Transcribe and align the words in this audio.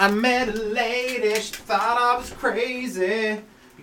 I 0.00 0.08
met 0.12 0.48
a 0.48 0.52
lady, 0.52 1.34
she 1.40 1.54
thought 1.54 1.98
I 1.98 2.16
was 2.16 2.30
crazy. 2.30 3.40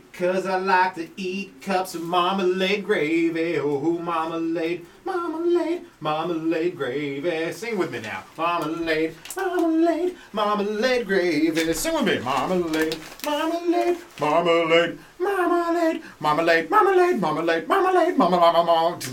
Because 0.09 0.45
I 0.45 0.57
like 0.57 0.95
to 0.95 1.09
eat 1.17 1.61
cups 1.61 1.93
of 1.93 2.03
marmalade 2.03 2.85
gravy. 2.85 3.59
Oh, 3.59 3.97
marmalade, 3.99 4.85
marmalade, 5.03 5.81
marmalade 5.99 6.77
gravy. 6.77 7.51
Sing 7.51 7.77
with 7.77 7.91
me 7.91 7.99
now. 7.99 8.23
Marmalade, 8.37 9.13
marmalade, 9.35 10.15
marmalade 10.31 11.05
gravy. 11.05 11.73
Sing 11.73 11.95
with 11.95 12.05
me. 12.05 12.19
Marmalade, 12.19 12.97
marmalade, 13.25 13.97
marmalade, 14.17 14.97
marmalade, 15.19 16.01
marmalade, 16.21 16.69
marmalade, 16.69 17.19
marmalade, 17.19 17.67
marmalade, 17.67 18.17
marmalade, 18.17 19.03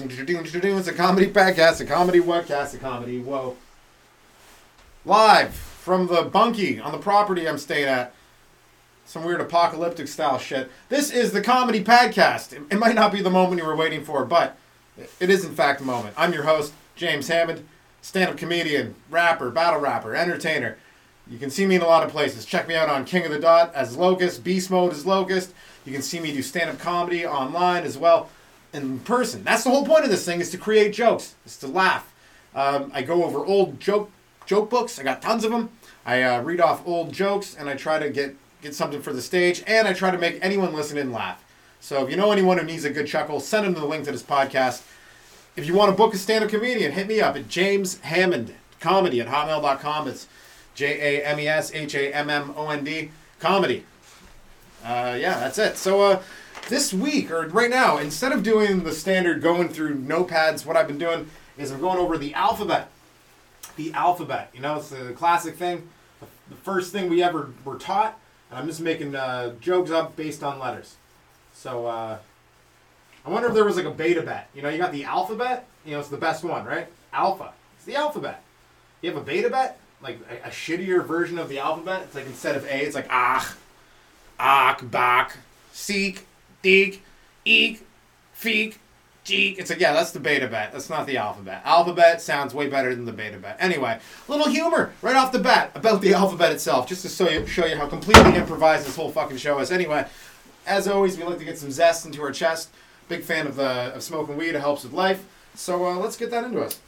It's 0.78 0.86
a 0.86 0.92
comedy 0.92 1.26
podcast, 1.26 1.80
a 1.80 1.84
comedy 1.84 2.20
webcast, 2.20 2.74
a 2.74 2.78
comedy 2.78 3.18
whoa. 3.18 3.56
Live 5.04 5.71
from 5.82 6.06
the 6.06 6.22
bunkie 6.22 6.78
on 6.78 6.92
the 6.92 6.98
property 6.98 7.48
I'm 7.48 7.58
staying 7.58 7.88
at 7.88 8.14
some 9.04 9.24
weird 9.24 9.40
apocalyptic 9.40 10.06
style 10.06 10.38
shit. 10.38 10.70
This 10.88 11.10
is 11.10 11.32
the 11.32 11.40
comedy 11.40 11.82
podcast. 11.82 12.52
It, 12.52 12.78
might 12.78 12.94
not 12.94 13.10
be 13.10 13.20
the 13.20 13.30
moment 13.30 13.60
you 13.60 13.66
were 13.66 13.74
waiting 13.74 14.04
for, 14.04 14.24
but 14.24 14.56
it 15.18 15.28
is 15.28 15.44
in 15.44 15.56
fact 15.56 15.80
a 15.80 15.84
moment. 15.84 16.14
I'm 16.16 16.32
your 16.32 16.44
host, 16.44 16.72
James 16.94 17.26
Hammond, 17.26 17.66
stand-up 18.00 18.36
comedian, 18.36 18.94
rapper, 19.10 19.50
battle 19.50 19.80
rapper, 19.80 20.14
entertainer. 20.14 20.78
You 21.28 21.36
can 21.36 21.50
see 21.50 21.66
me 21.66 21.74
in 21.74 21.82
a 21.82 21.86
lot 21.86 22.04
of 22.04 22.12
places. 22.12 22.46
Check 22.46 22.68
me 22.68 22.76
out 22.76 22.88
on 22.88 23.04
King 23.04 23.24
of 23.24 23.32
the 23.32 23.40
Dot 23.40 23.74
as 23.74 23.96
Locust, 23.96 24.44
Beast 24.44 24.70
Mode 24.70 24.92
as 24.92 25.04
Locust. 25.04 25.52
You 25.84 25.92
can 25.92 26.02
see 26.02 26.20
me 26.20 26.32
do 26.32 26.42
stand-up 26.42 26.78
comedy 26.78 27.26
online 27.26 27.82
as 27.82 27.98
well, 27.98 28.30
in 28.72 29.00
person. 29.00 29.42
That's 29.42 29.64
the 29.64 29.70
whole 29.70 29.84
point 29.84 30.04
of 30.04 30.10
this 30.12 30.24
thing: 30.24 30.40
is 30.40 30.50
to 30.50 30.58
create 30.58 30.92
jokes, 30.92 31.34
is 31.44 31.56
to 31.56 31.66
laugh. 31.66 32.14
Um, 32.54 32.92
I 32.94 33.02
go 33.02 33.24
over 33.24 33.44
old 33.44 33.80
joke 33.80 34.12
joke 34.46 34.70
books. 34.70 34.98
I 34.98 35.02
got 35.02 35.22
tons 35.22 35.44
of 35.44 35.50
them. 35.50 35.70
I 36.04 36.22
uh, 36.22 36.42
read 36.42 36.60
off 36.60 36.86
old 36.86 37.12
jokes 37.12 37.54
and 37.54 37.68
I 37.68 37.74
try 37.74 37.98
to 37.98 38.10
get 38.10 38.36
get 38.62 38.74
something 38.74 39.02
for 39.02 39.12
the 39.12 39.20
stage, 39.20 39.62
and 39.66 39.88
I 39.88 39.92
try 39.92 40.12
to 40.12 40.18
make 40.18 40.38
anyone 40.40 40.72
listening 40.72 41.12
laugh. 41.12 41.44
So 41.80 42.04
if 42.04 42.10
you 42.10 42.16
know 42.16 42.30
anyone 42.30 42.58
who 42.58 42.64
needs 42.64 42.84
a 42.84 42.90
good 42.90 43.08
chuckle, 43.08 43.40
send 43.40 43.66
them 43.66 43.74
the 43.74 43.84
link 43.84 44.04
to 44.04 44.12
this 44.12 44.22
podcast. 44.22 44.86
If 45.56 45.66
you 45.66 45.74
want 45.74 45.90
to 45.90 45.96
book 45.96 46.14
a 46.14 46.16
stand-up 46.16 46.48
comedian, 46.48 46.92
hit 46.92 47.08
me 47.08 47.20
up 47.20 47.34
at 47.34 47.48
James 47.48 47.98
Hammond 48.00 48.54
Comedy 48.78 49.20
at 49.20 49.26
hotmail.com. 49.26 50.06
It's 50.06 50.28
J 50.76 51.18
A 51.18 51.26
M 51.26 51.40
E 51.40 51.48
S 51.48 51.74
H 51.74 51.94
A 51.96 52.14
M 52.14 52.30
M 52.30 52.54
O 52.56 52.68
N 52.70 52.84
D 52.84 53.10
Comedy. 53.40 53.84
Uh, 54.84 55.16
yeah, 55.18 55.40
that's 55.40 55.58
it. 55.58 55.76
So 55.76 56.00
uh, 56.00 56.22
this 56.68 56.94
week, 56.94 57.30
or 57.30 57.48
right 57.48 57.70
now, 57.70 57.98
instead 57.98 58.30
of 58.30 58.44
doing 58.44 58.84
the 58.84 58.92
standard 58.92 59.42
going 59.42 59.68
through 59.68 59.96
notepads, 59.96 60.64
what 60.64 60.76
I've 60.76 60.86
been 60.86 60.98
doing 60.98 61.28
is 61.58 61.72
I'm 61.72 61.80
going 61.80 61.98
over 61.98 62.16
the 62.16 62.32
alphabet. 62.34 62.91
The 63.76 63.92
alphabet. 63.92 64.50
You 64.54 64.60
know, 64.60 64.76
it's 64.76 64.90
the 64.90 65.12
classic 65.12 65.56
thing. 65.56 65.88
The 66.48 66.56
first 66.56 66.92
thing 66.92 67.08
we 67.08 67.22
ever 67.22 67.50
were 67.64 67.78
taught 67.78 68.18
and 68.52 68.60
I'm 68.60 68.66
just 68.66 68.82
making 68.82 69.16
uh, 69.16 69.54
jokes 69.60 69.90
up 69.90 70.14
based 70.14 70.42
on 70.42 70.58
letters. 70.58 70.96
So 71.54 71.86
uh, 71.86 72.18
I 73.24 73.30
wonder 73.30 73.48
if 73.48 73.54
there 73.54 73.64
was 73.64 73.76
like 73.76 73.86
a 73.86 73.90
beta 73.90 74.20
bet. 74.20 74.50
You 74.54 74.60
know, 74.60 74.68
you 74.68 74.76
got 74.76 74.92
the 74.92 75.04
alphabet. 75.04 75.66
You 75.86 75.92
know, 75.92 76.00
it's 76.00 76.10
the 76.10 76.18
best 76.18 76.44
one, 76.44 76.66
right? 76.66 76.86
Alpha. 77.14 77.54
It's 77.76 77.86
the 77.86 77.96
alphabet. 77.96 78.42
You 79.00 79.10
have 79.10 79.20
a 79.20 79.24
beta 79.24 79.48
bet, 79.48 79.80
like 80.02 80.18
a, 80.30 80.48
a 80.48 80.50
shittier 80.50 81.02
version 81.04 81.38
of 81.38 81.48
the 81.48 81.60
alphabet. 81.60 82.02
It's 82.02 82.14
like 82.14 82.26
instead 82.26 82.56
of 82.56 82.66
A, 82.66 82.84
it's 82.84 82.94
like 82.94 83.08
ach, 83.10 83.54
ach, 84.38 84.80
bach, 84.90 85.38
seek, 85.72 86.26
deek, 86.60 87.02
eek, 87.46 87.86
feek, 88.38 88.76
Geek. 89.24 89.58
It's 89.58 89.70
like, 89.70 89.78
yeah, 89.78 89.92
that's 89.92 90.10
the 90.10 90.18
beta 90.18 90.48
bet. 90.48 90.72
That's 90.72 90.90
not 90.90 91.06
the 91.06 91.16
alphabet. 91.16 91.62
Alphabet 91.64 92.20
sounds 92.20 92.54
way 92.54 92.68
better 92.68 92.94
than 92.94 93.04
the 93.04 93.12
beta 93.12 93.38
bet. 93.38 93.56
Anyway, 93.60 94.00
little 94.26 94.48
humor 94.48 94.92
right 95.00 95.14
off 95.14 95.30
the 95.30 95.38
bat 95.38 95.70
about 95.74 96.00
the 96.00 96.12
alphabet 96.12 96.50
itself, 96.50 96.88
just 96.88 97.02
to 97.02 97.08
show 97.08 97.30
you, 97.30 97.46
show 97.46 97.66
you 97.66 97.76
how 97.76 97.86
completely 97.86 98.34
improvised 98.34 98.86
this 98.86 98.96
whole 98.96 99.10
fucking 99.10 99.36
show 99.36 99.60
is. 99.60 99.70
Anyway, 99.70 100.06
as 100.66 100.88
always, 100.88 101.16
we 101.16 101.22
like 101.24 101.38
to 101.38 101.44
get 101.44 101.58
some 101.58 101.70
zest 101.70 102.04
into 102.04 102.20
our 102.22 102.32
chest. 102.32 102.70
Big 103.08 103.22
fan 103.22 103.46
of, 103.46 103.56
the, 103.56 103.94
of 103.94 104.02
smoking 104.02 104.36
weed. 104.36 104.54
It 104.56 104.60
helps 104.60 104.82
with 104.82 104.92
life. 104.92 105.24
So 105.54 105.86
uh, 105.86 105.96
let's 105.96 106.16
get 106.16 106.30
that 106.30 106.44
into 106.44 106.60
us. 106.60 106.80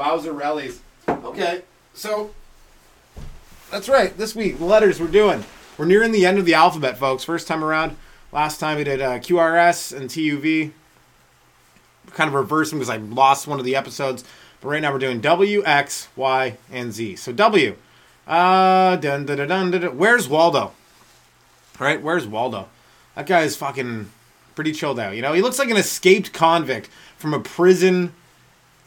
Wowzer 0.00 0.32
rallies. 0.32 0.80
Okay, 1.06 1.60
so 1.92 2.30
that's 3.70 3.86
right. 3.86 4.16
This 4.16 4.34
week, 4.34 4.58
letters 4.58 4.98
we're 4.98 5.08
doing. 5.08 5.44
We're 5.76 5.84
nearing 5.84 6.10
the 6.10 6.24
end 6.24 6.38
of 6.38 6.46
the 6.46 6.54
alphabet, 6.54 6.96
folks. 6.96 7.22
First 7.22 7.46
time 7.46 7.62
around. 7.62 7.98
Last 8.32 8.60
time 8.60 8.78
we 8.78 8.84
did 8.84 9.02
uh, 9.02 9.18
QRS 9.18 9.94
and 9.94 10.08
TUV. 10.08 10.72
Kind 12.12 12.28
of 12.28 12.32
reversing 12.32 12.78
because 12.78 12.88
I 12.88 12.96
lost 12.96 13.46
one 13.46 13.58
of 13.58 13.66
the 13.66 13.76
episodes. 13.76 14.24
But 14.62 14.68
right 14.68 14.80
now 14.80 14.90
we're 14.90 15.00
doing 15.00 15.20
W, 15.20 15.62
X, 15.66 16.08
Y, 16.16 16.56
and 16.72 16.94
Z. 16.94 17.16
So 17.16 17.30
W. 17.32 17.76
Uh, 18.26 18.96
dun, 18.96 19.26
dun, 19.26 19.36
dun, 19.36 19.48
dun, 19.48 19.70
dun, 19.70 19.98
Where's 19.98 20.30
Waldo? 20.30 20.72
Right, 21.78 22.00
where's 22.00 22.26
Waldo? 22.26 22.70
That 23.16 23.26
guy 23.26 23.42
is 23.42 23.54
fucking 23.54 24.10
pretty 24.54 24.72
chilled 24.72 24.98
out. 24.98 25.14
You 25.14 25.20
know, 25.20 25.34
he 25.34 25.42
looks 25.42 25.58
like 25.58 25.68
an 25.68 25.76
escaped 25.76 26.32
convict 26.32 26.88
from 27.18 27.34
a 27.34 27.40
prison 27.40 28.14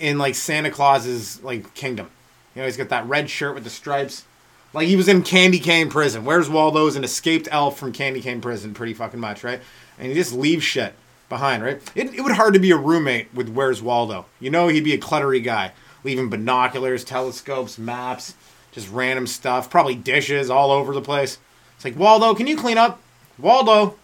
in 0.04 0.18
like 0.18 0.36
Santa 0.36 0.70
Claus's 0.70 1.42
like 1.44 1.74
kingdom. 1.74 2.12
You 2.54 2.62
know, 2.62 2.66
he's 2.66 2.76
got 2.76 2.90
that 2.90 3.08
red 3.08 3.30
shirt 3.30 3.56
with 3.56 3.64
the 3.64 3.70
stripes. 3.70 4.26
Like 4.74 4.88
he 4.88 4.98
was 4.98 5.08
in 5.08 5.24
Candy 5.24 5.60
Cane 5.60 5.90
prison. 5.90 6.26
Where's 6.26 6.50
Waldo's 6.50 6.98
an 6.98 7.06
escaped 7.06 7.48
elf 7.50 7.80
from 7.80 7.94
Candy 7.94 8.20
Cane 8.20 8.42
prison, 8.42 8.74
pretty 8.74 8.94
fucking 8.94 9.20
much, 9.20 9.46
right? 9.46 9.62
And 9.98 10.10
he 10.10 10.14
just 10.14 10.34
leaves 10.34 10.66
shit 10.66 10.94
behind, 11.30 11.64
right? 11.64 11.82
It, 11.96 12.14
it 12.14 12.22
would 12.22 12.34
hard 12.34 12.54
to 12.54 12.60
be 12.60 12.72
a 12.72 12.78
roommate 12.78 13.34
with 13.34 13.48
Where's 13.48 13.82
Waldo. 13.82 14.26
You 14.42 14.50
know, 14.50 14.68
he'd 14.68 14.84
be 14.84 14.94
a 14.94 15.00
cluttery 15.00 15.42
guy, 15.42 15.72
leaving 16.04 16.30
binoculars, 16.30 17.06
telescopes, 17.06 17.78
maps, 17.78 18.34
just 18.74 18.92
random 18.92 19.26
stuff, 19.26 19.70
probably 19.70 19.96
dishes 19.96 20.50
all 20.50 20.72
over 20.72 20.94
the 20.94 21.02
place. 21.02 21.38
It's 21.76 21.86
like 21.86 21.98
Waldo, 21.98 22.36
can 22.36 22.48
you 22.48 22.58
clean 22.58 22.78
up? 22.78 23.00
Waldo, 23.38 23.96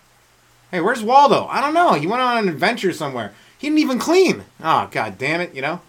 hey, 0.72 0.80
where's 0.80 1.04
Waldo? 1.04 1.46
I 1.48 1.60
don't 1.60 1.74
know. 1.74 1.94
He 1.94 2.08
went 2.08 2.22
on 2.22 2.38
an 2.38 2.48
adventure 2.48 2.94
somewhere. 2.94 3.34
He 3.58 3.68
didn't 3.68 3.80
even 3.80 4.00
clean. 4.00 4.46
Oh, 4.64 4.88
god 4.90 5.18
damn 5.18 5.42
it, 5.42 5.54
you 5.54 5.62
know? 5.62 5.81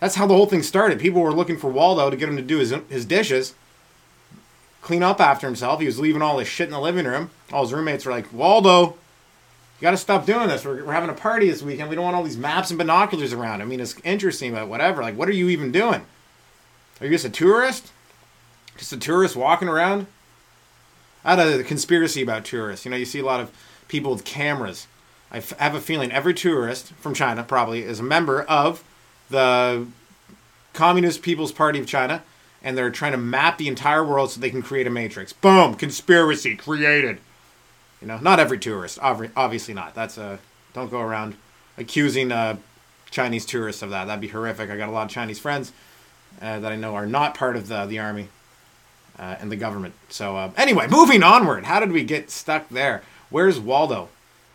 That's 0.00 0.14
how 0.14 0.26
the 0.26 0.34
whole 0.34 0.46
thing 0.46 0.62
started. 0.62 1.00
People 1.00 1.22
were 1.22 1.32
looking 1.32 1.56
for 1.56 1.70
Waldo 1.70 2.10
to 2.10 2.16
get 2.16 2.28
him 2.28 2.36
to 2.36 2.42
do 2.42 2.58
his, 2.58 2.74
his 2.88 3.04
dishes, 3.04 3.54
clean 4.80 5.02
up 5.02 5.20
after 5.20 5.46
himself. 5.46 5.80
He 5.80 5.86
was 5.86 5.98
leaving 5.98 6.22
all 6.22 6.38
his 6.38 6.48
shit 6.48 6.68
in 6.68 6.72
the 6.72 6.80
living 6.80 7.06
room. 7.06 7.30
All 7.52 7.62
his 7.62 7.72
roommates 7.72 8.04
were 8.04 8.12
like, 8.12 8.32
Waldo, 8.32 8.86
you 8.90 9.82
got 9.82 9.90
to 9.90 9.96
stop 9.96 10.24
doing 10.24 10.48
this. 10.48 10.64
We're, 10.64 10.84
we're 10.84 10.92
having 10.92 11.10
a 11.10 11.14
party 11.14 11.50
this 11.50 11.62
weekend. 11.62 11.88
We 11.88 11.96
don't 11.96 12.04
want 12.04 12.16
all 12.16 12.22
these 12.22 12.36
maps 12.36 12.70
and 12.70 12.78
binoculars 12.78 13.32
around. 13.32 13.60
I 13.60 13.64
mean, 13.64 13.80
it's 13.80 13.96
interesting, 14.04 14.52
but 14.52 14.68
whatever. 14.68 15.02
Like, 15.02 15.16
what 15.16 15.28
are 15.28 15.32
you 15.32 15.48
even 15.48 15.72
doing? 15.72 16.04
Are 17.00 17.06
you 17.06 17.10
just 17.10 17.24
a 17.24 17.30
tourist? 17.30 17.92
Just 18.76 18.92
a 18.92 18.96
tourist 18.96 19.34
walking 19.34 19.68
around? 19.68 20.06
I 21.24 21.34
had 21.34 21.60
a 21.60 21.64
conspiracy 21.64 22.22
about 22.22 22.44
tourists. 22.44 22.84
You 22.84 22.92
know, 22.92 22.96
you 22.96 23.04
see 23.04 23.18
a 23.18 23.24
lot 23.24 23.40
of 23.40 23.50
people 23.88 24.12
with 24.12 24.24
cameras 24.24 24.86
I 25.30 25.42
have 25.58 25.74
a 25.74 25.80
feeling 25.80 26.10
every 26.10 26.32
tourist 26.32 26.92
from 26.94 27.14
China 27.14 27.42
probably 27.42 27.82
is 27.82 28.00
a 28.00 28.04
member 28.04 28.42
of 28.42 28.82
the 29.30 29.86
Communist 30.72 31.22
People's 31.22 31.52
Party 31.52 31.78
of 31.78 31.86
China, 31.86 32.22
and 32.62 32.76
they're 32.76 32.90
trying 32.90 33.12
to 33.12 33.18
map 33.18 33.58
the 33.58 33.68
entire 33.68 34.04
world 34.04 34.30
so 34.30 34.40
they 34.40 34.50
can 34.50 34.62
create 34.62 34.86
a 34.86 34.90
matrix. 34.90 35.32
Boom! 35.32 35.74
Conspiracy 35.74 36.56
created. 36.56 37.18
You 38.00 38.06
know, 38.06 38.18
not 38.18 38.38
every 38.38 38.58
tourist, 38.58 38.98
obviously 39.02 39.74
not. 39.74 39.94
That's 39.94 40.18
a 40.18 40.38
don't 40.72 40.90
go 40.90 41.00
around 41.00 41.34
accusing 41.76 42.30
uh, 42.30 42.56
Chinese 43.10 43.44
tourists 43.44 43.82
of 43.82 43.90
that. 43.90 44.04
That'd 44.06 44.20
be 44.20 44.28
horrific. 44.28 44.70
I 44.70 44.76
got 44.76 44.88
a 44.88 44.92
lot 44.92 45.06
of 45.06 45.10
Chinese 45.10 45.38
friends 45.38 45.72
uh, 46.40 46.60
that 46.60 46.70
I 46.70 46.76
know 46.76 46.94
are 46.94 47.06
not 47.06 47.34
part 47.34 47.56
of 47.56 47.68
the 47.68 47.86
the 47.86 47.98
army 47.98 48.28
uh, 49.18 49.36
and 49.40 49.50
the 49.50 49.56
government. 49.56 49.94
So 50.08 50.36
uh, 50.36 50.50
anyway, 50.56 50.86
moving 50.88 51.22
onward. 51.22 51.64
How 51.64 51.80
did 51.80 51.92
we 51.92 52.04
get 52.04 52.30
stuck 52.30 52.68
there? 52.68 53.02
Where's 53.30 53.58
Waldo? 53.58 54.08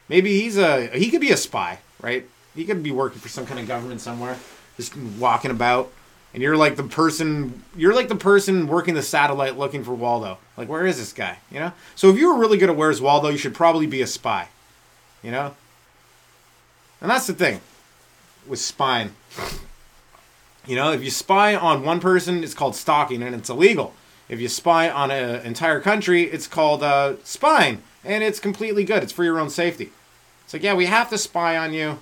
Maybe 0.10 0.42
he's 0.42 0.58
a 0.58 0.88
he 0.88 1.10
could 1.10 1.22
be 1.22 1.32
a 1.32 1.38
spy, 1.38 1.80
right? 2.02 2.26
He 2.56 2.66
could 2.66 2.84
be 2.84 2.92
working 2.92 3.20
for 3.20 3.30
some 3.30 3.46
kind 3.46 3.60
of 3.60 3.68
government 3.68 4.00
somewhere, 4.00 4.38
just 4.78 4.96
walking 4.98 5.52
about. 5.52 5.92
And 6.34 6.42
you're 6.42 6.58
like 6.58 6.78
the 6.78 6.84
person 6.84 7.64
you're 7.76 7.94
like 7.94 8.08
the 8.08 8.16
person 8.16 8.68
working 8.68 8.96
the 8.96 9.04
satellite 9.04 9.58
looking 9.58 9.84
for 9.84 9.94
Waldo. 9.94 10.40
Like 10.58 10.68
where 10.68 10.86
is 10.86 10.98
this 10.98 11.14
guy? 11.14 11.38
You 11.52 11.60
know? 11.60 11.74
So 11.96 12.10
if 12.10 12.18
you 12.18 12.34
were 12.34 12.40
really 12.40 12.58
good 12.58 12.70
at 12.70 12.76
where's 12.76 13.02
Waldo, 13.02 13.30
you 13.30 13.38
should 13.38 13.54
probably 13.54 13.86
be 13.86 14.02
a 14.02 14.08
spy. 14.08 14.48
You 15.22 15.32
know? 15.32 15.56
And 17.02 17.12
that's 17.12 17.28
the 17.28 17.34
thing 17.34 17.62
with 18.48 18.60
spying. 18.60 19.12
You 20.66 20.76
know, 20.76 20.92
if 20.92 21.04
you 21.04 21.12
spy 21.12 21.56
on 21.56 21.84
one 21.84 22.00
person, 22.00 22.44
it's 22.44 22.54
called 22.54 22.76
stalking 22.76 23.22
and 23.22 23.36
it's 23.36 23.50
illegal. 23.50 23.94
If 24.30 24.40
you 24.40 24.48
spy 24.48 24.90
on 24.90 25.12
an 25.12 25.46
entire 25.46 25.82
country, 25.82 26.24
it's 26.24 26.48
called 26.48 26.82
uh, 26.82 27.16
spying 27.24 27.84
and 28.04 28.24
it's 28.24 28.40
completely 28.40 28.84
good. 28.84 29.04
It's 29.04 29.12
for 29.12 29.24
your 29.24 29.40
own 29.40 29.50
safety. 29.50 29.92
It's 30.46 30.54
like, 30.54 30.64
yeah, 30.64 30.74
we 30.74 30.86
have 30.86 31.10
to 31.10 31.18
spy 31.18 31.58
on 31.58 31.74
you 31.74 32.00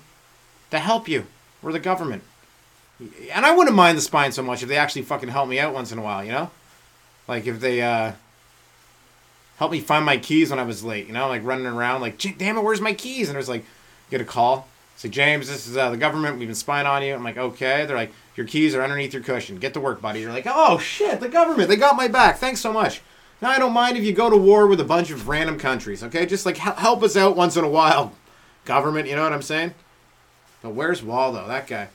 to 0.69 0.79
help 0.79 1.07
you. 1.07 1.25
We're 1.61 1.71
the 1.71 1.79
government. 1.79 2.23
And 3.31 3.45
I 3.45 3.55
wouldn't 3.55 3.75
mind 3.75 3.97
the 3.97 4.01
spying 4.01 4.31
so 4.31 4.43
much 4.43 4.61
if 4.61 4.69
they 4.69 4.77
actually 4.77 5.01
fucking 5.03 5.29
help 5.29 5.49
me 5.49 5.59
out 5.59 5.73
once 5.73 5.91
in 5.91 5.97
a 5.97 6.01
while, 6.01 6.23
you 6.23 6.31
know? 6.31 6.51
Like 7.27 7.47
if 7.47 7.59
they 7.59 7.81
uh 7.81 8.13
help 9.61 9.71
me 9.71 9.79
find 9.79 10.03
my 10.03 10.17
keys 10.17 10.49
when 10.49 10.57
I 10.57 10.63
was 10.63 10.83
late. 10.83 11.05
You 11.05 11.13
know, 11.13 11.27
like 11.27 11.43
running 11.45 11.67
around, 11.67 12.01
like, 12.01 12.17
damn 12.37 12.57
it, 12.57 12.63
where's 12.63 12.81
my 12.81 12.93
keys? 12.93 13.29
And 13.29 13.35
it 13.35 13.39
was 13.39 13.47
like, 13.47 13.63
get 14.09 14.19
a 14.19 14.25
call. 14.25 14.67
Say, 14.97 15.09
James, 15.09 15.47
this 15.47 15.67
is 15.67 15.77
uh, 15.77 15.91
the 15.91 15.97
government. 15.97 16.39
We've 16.39 16.47
been 16.47 16.55
spying 16.55 16.87
on 16.87 17.03
you. 17.03 17.13
I'm 17.13 17.23
like, 17.23 17.37
okay. 17.37 17.85
They're 17.85 17.95
like, 17.95 18.11
your 18.35 18.47
keys 18.47 18.73
are 18.73 18.81
underneath 18.81 19.13
your 19.13 19.21
cushion. 19.21 19.59
Get 19.59 19.75
to 19.75 19.79
work, 19.79 20.01
buddy. 20.01 20.21
You're 20.21 20.33
like, 20.33 20.47
oh 20.47 20.79
shit, 20.79 21.19
the 21.19 21.29
government. 21.29 21.69
They 21.69 21.75
got 21.75 21.95
my 21.95 22.07
back. 22.07 22.39
Thanks 22.39 22.59
so 22.59 22.73
much. 22.73 23.01
Now 23.39 23.51
I 23.51 23.59
don't 23.59 23.71
mind 23.71 23.97
if 23.97 24.03
you 24.03 24.13
go 24.13 24.31
to 24.31 24.37
war 24.37 24.65
with 24.65 24.79
a 24.79 24.83
bunch 24.83 25.11
of 25.11 25.27
random 25.27 25.59
countries. 25.59 26.03
Okay, 26.03 26.25
just 26.25 26.45
like 26.45 26.57
help 26.57 27.03
us 27.03 27.15
out 27.15 27.35
once 27.35 27.55
in 27.55 27.63
a 27.63 27.69
while, 27.69 28.13
government. 28.65 29.07
You 29.07 29.15
know 29.15 29.23
what 29.23 29.33
I'm 29.33 29.43
saying? 29.43 29.75
But 30.63 30.71
where's 30.71 31.03
Waldo? 31.03 31.47
That 31.47 31.67
guy. 31.67 31.89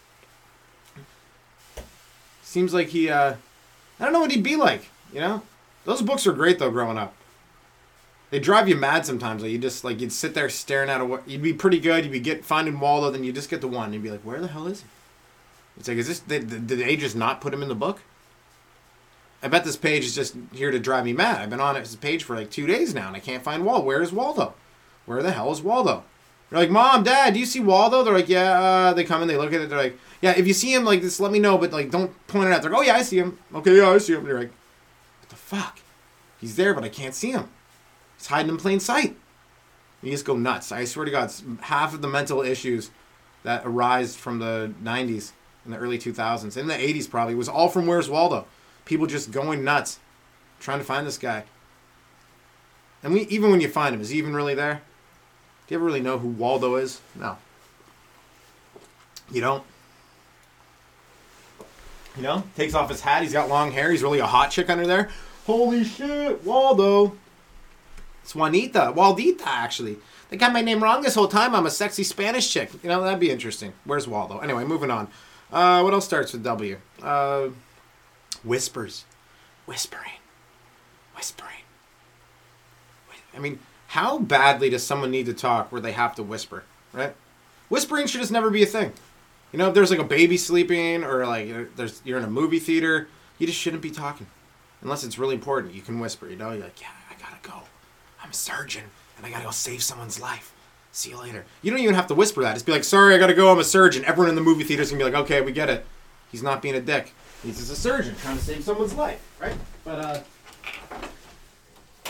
Seems 2.56 2.72
like 2.72 2.88
he. 2.88 3.10
uh 3.10 3.34
I 4.00 4.04
don't 4.04 4.14
know 4.14 4.20
what 4.20 4.30
he'd 4.30 4.42
be 4.42 4.56
like. 4.56 4.88
You 5.12 5.20
know, 5.20 5.42
those 5.84 6.00
books 6.00 6.26
are 6.26 6.32
great 6.32 6.58
though. 6.58 6.70
Growing 6.70 6.96
up, 6.96 7.12
they 8.30 8.38
drive 8.38 8.66
you 8.66 8.76
mad 8.76 9.04
sometimes. 9.04 9.42
Like 9.42 9.52
you 9.52 9.58
just 9.58 9.84
like 9.84 10.00
you'd 10.00 10.10
sit 10.10 10.32
there 10.32 10.48
staring 10.48 10.88
at 10.88 11.02
a. 11.02 11.20
You'd 11.26 11.42
be 11.42 11.52
pretty 11.52 11.78
good. 11.78 12.06
You'd 12.06 12.12
be 12.12 12.18
get 12.18 12.46
finding 12.46 12.80
Waldo, 12.80 13.10
then 13.10 13.24
you 13.24 13.30
just 13.30 13.50
get 13.50 13.60
the 13.60 13.68
one. 13.68 13.84
And 13.84 13.92
you'd 13.92 14.02
be 14.02 14.10
like, 14.10 14.22
where 14.22 14.40
the 14.40 14.48
hell 14.48 14.66
is 14.68 14.80
he? 14.80 14.86
It's 15.76 15.86
like, 15.86 15.98
is 15.98 16.08
this 16.08 16.20
did, 16.20 16.48
did 16.66 16.78
they 16.78 16.96
just 16.96 17.14
not 17.14 17.42
put 17.42 17.52
him 17.52 17.62
in 17.62 17.68
the 17.68 17.74
book? 17.74 18.00
I 19.42 19.48
bet 19.48 19.64
this 19.64 19.76
page 19.76 20.06
is 20.06 20.14
just 20.14 20.34
here 20.54 20.70
to 20.70 20.78
drive 20.78 21.04
me 21.04 21.12
mad. 21.12 21.42
I've 21.42 21.50
been 21.50 21.60
on 21.60 21.74
this 21.74 21.94
page 21.94 22.24
for 22.24 22.36
like 22.36 22.50
two 22.50 22.66
days 22.66 22.94
now, 22.94 23.08
and 23.08 23.16
I 23.16 23.20
can't 23.20 23.44
find 23.44 23.66
Waldo. 23.66 23.84
Where 23.84 24.00
is 24.00 24.12
Waldo? 24.12 24.54
Where 25.04 25.22
the 25.22 25.32
hell 25.32 25.52
is 25.52 25.60
Waldo? 25.60 26.04
They're 26.48 26.60
like, 26.60 26.70
Mom, 26.70 27.02
Dad, 27.02 27.34
do 27.34 27.40
you 27.40 27.44
see 27.44 27.60
Waldo? 27.60 28.02
They're 28.02 28.14
like, 28.14 28.30
Yeah. 28.30 28.58
Uh, 28.58 28.94
they 28.94 29.04
come 29.04 29.20
and 29.20 29.28
they 29.28 29.36
look 29.36 29.52
at 29.52 29.60
it. 29.60 29.68
They're 29.68 29.76
like, 29.76 29.98
Yeah, 30.22 30.32
if 30.36 30.46
you 30.46 30.54
see 30.54 30.72
him, 30.72 30.84
like, 30.84 31.02
just 31.02 31.20
let 31.20 31.32
me 31.32 31.38
know, 31.38 31.58
but 31.58 31.72
like, 31.72 31.90
don't 31.90 32.26
point 32.26 32.48
it 32.48 32.52
out. 32.52 32.62
They're 32.62 32.70
like, 32.70 32.80
Oh 32.80 32.82
yeah, 32.82 32.96
I 32.96 33.02
see 33.02 33.18
him. 33.18 33.38
Okay, 33.54 33.76
yeah, 33.76 33.90
I 33.90 33.98
see 33.98 34.14
him. 34.14 34.26
You're 34.26 34.40
like, 34.40 34.52
What 35.20 35.28
the 35.28 35.36
fuck? 35.36 35.80
He's 36.40 36.56
there, 36.56 36.74
but 36.74 36.84
I 36.84 36.88
can't 36.88 37.14
see 37.14 37.30
him. 37.32 37.48
He's 38.16 38.26
hiding 38.26 38.50
in 38.50 38.56
plain 38.56 38.80
sight. 38.80 39.16
You 40.02 40.10
just 40.10 40.24
go 40.24 40.36
nuts. 40.36 40.72
I 40.72 40.84
swear 40.84 41.04
to 41.04 41.10
God, 41.10 41.32
half 41.62 41.94
of 41.94 42.02
the 42.02 42.08
mental 42.08 42.42
issues 42.42 42.90
that 43.42 43.62
arise 43.64 44.16
from 44.16 44.38
the 44.38 44.72
90s 44.82 45.32
in 45.64 45.72
the 45.72 45.78
early 45.78 45.98
2000s, 45.98 46.56
in 46.56 46.68
the 46.68 46.74
80s 46.74 47.10
probably, 47.10 47.34
was 47.34 47.48
all 47.48 47.68
from 47.68 47.86
Where's 47.86 48.08
Waldo? 48.08 48.46
People 48.84 49.06
just 49.06 49.30
going 49.30 49.64
nuts, 49.64 49.98
trying 50.60 50.78
to 50.78 50.84
find 50.84 51.06
this 51.06 51.18
guy. 51.18 51.44
And 53.02 53.12
we, 53.12 53.22
even 53.22 53.50
when 53.50 53.60
you 53.60 53.68
find 53.68 53.94
him, 53.94 54.00
is 54.00 54.10
he 54.10 54.18
even 54.18 54.34
really 54.34 54.54
there? 54.54 54.82
Do 55.66 55.74
you 55.74 55.78
ever 55.78 55.86
really 55.86 56.00
know 56.00 56.18
who 56.18 56.28
Waldo 56.28 56.76
is? 56.76 57.00
No. 57.14 57.38
You 59.30 59.40
don't? 59.40 59.64
You 62.16 62.22
know? 62.22 62.44
Takes 62.56 62.74
off 62.74 62.88
his 62.88 63.00
hat, 63.00 63.22
he's 63.22 63.32
got 63.32 63.48
long 63.48 63.72
hair, 63.72 63.90
he's 63.90 64.02
really 64.02 64.18
a 64.18 64.26
hot 64.26 64.50
chick 64.50 64.70
under 64.70 64.86
there. 64.86 65.10
Holy 65.46 65.84
shit, 65.84 66.44
Waldo. 66.44 67.16
It's 68.22 68.34
Juanita. 68.34 68.92
Waldita, 68.96 69.46
actually. 69.46 69.98
They 70.28 70.36
got 70.36 70.52
my 70.52 70.60
name 70.60 70.82
wrong 70.82 71.02
this 71.02 71.14
whole 71.14 71.28
time. 71.28 71.54
I'm 71.54 71.66
a 71.66 71.70
sexy 71.70 72.02
Spanish 72.02 72.52
chick. 72.52 72.72
You 72.82 72.88
know, 72.88 73.02
that'd 73.02 73.20
be 73.20 73.30
interesting. 73.30 73.72
Where's 73.84 74.08
Waldo? 74.08 74.38
Anyway, 74.38 74.64
moving 74.64 74.90
on. 74.90 75.08
Uh, 75.52 75.82
what 75.82 75.92
else 75.92 76.04
starts 76.04 76.32
with 76.32 76.42
W? 76.42 76.78
Uh, 77.00 77.50
whispers. 78.42 79.04
Whispering. 79.66 80.18
Whispering. 81.14 81.52
I 83.36 83.38
mean, 83.38 83.60
how 83.88 84.18
badly 84.18 84.70
does 84.70 84.82
someone 84.82 85.10
need 85.10 85.26
to 85.26 85.34
talk 85.34 85.70
where 85.70 85.80
they 85.80 85.92
have 85.92 86.14
to 86.16 86.22
whisper, 86.22 86.64
right? 86.92 87.14
Whispering 87.68 88.06
should 88.06 88.20
just 88.20 88.32
never 88.32 88.50
be 88.50 88.62
a 88.62 88.66
thing. 88.66 88.92
You 89.52 89.58
know, 89.58 89.68
if 89.68 89.74
there's 89.74 89.90
like 89.90 90.00
a 90.00 90.04
baby 90.04 90.36
sleeping 90.36 91.04
or 91.04 91.26
like 91.26 91.76
there's 91.76 92.00
you're 92.04 92.18
in 92.18 92.24
a 92.24 92.30
movie 92.30 92.58
theater, 92.58 93.08
you 93.38 93.46
just 93.46 93.58
shouldn't 93.58 93.82
be 93.82 93.90
talking. 93.90 94.26
Unless 94.82 95.04
it's 95.04 95.18
really 95.18 95.34
important, 95.34 95.74
you 95.74 95.82
can 95.82 95.98
whisper, 95.98 96.28
you 96.28 96.36
know, 96.36 96.50
you're 96.52 96.64
like, 96.64 96.80
yeah, 96.80 96.88
I 97.10 97.14
gotta 97.14 97.36
go. 97.42 97.66
I'm 98.22 98.30
a 98.30 98.34
surgeon 98.34 98.84
and 99.16 99.26
I 99.26 99.30
gotta 99.30 99.44
go 99.44 99.50
save 99.50 99.82
someone's 99.82 100.20
life. 100.20 100.52
See 100.92 101.10
you 101.10 101.20
later. 101.20 101.44
You 101.62 101.70
don't 101.70 101.80
even 101.80 101.94
have 101.94 102.06
to 102.08 102.14
whisper 102.14 102.42
that. 102.42 102.54
Just 102.54 102.66
be 102.66 102.72
like, 102.72 102.84
sorry, 102.84 103.14
I 103.14 103.18
gotta 103.18 103.34
go. 103.34 103.50
I'm 103.50 103.58
a 103.58 103.64
surgeon. 103.64 104.04
Everyone 104.04 104.28
in 104.28 104.34
the 104.34 104.42
movie 104.42 104.64
theater's 104.64 104.90
gonna 104.90 105.04
be 105.04 105.10
like, 105.10 105.22
okay, 105.24 105.40
we 105.40 105.52
get 105.52 105.68
it. 105.68 105.84
He's 106.30 106.42
not 106.42 106.62
being 106.62 106.74
a 106.74 106.80
dick. 106.80 107.12
He's 107.42 107.58
just 107.58 107.72
a 107.72 107.76
surgeon 107.76 108.14
trying 108.20 108.36
to 108.36 108.42
save 108.42 108.64
someone's 108.64 108.94
life, 108.94 109.22
right? 109.40 109.54
But 109.84 109.98
uh, 110.04 110.20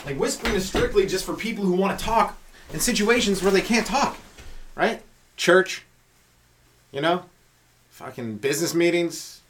like 0.05 0.19
whispering 0.19 0.55
is 0.55 0.67
strictly 0.69 1.07
just 1.07 1.25
for 1.25 1.35
people 1.35 1.65
who 1.65 1.73
want 1.73 1.99
to 1.99 2.05
talk 2.05 2.39
in 2.73 2.81
situations 2.81 3.43
where 3.43 3.53
they 3.53 3.61
can't 3.61 3.87
talk, 3.87 4.17
right? 4.75 5.03
Church, 5.37 5.85
you 6.93 7.01
know, 7.01 7.25
fucking 7.91 8.37
business 8.37 8.75
meetings, 8.75 9.41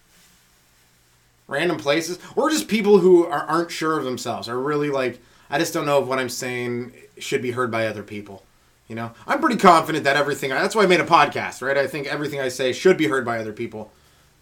random 1.48 1.78
places, 1.78 2.18
or 2.34 2.50
just 2.50 2.68
people 2.68 2.98
who 2.98 3.24
are, 3.26 3.44
aren't 3.44 3.70
sure 3.70 3.98
of 3.98 4.04
themselves, 4.04 4.48
are 4.48 4.58
really 4.58 4.90
like, 4.90 5.20
I 5.50 5.58
just 5.58 5.72
don't 5.74 5.86
know 5.86 6.02
if 6.02 6.08
what 6.08 6.18
I'm 6.18 6.28
saying 6.28 6.92
should 7.18 7.42
be 7.42 7.52
heard 7.52 7.70
by 7.70 7.86
other 7.86 8.02
people. 8.02 8.42
You 8.88 8.94
know, 8.94 9.12
I'm 9.26 9.40
pretty 9.40 9.56
confident 9.56 10.04
that 10.04 10.16
everything. 10.16 10.50
That's 10.50 10.74
why 10.74 10.84
I 10.84 10.86
made 10.86 11.00
a 11.00 11.06
podcast, 11.06 11.60
right? 11.60 11.76
I 11.76 11.88
think 11.88 12.06
everything 12.06 12.40
I 12.40 12.48
say 12.48 12.72
should 12.72 12.96
be 12.96 13.08
heard 13.08 13.24
by 13.24 13.38
other 13.38 13.52
people. 13.52 13.90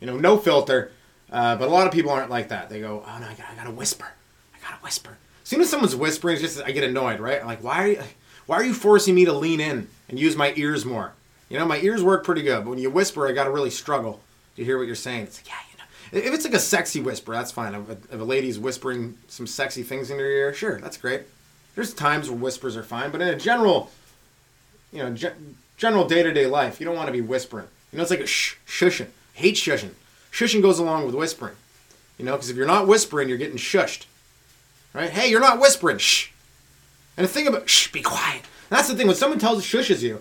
You 0.00 0.06
know, 0.06 0.18
no 0.18 0.36
filter. 0.36 0.92
Uh, 1.32 1.56
but 1.56 1.68
a 1.68 1.70
lot 1.70 1.86
of 1.86 1.92
people 1.94 2.10
aren't 2.10 2.30
like 2.30 2.48
that. 2.50 2.68
They 2.68 2.80
go, 2.80 3.02
"Oh 3.06 3.18
no, 3.18 3.26
I 3.26 3.30
gotta, 3.30 3.50
I 3.50 3.54
gotta 3.56 3.70
whisper. 3.70 4.06
I 4.54 4.58
gotta 4.62 4.82
whisper." 4.82 5.16
As 5.42 5.48
soon 5.48 5.62
as 5.62 5.70
someone's 5.70 5.96
whispering, 5.96 6.34
it's 6.34 6.42
just 6.42 6.62
I 6.62 6.72
get 6.72 6.84
annoyed, 6.84 7.20
right? 7.20 7.40
I'm 7.40 7.46
like, 7.46 7.64
why 7.64 7.82
are 7.82 7.88
you, 7.88 8.02
why 8.46 8.56
are 8.56 8.64
you 8.64 8.74
forcing 8.74 9.14
me 9.14 9.24
to 9.24 9.32
lean 9.32 9.60
in 9.60 9.88
and 10.08 10.18
use 10.18 10.36
my 10.36 10.52
ears 10.56 10.84
more? 10.84 11.12
You 11.54 11.60
know, 11.60 11.66
my 11.66 11.78
ears 11.78 12.02
work 12.02 12.24
pretty 12.24 12.42
good, 12.42 12.64
but 12.64 12.70
when 12.70 12.80
you 12.80 12.90
whisper, 12.90 13.28
I 13.28 13.30
gotta 13.30 13.52
really 13.52 13.70
struggle 13.70 14.20
to 14.56 14.64
hear 14.64 14.76
what 14.76 14.88
you're 14.88 14.96
saying. 14.96 15.22
It's 15.22 15.38
like, 15.38 15.46
yeah, 15.46 15.54
you 15.70 15.78
know, 15.78 16.26
if 16.26 16.34
it's 16.34 16.44
like 16.44 16.52
a 16.52 16.58
sexy 16.58 17.00
whisper, 17.00 17.30
that's 17.30 17.52
fine. 17.52 17.76
If 17.76 17.88
a, 17.88 17.92
if 17.92 18.20
a 18.20 18.24
lady's 18.24 18.58
whispering 18.58 19.16
some 19.28 19.46
sexy 19.46 19.84
things 19.84 20.10
in 20.10 20.18
your 20.18 20.28
ear, 20.28 20.52
sure, 20.52 20.80
that's 20.80 20.96
great. 20.96 21.22
There's 21.76 21.94
times 21.94 22.28
where 22.28 22.36
whispers 22.36 22.76
are 22.76 22.82
fine, 22.82 23.12
but 23.12 23.22
in 23.22 23.28
a 23.28 23.38
general 23.38 23.92
you 24.90 24.98
know, 24.98 25.14
ge- 25.14 25.30
general 25.76 26.08
day 26.08 26.24
to 26.24 26.32
day 26.32 26.46
life, 26.48 26.80
you 26.80 26.86
don't 26.86 26.96
want 26.96 27.06
to 27.06 27.12
be 27.12 27.20
whispering. 27.20 27.68
You 27.92 27.98
know, 27.98 28.02
it's 28.02 28.10
like 28.10 28.18
a 28.18 28.26
shh, 28.26 28.56
shushing. 28.66 29.10
Hate 29.34 29.54
shushing. 29.54 29.90
Shushing 30.32 30.60
goes 30.60 30.80
along 30.80 31.06
with 31.06 31.14
whispering. 31.14 31.54
You 32.18 32.24
know, 32.24 32.32
because 32.32 32.50
if 32.50 32.56
you're 32.56 32.66
not 32.66 32.88
whispering, 32.88 33.28
you're 33.28 33.38
getting 33.38 33.58
shushed. 33.58 34.06
Right? 34.92 35.10
Hey, 35.10 35.30
you're 35.30 35.38
not 35.38 35.60
whispering. 35.60 35.98
Shh. 35.98 36.30
And 37.16 37.22
the 37.22 37.28
thing 37.28 37.46
about 37.46 37.70
shh, 37.70 37.92
be 37.92 38.02
quiet. 38.02 38.42
That's 38.70 38.88
the 38.88 38.96
thing. 38.96 39.06
When 39.06 39.14
someone 39.14 39.38
tells 39.38 39.64
shushes 39.64 40.02
you, 40.02 40.20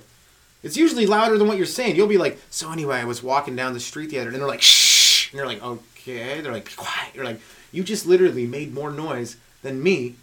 it's 0.64 0.78
usually 0.78 1.06
louder 1.06 1.38
than 1.38 1.48
what 1.48 1.58
you're 1.58 1.66
saying. 1.66 1.96
You'll 1.96 2.08
be 2.08 2.18
like, 2.18 2.40
so 2.50 2.72
anyway, 2.72 2.98
I 2.98 3.06
was 3.06 3.22
walking 3.22 3.56
down 3.56 3.74
the 3.74 3.80
street 3.80 4.10
the 4.10 4.20
other 4.20 4.30
day, 4.30 4.36
and 4.36 4.42
they're 4.42 4.50
like, 4.50 4.62
shh. 4.62 5.32
And 5.32 5.38
you're 5.38 5.46
like, 5.46 5.62
okay. 5.62 6.42
They're 6.42 6.54
like, 6.54 6.66
be 6.66 6.74
quiet. 6.76 7.14
You're 7.14 7.26
like, 7.26 7.42
you 7.72 7.84
just 7.84 8.06
literally 8.06 8.48
made 8.48 8.74
more 8.74 8.92
noise 8.92 9.38
than 9.62 9.84
me 9.84 10.16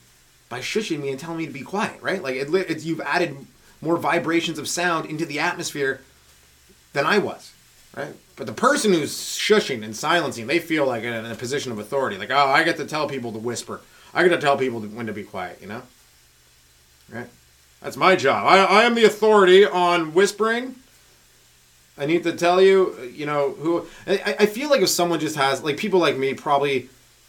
by 0.48 0.60
shushing 0.60 1.00
me 1.00 1.10
and 1.10 1.18
telling 1.18 1.38
me 1.38 1.46
to 1.46 1.52
be 1.52 1.62
quiet, 1.62 2.00
right? 2.02 2.22
Like, 2.22 2.36
it, 2.36 2.52
it's, 2.52 2.84
you've 2.84 3.00
added 3.00 3.36
more 3.80 3.96
vibrations 3.96 4.58
of 4.58 4.68
sound 4.68 5.08
into 5.08 5.24
the 5.24 5.38
atmosphere 5.38 6.00
than 6.92 7.06
I 7.06 7.18
was, 7.18 7.52
right? 7.96 8.14
But 8.36 8.46
the 8.46 8.52
person 8.52 8.92
who's 8.92 9.14
shushing 9.14 9.84
and 9.84 9.94
silencing, 9.94 10.46
they 10.46 10.58
feel 10.58 10.86
like 10.86 11.04
in 11.04 11.26
a 11.26 11.34
position 11.34 11.72
of 11.72 11.78
authority. 11.78 12.16
Like, 12.18 12.30
oh, 12.30 12.48
I 12.48 12.64
get 12.64 12.76
to 12.78 12.86
tell 12.86 13.08
people 13.08 13.32
to 13.32 13.38
whisper. 13.38 13.80
I 14.14 14.22
get 14.22 14.30
to 14.30 14.40
tell 14.40 14.56
people 14.56 14.80
when 14.80 15.06
to 15.06 15.12
be 15.12 15.22
quiet, 15.22 15.58
you 15.60 15.68
know? 15.68 15.82
Right? 17.10 17.28
That's 17.80 17.96
my 17.96 18.16
job. 18.16 18.46
I, 18.46 18.64
I 18.64 18.82
am 18.84 18.94
the 18.94 19.04
authority 19.04 19.64
on 19.64 20.12
whispering. 20.12 20.76
I 21.96 22.06
need 22.06 22.22
to 22.24 22.32
tell 22.32 22.60
you, 22.60 22.98
you 23.14 23.26
know, 23.26 23.52
who. 23.52 23.86
I, 24.06 24.36
I 24.40 24.46
feel 24.46 24.70
like 24.70 24.80
if 24.80 24.88
someone 24.88 25.20
just 25.20 25.36
has, 25.36 25.62
like, 25.62 25.76
people 25.76 26.00
like 26.00 26.16
me 26.16 26.34
probably 26.34 26.88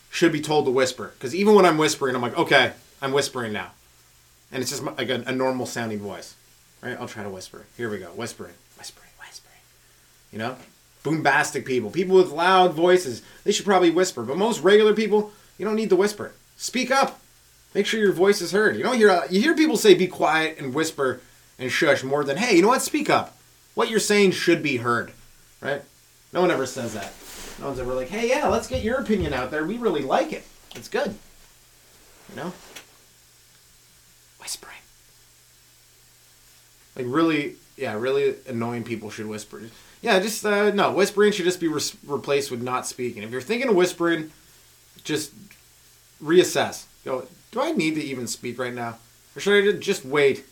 should 0.10 0.32
be 0.32 0.42
told 0.42 0.66
to 0.66 0.72
whisper. 0.72 1.14
Because 1.18 1.34
even 1.34 1.56
when 1.56 1.66
I'm 1.66 1.78
whispering, 1.78 2.16
I'm 2.16 2.22
like, 2.22 2.38
okay, 2.38 2.74
I'm 3.02 3.14
whispering 3.14 3.54
now. 3.54 3.72
And 4.52 4.62
it's 4.62 4.72
just 4.72 4.84
like 4.84 5.10
a, 5.10 5.24
a 5.26 5.32
normal 5.32 5.66
sounding 5.66 6.00
voice. 6.00 6.36
Right? 6.82 6.98
I'll 7.00 7.08
try 7.08 7.24
to 7.24 7.30
whisper. 7.30 7.66
Here 7.78 7.90
we 7.90 8.00
go. 8.00 8.08
Whispering, 8.08 8.54
whispering, 8.78 9.10
whispering. 9.20 9.60
You 10.32 10.40
know? 10.40 10.58
Boombastic 11.04 11.66
people. 11.66 11.90
People 11.90 12.18
with 12.18 12.32
loud 12.32 12.74
voices. 12.74 13.22
They 13.44 13.52
should 13.52 13.66
probably 13.66 13.90
whisper. 13.90 14.24
But 14.24 14.38
most 14.38 14.62
regular 14.62 14.94
people, 14.94 15.32
you 15.58 15.66
don't 15.66 15.76
need 15.76 15.90
to 15.90 15.96
whisper. 15.96 16.34
Speak 16.58 16.92
up. 16.92 17.21
Make 17.74 17.86
sure 17.86 18.00
your 18.00 18.12
voice 18.12 18.42
is 18.42 18.52
heard. 18.52 18.76
You 18.76 18.84
don't 18.84 18.98
hear 18.98 19.24
you 19.30 19.42
hear 19.42 19.56
people 19.56 19.78
say 19.78 19.94
be 19.94 20.08
quiet 20.08 20.58
and 20.60 20.74
whisper 20.74 21.22
and 21.58 21.72
shush 21.72 22.04
more 22.04 22.24
than 22.24 22.38
hey, 22.38 22.56
you 22.56 22.62
know 22.62 22.68
what? 22.68 22.82
Speak 22.82 23.10
up. 23.10 23.38
What 23.76 23.90
you're 23.90 24.00
saying 24.00 24.32
should 24.32 24.62
be 24.62 24.78
heard. 24.78 25.12
Right? 25.62 25.84
No 26.34 26.42
one 26.42 26.52
ever 26.52 26.66
says 26.66 26.94
that. 26.94 27.14
No 27.60 27.68
one's 27.68 27.80
ever 27.80 27.94
like, 27.94 28.10
hey, 28.10 28.30
yeah, 28.30 28.48
let's 28.48 28.68
get 28.68 28.84
your 28.84 29.00
opinion 29.00 29.34
out 29.34 29.52
there. 29.52 29.66
We 29.66 29.78
really 29.78 30.02
like 30.02 30.34
it. 30.34 30.44
It's 30.76 30.88
good. 30.88 31.16
You 32.30 32.36
know? 32.36 32.54
Whispering. 34.40 34.78
Like 36.96 37.06
really, 37.08 37.56
yeah, 37.78 37.94
really 37.94 38.36
annoying 38.48 38.84
people 38.84 39.10
should 39.10 39.28
whisper. 39.28 39.62
Yeah, 40.02 40.20
just 40.20 40.46
uh, 40.46 40.72
no 40.72 40.92
whispering 40.92 41.32
should 41.32 41.46
just 41.46 41.60
be 41.60 41.68
re- 41.68 41.82
replaced 42.08 42.50
with 42.50 42.62
not 42.62 42.88
speaking. 42.88 43.24
If 43.24 43.32
you're 43.32 43.42
thinking 43.42 43.70
of 43.70 43.76
whispering, 43.76 44.32
just 45.04 45.32
reassess. 46.22 46.86
Go, 47.06 47.28
do 47.52 47.62
I 47.62 47.72
need 47.72 47.96
to 47.96 48.04
even 48.04 48.28
speak 48.28 48.58
right 48.58 48.74
now, 48.74 48.98
or 49.36 49.42
should 49.42 49.76
I 49.76 49.78
just 49.78 50.06
wait 50.06 50.46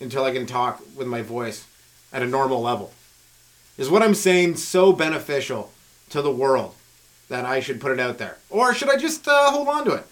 until 0.00 0.24
I 0.24 0.32
can 0.32 0.46
talk 0.46 0.82
with 0.96 1.06
my 1.06 1.22
voice 1.22 1.66
at 2.12 2.22
a 2.22 2.26
normal 2.26 2.60
level? 2.60 2.92
Is 3.76 3.90
what 3.90 4.02
I'm 4.02 4.14
saying 4.14 4.56
so 4.56 4.92
beneficial 4.92 5.72
to 6.10 6.22
the 6.22 6.30
world 6.30 6.74
that 7.28 7.44
I 7.44 7.60
should 7.60 7.80
put 7.80 7.92
it 7.92 8.00
out 8.00 8.18
there, 8.18 8.38
or 8.50 8.72
should 8.72 8.88
I 8.88 8.96
just 8.96 9.26
uh, 9.26 9.50
hold 9.50 9.68
on 9.68 9.84
to 9.86 9.94
it? 9.94 10.06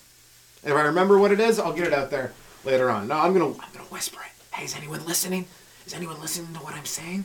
If 0.64 0.72
I 0.72 0.82
remember 0.82 1.18
what 1.18 1.32
it 1.32 1.40
is, 1.40 1.58
I'll 1.58 1.72
get 1.72 1.86
it 1.86 1.92
out 1.92 2.10
there 2.10 2.32
later 2.64 2.90
on. 2.90 3.08
No, 3.08 3.18
I'm 3.18 3.32
gonna 3.32 3.46
I'm 3.46 3.72
gonna 3.72 3.84
whisper 3.90 4.20
it. 4.20 4.54
Hey, 4.54 4.64
is 4.64 4.76
anyone 4.76 5.04
listening? 5.06 5.46
Is 5.86 5.94
anyone 5.94 6.20
listening 6.20 6.52
to 6.54 6.60
what 6.60 6.74
I'm 6.74 6.84
saying? 6.84 7.24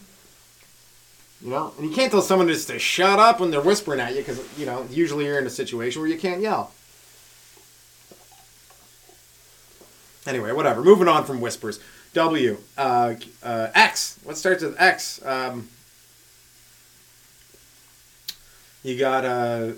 You 1.41 1.51
know, 1.51 1.73
and 1.77 1.87
you 1.87 1.95
can't 1.95 2.11
tell 2.11 2.21
someone 2.21 2.47
just 2.47 2.67
to 2.67 2.79
shut 2.79 3.19
up 3.19 3.39
when 3.39 3.51
they're 3.51 3.61
whispering 3.61 3.99
at 3.99 4.15
you 4.15 4.21
because 4.21 4.43
you 4.57 4.65
know 4.65 4.87
usually 4.91 5.25
you're 5.25 5.39
in 5.39 5.47
a 5.47 5.51
situation 5.51 6.01
where 6.01 6.09
you 6.09 6.17
can't 6.17 6.41
yell. 6.41 6.71
Anyway, 10.27 10.51
whatever. 10.51 10.83
Moving 10.83 11.07
on 11.07 11.23
from 11.23 11.39
whispers. 11.39 11.79
W. 12.13 12.57
Uh, 12.77 13.15
uh, 13.41 13.69
X. 13.73 14.19
What 14.23 14.37
starts 14.37 14.61
with 14.61 14.79
X? 14.79 15.25
Um, 15.25 15.69
you 18.83 18.97
got 18.97 19.23
uh, 19.23 19.71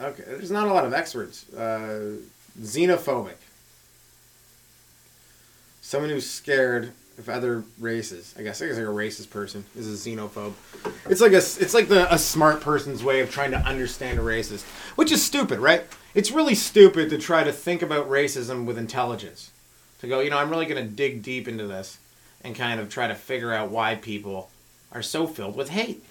okay. 0.00 0.24
There's 0.26 0.50
not 0.50 0.68
a 0.68 0.72
lot 0.72 0.84
of 0.84 0.92
X 0.92 1.14
words. 1.14 1.50
Uh, 1.52 2.16
xenophobic. 2.60 3.36
Someone 5.80 6.10
who's 6.10 6.28
scared 6.28 6.92
of 7.18 7.28
other 7.28 7.64
races. 7.78 8.34
I 8.38 8.42
guess 8.42 8.60
I 8.60 8.66
guess 8.66 8.76
like 8.76 8.86
a 8.86 8.88
racist 8.88 9.30
person 9.30 9.64
is 9.76 9.88
a 9.88 10.10
xenophobe. 10.10 10.52
It's 11.08 11.20
like 11.20 11.32
a 11.32 11.36
it's 11.36 11.72
like 11.74 11.88
the 11.88 12.12
a 12.12 12.18
smart 12.18 12.60
person's 12.60 13.02
way 13.02 13.20
of 13.20 13.30
trying 13.30 13.52
to 13.52 13.58
understand 13.58 14.18
a 14.18 14.22
racist, 14.22 14.64
which 14.96 15.10
is 15.10 15.24
stupid, 15.24 15.58
right? 15.58 15.84
It's 16.16 16.32
really 16.32 16.54
stupid 16.54 17.10
to 17.10 17.18
try 17.18 17.44
to 17.44 17.52
think 17.52 17.82
about 17.82 18.08
racism 18.08 18.64
with 18.64 18.78
intelligence. 18.78 19.50
To 19.98 20.08
go, 20.08 20.20
you 20.20 20.30
know, 20.30 20.38
I'm 20.38 20.48
really 20.48 20.64
going 20.64 20.82
to 20.82 20.90
dig 20.90 21.22
deep 21.22 21.46
into 21.46 21.66
this 21.66 21.98
and 22.40 22.56
kind 22.56 22.80
of 22.80 22.88
try 22.88 23.06
to 23.06 23.14
figure 23.14 23.52
out 23.52 23.70
why 23.70 23.96
people 23.96 24.48
are 24.92 25.02
so 25.02 25.26
filled 25.26 25.56
with 25.56 25.68
hate. 25.68 26.02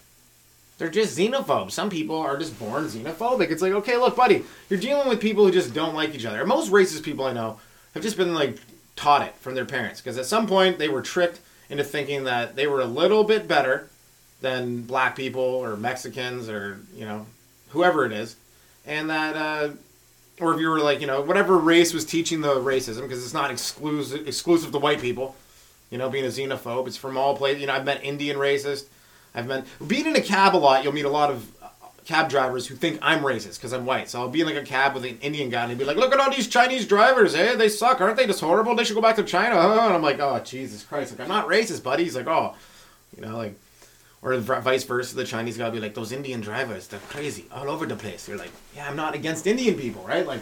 They're 0.77 0.89
just 0.89 1.17
xenophobes. 1.17 1.71
Some 1.71 1.89
people 1.89 2.17
are 2.17 2.37
just 2.37 2.59
born 2.59 2.85
xenophobic. 2.85 3.49
It's 3.49 3.63
like, 3.63 3.71
okay, 3.71 3.97
look, 3.97 4.15
buddy, 4.15 4.43
you're 4.69 4.79
dealing 4.79 5.09
with 5.09 5.19
people 5.19 5.43
who 5.43 5.51
just 5.51 5.73
don't 5.73 5.95
like 5.95 6.13
each 6.13 6.25
other. 6.25 6.45
Most 6.45 6.71
racist 6.71 7.01
people 7.01 7.25
I 7.25 7.33
know 7.33 7.59
have 7.95 8.03
just 8.03 8.15
been 8.15 8.35
like 8.35 8.59
taught 8.95 9.23
it 9.23 9.33
from 9.37 9.55
their 9.55 9.65
parents 9.65 10.01
because 10.01 10.19
at 10.19 10.27
some 10.27 10.45
point 10.45 10.77
they 10.77 10.87
were 10.87 11.01
tricked 11.01 11.39
into 11.67 11.83
thinking 11.83 12.25
that 12.25 12.55
they 12.55 12.67
were 12.67 12.81
a 12.81 12.85
little 12.85 13.23
bit 13.23 13.47
better 13.47 13.89
than 14.41 14.83
black 14.83 15.15
people 15.15 15.41
or 15.41 15.75
Mexicans 15.75 16.47
or 16.47 16.79
you 16.95 17.05
know 17.05 17.25
whoever 17.69 18.05
it 18.05 18.11
is, 18.11 18.35
and 18.85 19.09
that 19.09 19.35
uh, 19.35 19.69
or 20.39 20.53
if 20.53 20.59
you 20.59 20.69
were 20.69 20.79
like 20.79 21.01
you 21.01 21.07
know 21.07 21.21
whatever 21.21 21.57
race 21.57 21.93
was 21.93 22.05
teaching 22.05 22.41
the 22.41 22.55
racism 22.55 23.01
because 23.01 23.23
it's 23.23 23.33
not 23.33 23.51
exclusive 23.51 24.27
exclusive 24.27 24.71
to 24.71 24.77
white 24.77 25.01
people, 25.01 25.35
you 25.89 25.97
know 25.97 26.09
being 26.09 26.25
a 26.25 26.29
xenophobe 26.29 26.87
it's 26.87 26.97
from 26.97 27.17
all 27.17 27.35
places. 27.35 27.61
You 27.61 27.67
know 27.67 27.73
I've 27.73 27.85
met 27.85 28.03
Indian 28.03 28.37
racist, 28.37 28.85
I've 29.33 29.47
met 29.47 29.65
being 29.85 30.05
in 30.05 30.15
a 30.15 30.21
cab 30.21 30.55
a 30.55 30.57
lot. 30.57 30.83
You'll 30.83 30.93
meet 30.93 31.05
a 31.05 31.09
lot 31.09 31.31
of 31.31 31.51
cab 32.05 32.29
drivers 32.29 32.67
who 32.67 32.75
think 32.75 32.99
I'm 33.01 33.21
racist 33.21 33.55
because 33.55 33.73
I'm 33.73 33.85
white. 33.85 34.09
So 34.09 34.19
I'll 34.19 34.29
be 34.29 34.41
in 34.41 34.47
like 34.47 34.55
a 34.55 34.63
cab 34.63 34.93
with 34.93 35.03
an 35.05 35.17
Indian 35.21 35.49
guy 35.49 35.63
and 35.63 35.71
he'd 35.71 35.79
be 35.79 35.85
like, 35.85 35.97
"Look 35.97 36.13
at 36.13 36.19
all 36.19 36.29
these 36.29 36.47
Chinese 36.47 36.87
drivers, 36.87 37.33
eh? 37.35 37.55
They 37.55 37.69
suck, 37.69 37.99
aren't 37.99 38.17
they? 38.17 38.27
Just 38.27 38.41
horrible. 38.41 38.75
They 38.75 38.83
should 38.83 38.95
go 38.95 39.01
back 39.01 39.15
to 39.17 39.23
China." 39.23 39.55
And 39.55 39.93
I'm 39.93 40.01
like, 40.01 40.19
"Oh 40.19 40.39
Jesus 40.39 40.83
Christ!" 40.83 41.11
Like 41.11 41.21
I'm 41.21 41.27
not 41.27 41.47
racist, 41.47 41.83
buddy. 41.83 42.03
He's 42.03 42.15
like, 42.15 42.27
"Oh, 42.27 42.55
you 43.15 43.25
know, 43.25 43.37
like." 43.37 43.59
Or 44.25 44.35
vice 44.37 44.83
versa, 44.85 45.15
the 45.15 45.23
Chinese 45.23 45.55
guy 45.55 45.65
will 45.65 45.71
be 45.71 45.79
like, 45.79 45.93
"Those 45.93 46.11
Indian 46.11 46.41
drivers, 46.41 46.87
they're 46.87 46.99
crazy, 47.09 47.45
all 47.51 47.69
over 47.69 47.85
the 47.85 47.95
place." 47.95 48.27
You're 48.27 48.39
like, 48.39 48.51
"Yeah, 48.75 48.89
I'm 48.89 48.95
not 48.95 49.13
against 49.13 49.45
Indian 49.45 49.75
people, 49.75 50.01
right?" 50.01 50.25
Like, 50.25 50.41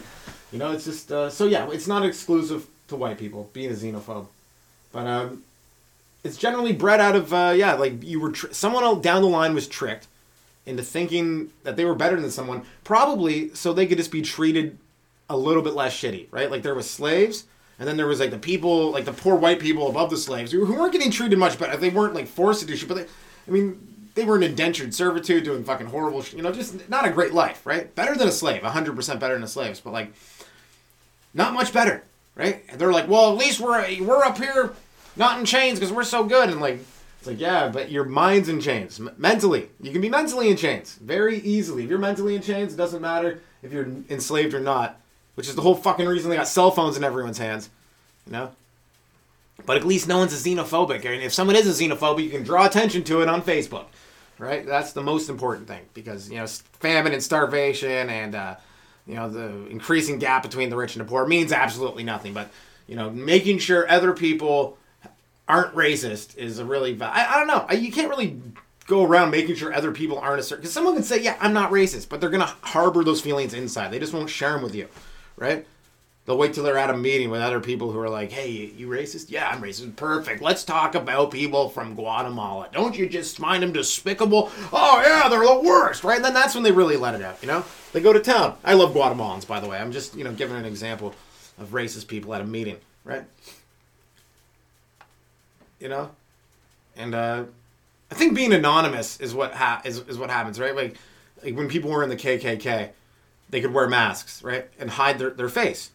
you 0.50 0.58
know, 0.58 0.72
it's 0.72 0.86
just 0.86 1.12
uh, 1.12 1.28
so 1.28 1.44
yeah, 1.44 1.70
it's 1.70 1.86
not 1.86 2.02
exclusive 2.02 2.66
to 2.88 2.96
white 2.96 3.18
people 3.18 3.50
being 3.52 3.70
a 3.70 3.74
xenophobe, 3.74 4.26
but 4.90 5.06
um, 5.06 5.42
it's 6.24 6.38
generally 6.38 6.72
bred 6.72 6.98
out 6.98 7.14
of 7.14 7.34
uh, 7.34 7.52
yeah, 7.54 7.74
like 7.74 8.02
you 8.02 8.20
were 8.20 8.32
tr- 8.32 8.52
someone 8.52 9.02
down 9.02 9.20
the 9.20 9.28
line 9.28 9.54
was 9.54 9.68
tricked 9.68 10.06
into 10.64 10.82
thinking 10.82 11.50
that 11.64 11.76
they 11.76 11.84
were 11.84 11.94
better 11.94 12.18
than 12.18 12.30
someone, 12.30 12.62
probably 12.84 13.54
so 13.54 13.74
they 13.74 13.86
could 13.86 13.98
just 13.98 14.10
be 14.10 14.22
treated 14.22 14.78
a 15.28 15.36
little 15.36 15.62
bit 15.62 15.74
less 15.74 15.94
shitty, 15.94 16.26
right? 16.30 16.50
Like 16.50 16.62
there 16.62 16.74
was 16.74 16.90
slaves, 16.90 17.44
and 17.78 17.86
then 17.86 17.98
there 17.98 18.06
was 18.06 18.18
like 18.18 18.30
the 18.30 18.38
people, 18.38 18.90
like 18.90 19.04
the 19.04 19.12
poor 19.12 19.36
white 19.36 19.60
people 19.60 19.90
above 19.90 20.08
the 20.08 20.16
slaves 20.16 20.52
who, 20.52 20.64
weren't 20.72 20.92
getting 20.92 21.10
treated 21.10 21.38
much 21.38 21.58
better. 21.58 21.76
They 21.76 21.90
weren't 21.90 22.14
like 22.14 22.26
forced 22.26 22.60
to 22.60 22.66
do 22.66 22.76
shit, 22.76 22.88
but 22.88 22.96
they, 22.96 23.06
I 23.46 23.50
mean, 23.50 24.08
they 24.14 24.24
were 24.24 24.36
in 24.36 24.42
indentured 24.42 24.94
servitude, 24.94 25.44
doing 25.44 25.64
fucking 25.64 25.86
horrible, 25.88 26.22
sh- 26.22 26.34
you 26.34 26.42
know, 26.42 26.52
just 26.52 26.88
not 26.88 27.06
a 27.06 27.10
great 27.10 27.32
life, 27.32 27.66
right? 27.66 27.92
Better 27.94 28.14
than 28.14 28.28
a 28.28 28.32
slave, 28.32 28.62
hundred 28.62 28.96
percent 28.96 29.20
better 29.20 29.34
than 29.34 29.42
a 29.42 29.48
slave, 29.48 29.80
but 29.82 29.92
like, 29.92 30.12
not 31.34 31.52
much 31.52 31.72
better, 31.72 32.02
right? 32.34 32.62
And 32.68 32.80
they're 32.80 32.92
like, 32.92 33.08
well, 33.08 33.30
at 33.32 33.38
least 33.38 33.60
we're 33.60 34.02
we're 34.02 34.24
up 34.24 34.38
here, 34.38 34.72
not 35.16 35.38
in 35.38 35.44
chains 35.44 35.78
because 35.78 35.92
we're 35.92 36.04
so 36.04 36.24
good, 36.24 36.48
and 36.48 36.60
like 36.60 36.80
it's 37.18 37.26
like, 37.26 37.40
yeah, 37.40 37.68
but 37.68 37.90
your 37.90 38.04
mind's 38.04 38.48
in 38.48 38.60
chains. 38.60 39.00
M- 39.00 39.10
mentally. 39.16 39.70
You 39.80 39.92
can 39.92 40.02
be 40.02 40.10
mentally 40.10 40.50
in 40.50 40.56
chains 40.56 40.94
very 41.00 41.38
easily. 41.38 41.84
If 41.84 41.90
you're 41.90 41.98
mentally 41.98 42.36
in 42.36 42.42
chains, 42.42 42.74
it 42.74 42.76
doesn't 42.76 43.00
matter 43.00 43.40
if 43.62 43.72
you're 43.72 43.88
enslaved 44.10 44.52
or 44.54 44.60
not, 44.60 45.00
which 45.34 45.48
is 45.48 45.54
the 45.54 45.62
whole 45.62 45.74
fucking 45.74 46.06
reason 46.06 46.28
they 46.28 46.36
got 46.36 46.48
cell 46.48 46.70
phones 46.70 46.96
in 46.98 47.02
everyone's 47.02 47.38
hands. 47.38 47.70
You 48.26 48.32
know? 48.32 48.50
But 49.66 49.76
at 49.76 49.84
least 49.84 50.08
no 50.08 50.18
one's 50.18 50.32
a 50.32 50.48
xenophobic. 50.48 51.04
And 51.04 51.22
if 51.22 51.32
someone 51.32 51.56
is 51.56 51.66
a 51.66 51.84
xenophobic, 51.84 52.24
you 52.24 52.30
can 52.30 52.42
draw 52.42 52.66
attention 52.66 53.04
to 53.04 53.22
it 53.22 53.28
on 53.28 53.42
Facebook. 53.42 53.86
Right? 54.38 54.66
That's 54.66 54.92
the 54.92 55.02
most 55.02 55.28
important 55.28 55.68
thing. 55.68 55.82
Because, 55.94 56.28
you 56.28 56.36
know, 56.36 56.46
famine 56.46 57.12
and 57.12 57.22
starvation 57.22 58.10
and, 58.10 58.34
uh, 58.34 58.56
you 59.06 59.14
know, 59.14 59.28
the 59.28 59.66
increasing 59.68 60.18
gap 60.18 60.42
between 60.42 60.70
the 60.70 60.76
rich 60.76 60.96
and 60.96 61.04
the 61.04 61.08
poor 61.08 61.26
means 61.26 61.52
absolutely 61.52 62.04
nothing. 62.04 62.34
But, 62.34 62.50
you 62.86 62.96
know, 62.96 63.10
making 63.10 63.58
sure 63.58 63.88
other 63.88 64.12
people 64.12 64.76
aren't 65.48 65.74
racist 65.74 66.36
is 66.36 66.58
a 66.58 66.64
really 66.64 67.00
I, 67.00 67.34
I 67.34 67.38
don't 67.38 67.46
know 67.46 67.76
you 67.76 67.92
can't 67.92 68.08
really 68.08 68.40
go 68.86 69.04
around 69.04 69.30
making 69.30 69.56
sure 69.56 69.74
other 69.74 69.92
people 69.92 70.18
aren't 70.18 70.40
a 70.40 70.42
certain 70.42 70.62
because 70.62 70.72
someone 70.72 70.94
can 70.94 71.02
say 71.02 71.22
yeah 71.22 71.36
i'm 71.40 71.52
not 71.52 71.70
racist 71.70 72.08
but 72.08 72.20
they're 72.20 72.30
gonna 72.30 72.52
harbor 72.62 73.04
those 73.04 73.20
feelings 73.20 73.52
inside 73.52 73.90
they 73.90 73.98
just 73.98 74.14
won't 74.14 74.30
share 74.30 74.52
them 74.52 74.62
with 74.62 74.74
you 74.74 74.88
right 75.36 75.66
they'll 76.26 76.38
wait 76.38 76.54
till 76.54 76.64
they're 76.64 76.78
at 76.78 76.90
a 76.90 76.96
meeting 76.96 77.30
with 77.30 77.40
other 77.40 77.60
people 77.60 77.90
who 77.92 77.98
are 78.00 78.08
like 78.08 78.32
hey 78.32 78.50
you 78.50 78.88
racist? 78.88 79.30
Yeah 79.30 79.48
i'm 79.48 79.62
racist. 79.62 79.96
Perfect. 79.96 80.42
Let's 80.42 80.64
talk 80.64 80.94
about 80.94 81.30
people 81.30 81.68
from 81.68 81.94
guatemala. 81.94 82.68
Don't 82.72 82.96
you 82.96 83.08
just 83.08 83.38
find 83.38 83.62
them 83.62 83.72
despicable? 83.72 84.50
Oh 84.72 85.02
yeah 85.04 85.28
they're 85.28 85.40
the 85.40 85.60
worst 85.60 86.04
right? 86.04 86.16
And 86.16 86.24
then 86.24 86.34
that's 86.34 86.54
when 86.54 86.64
they 86.64 86.72
really 86.72 86.96
let 86.96 87.14
it 87.14 87.22
out 87.22 87.38
you 87.42 87.48
know? 87.48 87.64
They 87.92 88.00
go 88.00 88.12
to 88.12 88.20
town. 88.20 88.56
I 88.64 88.74
love 88.74 88.94
guatemalans 88.94 89.46
by 89.46 89.60
the 89.60 89.68
way. 89.68 89.78
I'm 89.78 89.92
just 89.92 90.16
you 90.16 90.24
know 90.24 90.32
giving 90.32 90.56
an 90.56 90.64
example 90.64 91.14
of 91.58 91.68
racist 91.68 92.08
people 92.08 92.34
at 92.34 92.40
a 92.40 92.44
meeting 92.44 92.78
right? 93.04 93.24
You 95.78 95.88
know, 95.88 96.10
and 96.96 97.14
uh, 97.14 97.44
I 98.10 98.14
think 98.14 98.34
being 98.34 98.52
anonymous 98.52 99.20
is 99.20 99.34
what 99.34 99.52
ha- 99.52 99.82
is, 99.84 99.98
is 100.08 100.18
what 100.18 100.30
happens, 100.30 100.58
right? 100.58 100.74
Like, 100.74 100.96
like 101.42 101.56
when 101.56 101.68
people 101.68 101.90
were 101.90 102.02
in 102.02 102.08
the 102.08 102.16
KKK, 102.16 102.90
they 103.50 103.60
could 103.60 103.74
wear 103.74 103.88
masks, 103.88 104.42
right, 104.42 104.66
and 104.78 104.90
hide 104.90 105.18
their, 105.18 105.30
their 105.30 105.48
face, 105.48 105.90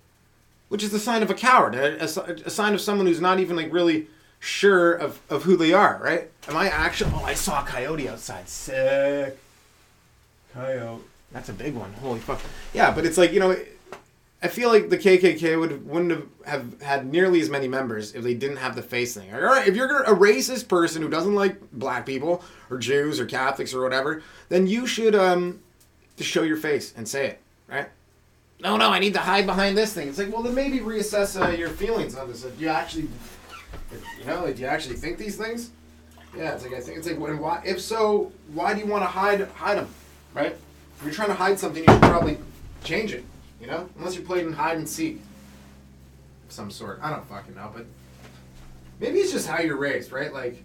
which 0.69 0.83
is 0.83 0.91
the 0.91 0.99
sign 0.99 1.21
of 1.21 1.29
a 1.29 1.33
coward, 1.33 1.75
a, 1.75 2.01
a, 2.01 2.33
a 2.45 2.49
sign 2.49 2.73
of 2.73 2.81
someone 2.81 3.07
who's 3.07 3.21
not 3.21 3.39
even 3.39 3.55
like 3.55 3.71
really 3.73 4.07
sure 4.39 4.93
of, 4.93 5.19
of 5.29 5.43
who 5.43 5.57
they 5.57 5.73
are, 5.73 5.99
right? 6.01 6.31
Am 6.47 6.55
I 6.55 6.69
actually? 6.69 7.11
Oh, 7.13 7.23
I 7.23 7.33
saw 7.33 7.63
a 7.63 7.65
coyote 7.65 8.07
outside. 8.07 8.47
Sick. 8.47 9.37
Coyote. 10.53 11.03
That's 11.31 11.49
a 11.49 11.53
big 11.53 11.75
one. 11.75 11.93
Holy 11.93 12.19
fuck. 12.19 12.39
Yeah, 12.73 12.91
but 12.91 13.05
it's 13.05 13.17
like 13.17 13.33
you 13.33 13.39
know. 13.39 13.55
I 14.41 14.47
feel 14.47 14.69
like 14.69 14.87
the 14.89 14.97
KKK 14.97 15.59
would 15.59 15.85
wouldn't 15.85 16.11
have, 16.11 16.27
have 16.45 16.81
had 16.81 17.05
nearly 17.11 17.41
as 17.41 17.49
many 17.49 17.67
members 17.67 18.15
if 18.15 18.23
they 18.23 18.33
didn't 18.33 18.55
have 18.57 18.73
the 18.73 18.81
face 18.81 19.13
thing. 19.13 19.33
All 19.33 19.41
right, 19.41 19.67
if 19.67 19.75
you're 19.75 20.03
a 20.03 20.15
racist 20.15 20.69
person 20.69 21.01
who 21.01 21.09
doesn't 21.09 21.35
like 21.35 21.59
black 21.73 22.05
people 22.05 22.41
or 22.69 22.77
Jews 22.77 23.19
or 23.19 23.25
Catholics 23.25 23.73
or 23.73 23.83
whatever, 23.83 24.23
then 24.47 24.65
you 24.65 24.87
should 24.87 25.13
um 25.13 25.59
just 26.15 26.29
show 26.29 26.43
your 26.43 26.55
face 26.55 26.93
and 26.95 27.05
say 27.07 27.27
it, 27.27 27.41
right? 27.67 27.89
No, 28.61 28.75
no, 28.75 28.89
I 28.89 28.99
need 28.99 29.13
to 29.13 29.19
hide 29.19 29.45
behind 29.45 29.77
this 29.77 29.93
thing. 29.93 30.09
It's 30.09 30.17
like, 30.17 30.33
well, 30.33 30.43
then 30.43 30.53
maybe 30.53 30.79
reassess 30.79 31.41
uh, 31.41 31.51
your 31.51 31.69
feelings 31.69 32.15
on 32.15 32.27
this. 32.27 32.41
Do 32.43 32.51
you 32.57 32.67
actually, 32.67 33.07
you 34.19 34.25
know, 34.25 34.51
do 34.51 34.61
you 34.61 34.67
actually 34.67 34.95
think 34.95 35.17
these 35.17 35.37
things? 35.37 35.71
Yeah, 36.35 36.53
it's 36.53 36.63
like 36.63 36.73
I 36.73 36.81
think 36.81 36.97
it's 36.97 37.07
like 37.07 37.17
when 37.17 37.39
why 37.39 37.61
if 37.65 37.81
so, 37.81 38.31
why 38.53 38.73
do 38.73 38.79
you 38.79 38.85
want 38.85 39.03
to 39.03 39.07
hide 39.07 39.41
hide 39.49 39.77
them, 39.77 39.87
right? 40.33 40.55
If 40.97 41.03
you're 41.03 41.13
trying 41.13 41.29
to 41.29 41.33
hide 41.33 41.57
something, 41.57 41.83
you 41.83 41.91
should 41.91 42.01
probably 42.01 42.37
change 42.83 43.13
it. 43.13 43.23
You 43.59 43.67
know, 43.67 43.89
unless 43.97 44.15
you're 44.15 44.25
playing 44.25 44.51
hide 44.53 44.77
and 44.77 44.87
seek 44.87 45.21
some 46.49 46.69
sort. 46.69 46.99
I 47.01 47.09
don't 47.09 47.25
fucking 47.27 47.55
know, 47.55 47.71
but 47.73 47.85
maybe 48.99 49.19
it's 49.19 49.31
just 49.31 49.47
how 49.47 49.59
you're 49.59 49.77
raised, 49.77 50.11
right? 50.11 50.31
Like, 50.31 50.63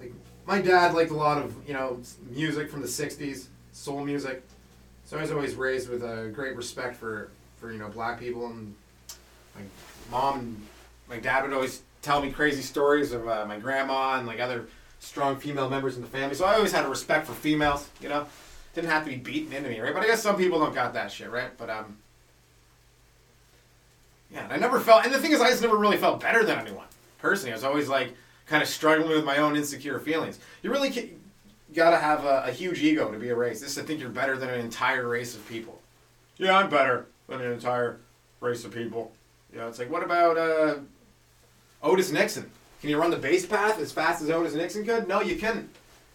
like 0.00 0.12
my 0.46 0.60
dad 0.60 0.94
liked 0.94 1.10
a 1.10 1.16
lot 1.16 1.38
of 1.38 1.54
you 1.68 1.74
know 1.74 2.00
music 2.30 2.68
from 2.70 2.80
the 2.80 2.88
'60s, 2.88 3.46
soul 3.72 4.04
music. 4.04 4.42
So 5.10 5.18
I 5.18 5.22
was 5.22 5.32
always 5.32 5.56
raised 5.56 5.88
with 5.88 6.04
a 6.04 6.30
great 6.32 6.54
respect 6.54 6.94
for 6.94 7.30
for 7.56 7.72
you 7.72 7.78
know 7.80 7.88
black 7.88 8.20
people, 8.20 8.46
and 8.46 8.76
my 9.56 9.62
mom 10.08 10.38
and 10.38 10.66
my 11.08 11.18
dad 11.18 11.42
would 11.42 11.52
always 11.52 11.82
tell 12.00 12.22
me 12.22 12.30
crazy 12.30 12.62
stories 12.62 13.10
of 13.10 13.26
uh, 13.26 13.44
my 13.44 13.58
grandma 13.58 14.18
and 14.18 14.26
like 14.28 14.38
other 14.38 14.66
strong 15.00 15.36
female 15.36 15.68
members 15.68 15.96
in 15.96 16.02
the 16.02 16.06
family. 16.06 16.36
So 16.36 16.44
I 16.44 16.54
always 16.54 16.70
had 16.70 16.84
a 16.84 16.88
respect 16.88 17.26
for 17.26 17.32
females, 17.32 17.88
you 18.00 18.08
know 18.08 18.26
didn't 18.74 18.90
have 18.90 19.04
to 19.04 19.10
be 19.10 19.16
beaten 19.16 19.52
into 19.52 19.68
me, 19.68 19.80
right? 19.80 19.92
But 19.92 20.02
I 20.02 20.06
guess 20.06 20.22
some 20.22 20.36
people 20.36 20.58
don't 20.58 20.74
got 20.74 20.94
that 20.94 21.10
shit, 21.10 21.30
right? 21.30 21.50
But 21.58 21.70
um, 21.70 21.96
yeah, 24.32 24.46
I 24.48 24.58
never 24.58 24.78
felt, 24.78 25.04
and 25.04 25.12
the 25.12 25.18
thing 25.18 25.32
is, 25.32 25.40
I 25.40 25.50
just 25.50 25.62
never 25.62 25.76
really 25.76 25.96
felt 25.96 26.20
better 26.20 26.44
than 26.44 26.58
anyone. 26.58 26.86
Personally, 27.18 27.52
I 27.52 27.56
was 27.56 27.64
always 27.64 27.88
like 27.88 28.14
kind 28.46 28.62
of 28.62 28.68
struggling 28.68 29.10
with 29.10 29.24
my 29.24 29.38
own 29.38 29.56
insecure 29.56 29.98
feelings. 29.98 30.38
You 30.62 30.70
really 30.70 31.18
got 31.74 31.90
to 31.90 31.98
have 31.98 32.24
a, 32.24 32.44
a, 32.46 32.50
huge 32.50 32.82
ego 32.82 33.10
to 33.10 33.18
be 33.18 33.28
a 33.28 33.34
race. 33.34 33.60
This 33.60 33.74
to 33.74 33.82
think 33.82 34.00
you're 34.00 34.08
better 34.08 34.36
than 34.36 34.50
an 34.50 34.60
entire 34.60 35.08
race 35.08 35.34
of 35.34 35.46
people. 35.48 35.80
yeah, 36.38 36.56
I'm 36.56 36.70
better 36.70 37.06
than 37.28 37.40
an 37.40 37.52
entire 37.52 37.98
race 38.40 38.64
of 38.64 38.74
people. 38.74 39.12
You 39.52 39.58
know, 39.58 39.68
it's 39.68 39.78
like, 39.78 39.90
what 39.90 40.02
about 40.02 40.38
uh, 40.38 40.74
Otis 41.82 42.10
Nixon? 42.10 42.50
Can 42.80 42.90
you 42.90 42.98
run 42.98 43.10
the 43.10 43.16
base 43.16 43.46
path 43.46 43.78
as 43.78 43.92
fast 43.92 44.22
as 44.22 44.30
Otis 44.30 44.54
Nixon 44.54 44.84
could? 44.84 45.06
No, 45.06 45.20
you 45.20 45.36
couldn't. 45.36 45.68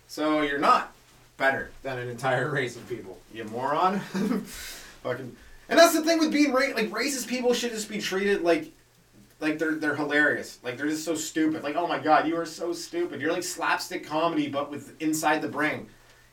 So 0.07 0.41
you're 0.41 0.59
not 0.59 0.93
better 1.37 1.71
than 1.83 1.99
an 1.99 2.09
entire 2.09 2.49
race 2.49 2.75
of 2.75 2.87
people. 2.87 3.19
You 3.33 3.43
moron. 3.45 3.99
Fucking. 5.03 5.35
And 5.69 5.79
that's 5.79 5.93
the 5.93 6.03
thing 6.03 6.19
with 6.19 6.31
being 6.31 6.53
ra- 6.53 6.73
like 6.75 6.89
racist 6.89 7.27
people 7.27 7.53
should 7.53 7.71
just 7.71 7.89
be 7.89 7.99
treated 7.99 8.41
like 8.41 8.71
like 9.39 9.59
they're 9.59 9.75
they're 9.75 9.95
hilarious. 9.95 10.59
Like 10.63 10.77
they're 10.77 10.87
just 10.87 11.05
so 11.05 11.15
stupid. 11.15 11.63
Like 11.63 11.75
oh 11.75 11.87
my 11.87 11.99
god, 11.99 12.27
you 12.27 12.35
are 12.37 12.45
so 12.45 12.73
stupid. 12.73 13.21
You're 13.21 13.33
like 13.33 13.43
slapstick 13.43 14.05
comedy, 14.05 14.47
but 14.47 14.71
with 14.71 14.99
inside 15.01 15.41
the 15.41 15.49
brain. 15.49 15.87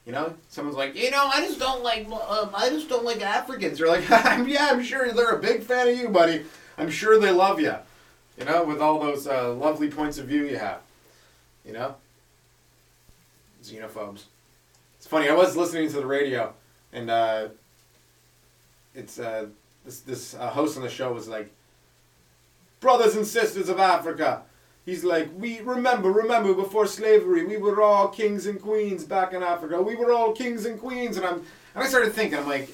You 0.07 0.11
know, 0.11 0.35
someone's 0.49 0.77
like, 0.77 0.97
you 0.97 1.13
know, 1.13 1.31
I 1.33 1.47
just 1.47 1.61
don't 1.61 1.85
like, 1.85 2.09
um, 2.09 2.51
I 2.57 2.71
just 2.71 2.89
don't 2.89 3.05
like 3.05 3.23
Africans. 3.23 3.79
You're 3.79 3.89
like, 3.89 4.09
yeah, 4.09 4.69
I'm 4.73 4.83
sure 4.83 5.13
they're 5.13 5.37
a 5.37 5.41
big 5.41 5.63
fan 5.63 5.89
of 5.89 5.97
you, 5.97 6.09
buddy. 6.09 6.45
I'm 6.77 6.91
sure 6.91 7.21
they 7.21 7.31
love 7.31 7.61
you. 7.61 7.77
You 8.37 8.45
know, 8.45 8.65
with 8.65 8.81
all 8.81 8.99
those 8.99 9.29
uh, 9.29 9.53
lovely 9.53 9.89
points 9.89 10.19
of 10.19 10.27
view 10.27 10.45
you 10.45 10.59
have. 10.59 10.81
You 11.65 11.73
know, 11.73 11.95
xenophobes. 13.63 14.25
It's 14.97 15.07
funny. 15.07 15.29
I 15.29 15.35
was 15.35 15.57
listening 15.57 15.89
to 15.91 15.97
the 15.97 16.07
radio, 16.07 16.53
and 16.93 17.09
uh, 17.09 17.49
it's 18.97 19.21
uh, 19.21 19.47
this 19.85 20.01
this 20.01 20.35
uh, 20.35 20.51
host 20.51 20.77
on 20.77 20.83
the 20.83 20.91
show 20.91 21.13
was 21.13 21.29
like, 21.29 21.53
brothers 22.83 23.17
and 23.17 23.27
sisters 23.27 23.71
of 23.71 23.79
Africa. 23.79 24.43
He's 24.85 25.05
like, 25.05 25.31
we 25.39 25.61
remember, 25.61 26.11
remember 26.11 26.53
before 26.53 26.87
slavery, 26.87 27.47
we 27.47 27.57
were 27.57 27.81
all 27.81 28.09
kings 28.09 28.47
and 28.47 28.61
queens 28.61 29.05
back 29.05 29.33
in 29.33 29.43
Africa. 29.43 29.81
We 29.81 29.95
were 29.95 30.13
all 30.13 30.33
kings 30.33 30.67
and 30.67 30.79
queens, 30.79 31.17
and 31.17 31.25
I'm, 31.25 31.37
and 31.75 31.85
I 31.85 31.87
started 31.87 32.13
thinking, 32.13 32.39
I'm 32.39 32.49
like, 32.49 32.69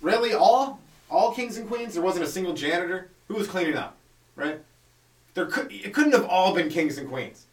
really, 0.00 0.32
all, 0.32 0.80
all 1.10 1.34
kings 1.34 1.58
and 1.58 1.68
queens? 1.68 1.94
There 1.94 2.02
wasn't 2.02 2.24
a 2.24 2.28
single 2.28 2.54
janitor 2.54 3.10
who 3.26 3.34
was 3.34 3.48
cleaning 3.48 3.74
up, 3.74 3.96
right? 4.36 4.60
There 5.34 5.46
could, 5.46 5.72
it 5.72 5.92
couldn't 5.92 6.12
have 6.12 6.26
all 6.26 6.54
been 6.54 6.68
kings 6.68 6.96
and 6.96 7.08
queens, 7.08 7.46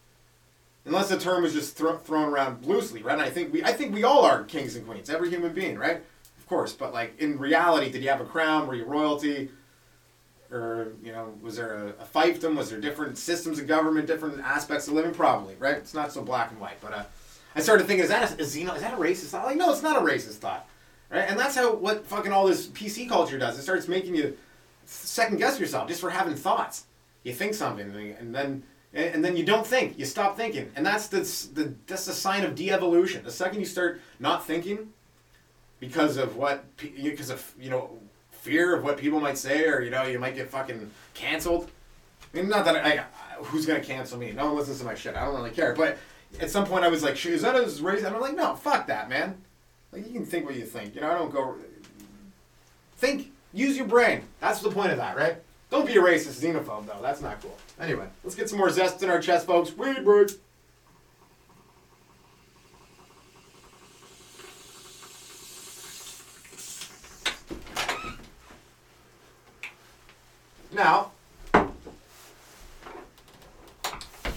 unless 0.84 1.08
the 1.08 1.18
term 1.18 1.42
was 1.42 1.52
just 1.52 1.76
thro- 1.76 1.98
thrown 1.98 2.28
around 2.28 2.64
loosely, 2.64 3.02
right? 3.02 3.14
And 3.14 3.22
I 3.22 3.30
think 3.30 3.52
we, 3.52 3.64
I 3.64 3.72
think 3.72 3.92
we 3.92 4.04
all 4.04 4.24
are 4.24 4.44
kings 4.44 4.76
and 4.76 4.86
queens, 4.86 5.10
every 5.10 5.30
human 5.30 5.52
being, 5.52 5.76
right? 5.76 6.00
Of 6.38 6.46
course, 6.46 6.72
but 6.72 6.94
like 6.94 7.20
in 7.20 7.38
reality, 7.40 7.90
did 7.90 8.04
you 8.04 8.08
have 8.08 8.20
a 8.20 8.24
crown? 8.24 8.68
Were 8.68 8.76
you 8.76 8.84
royalty? 8.84 9.50
Or 10.50 10.92
you 11.02 11.12
know, 11.12 11.32
was 11.40 11.56
there 11.56 11.74
a, 11.74 12.02
a 12.02 12.04
fiefdom? 12.04 12.56
Was 12.56 12.70
there 12.70 12.80
different 12.80 13.18
systems 13.18 13.58
of 13.58 13.66
government, 13.66 14.06
different 14.06 14.40
aspects 14.40 14.88
of 14.88 14.94
living? 14.94 15.12
Probably, 15.12 15.54
right? 15.58 15.76
It's 15.76 15.94
not 15.94 16.12
so 16.12 16.22
black 16.22 16.50
and 16.50 16.60
white. 16.60 16.80
But 16.80 16.92
uh, 16.92 17.04
I 17.54 17.60
started 17.60 17.86
thinking, 17.86 18.04
is 18.04 18.10
that 18.10 18.32
a, 18.32 18.42
xeno? 18.42 18.74
Is 18.74 18.82
that 18.82 18.94
a 18.94 18.96
racist 18.96 19.26
thought? 19.26 19.46
Like, 19.46 19.56
no, 19.56 19.72
it's 19.72 19.82
not 19.82 19.96
a 19.96 20.04
racist 20.04 20.36
thought, 20.36 20.68
right? 21.10 21.28
And 21.28 21.38
that's 21.38 21.56
how 21.56 21.74
what 21.74 22.06
fucking 22.06 22.32
all 22.32 22.46
this 22.46 22.66
PC 22.68 23.08
culture 23.08 23.38
does. 23.38 23.58
It 23.58 23.62
starts 23.62 23.88
making 23.88 24.14
you 24.14 24.36
second 24.84 25.38
guess 25.38 25.58
yourself 25.58 25.88
just 25.88 26.00
for 26.00 26.10
having 26.10 26.34
thoughts. 26.34 26.84
You 27.24 27.32
think 27.32 27.54
something, 27.54 28.14
and 28.18 28.34
then 28.34 28.62
and 28.94 29.24
then 29.24 29.36
you 29.36 29.44
don't 29.44 29.66
think. 29.66 29.98
You 29.98 30.04
stop 30.04 30.36
thinking, 30.36 30.70
and 30.76 30.86
that's 30.86 31.08
the, 31.08 31.18
the 31.54 31.74
that's 31.86 32.06
the 32.06 32.12
sign 32.12 32.44
of 32.44 32.54
de-evolution. 32.54 33.24
The 33.24 33.30
second 33.30 33.60
you 33.60 33.66
start 33.66 34.00
not 34.20 34.46
thinking, 34.46 34.92
because 35.80 36.16
of 36.16 36.36
what 36.36 36.64
because 36.76 37.30
of 37.30 37.54
you 37.60 37.70
know 37.70 37.98
fear 38.46 38.74
of 38.74 38.84
what 38.84 38.96
people 38.96 39.20
might 39.20 39.36
say, 39.36 39.66
or 39.66 39.80
you 39.82 39.90
know, 39.90 40.04
you 40.04 40.18
might 40.18 40.36
get 40.36 40.48
fucking 40.48 40.90
canceled. 41.14 41.68
I 42.32 42.36
mean, 42.38 42.48
not 42.48 42.64
that 42.64 42.76
I, 42.76 42.98
I 42.98 43.04
who's 43.42 43.66
gonna 43.66 43.80
cancel 43.80 44.18
me? 44.18 44.30
No 44.32 44.46
one 44.46 44.56
listens 44.56 44.78
to 44.78 44.84
my 44.84 44.94
shit. 44.94 45.16
I 45.16 45.24
don't 45.24 45.34
really 45.34 45.50
care. 45.50 45.74
But 45.74 45.98
at 46.40 46.50
some 46.50 46.64
point, 46.64 46.84
I 46.84 46.88
was 46.88 47.02
like, 47.02 47.24
is 47.26 47.42
that 47.42 47.56
as 47.56 47.80
racist? 47.80 48.04
And 48.04 48.14
I'm 48.14 48.20
like, 48.20 48.36
no, 48.36 48.54
fuck 48.54 48.86
that, 48.86 49.08
man. 49.08 49.36
Like 49.92 50.06
you 50.06 50.12
can 50.12 50.24
think 50.24 50.46
what 50.46 50.54
you 50.54 50.64
think. 50.64 50.94
You 50.94 51.00
know, 51.00 51.10
I 51.10 51.14
don't 51.14 51.32
go. 51.32 51.56
Think. 52.96 53.32
Use 53.52 53.76
your 53.76 53.86
brain. 53.86 54.22
That's 54.40 54.60
the 54.60 54.70
point 54.70 54.90
of 54.90 54.98
that, 54.98 55.16
right? 55.16 55.36
Don't 55.70 55.86
be 55.86 55.94
a 55.94 56.00
racist 56.00 56.40
xenophobe, 56.42 56.86
though. 56.86 57.00
That's 57.00 57.20
not 57.22 57.40
cool. 57.40 57.56
Anyway, 57.80 58.06
let's 58.22 58.36
get 58.36 58.48
some 58.48 58.58
more 58.58 58.70
zest 58.70 59.02
in 59.02 59.10
our 59.10 59.20
chest, 59.20 59.46
folks. 59.46 59.76
Weed 59.76 60.04
break. 60.04 60.30
Now, 70.76 71.12
and 71.54 71.64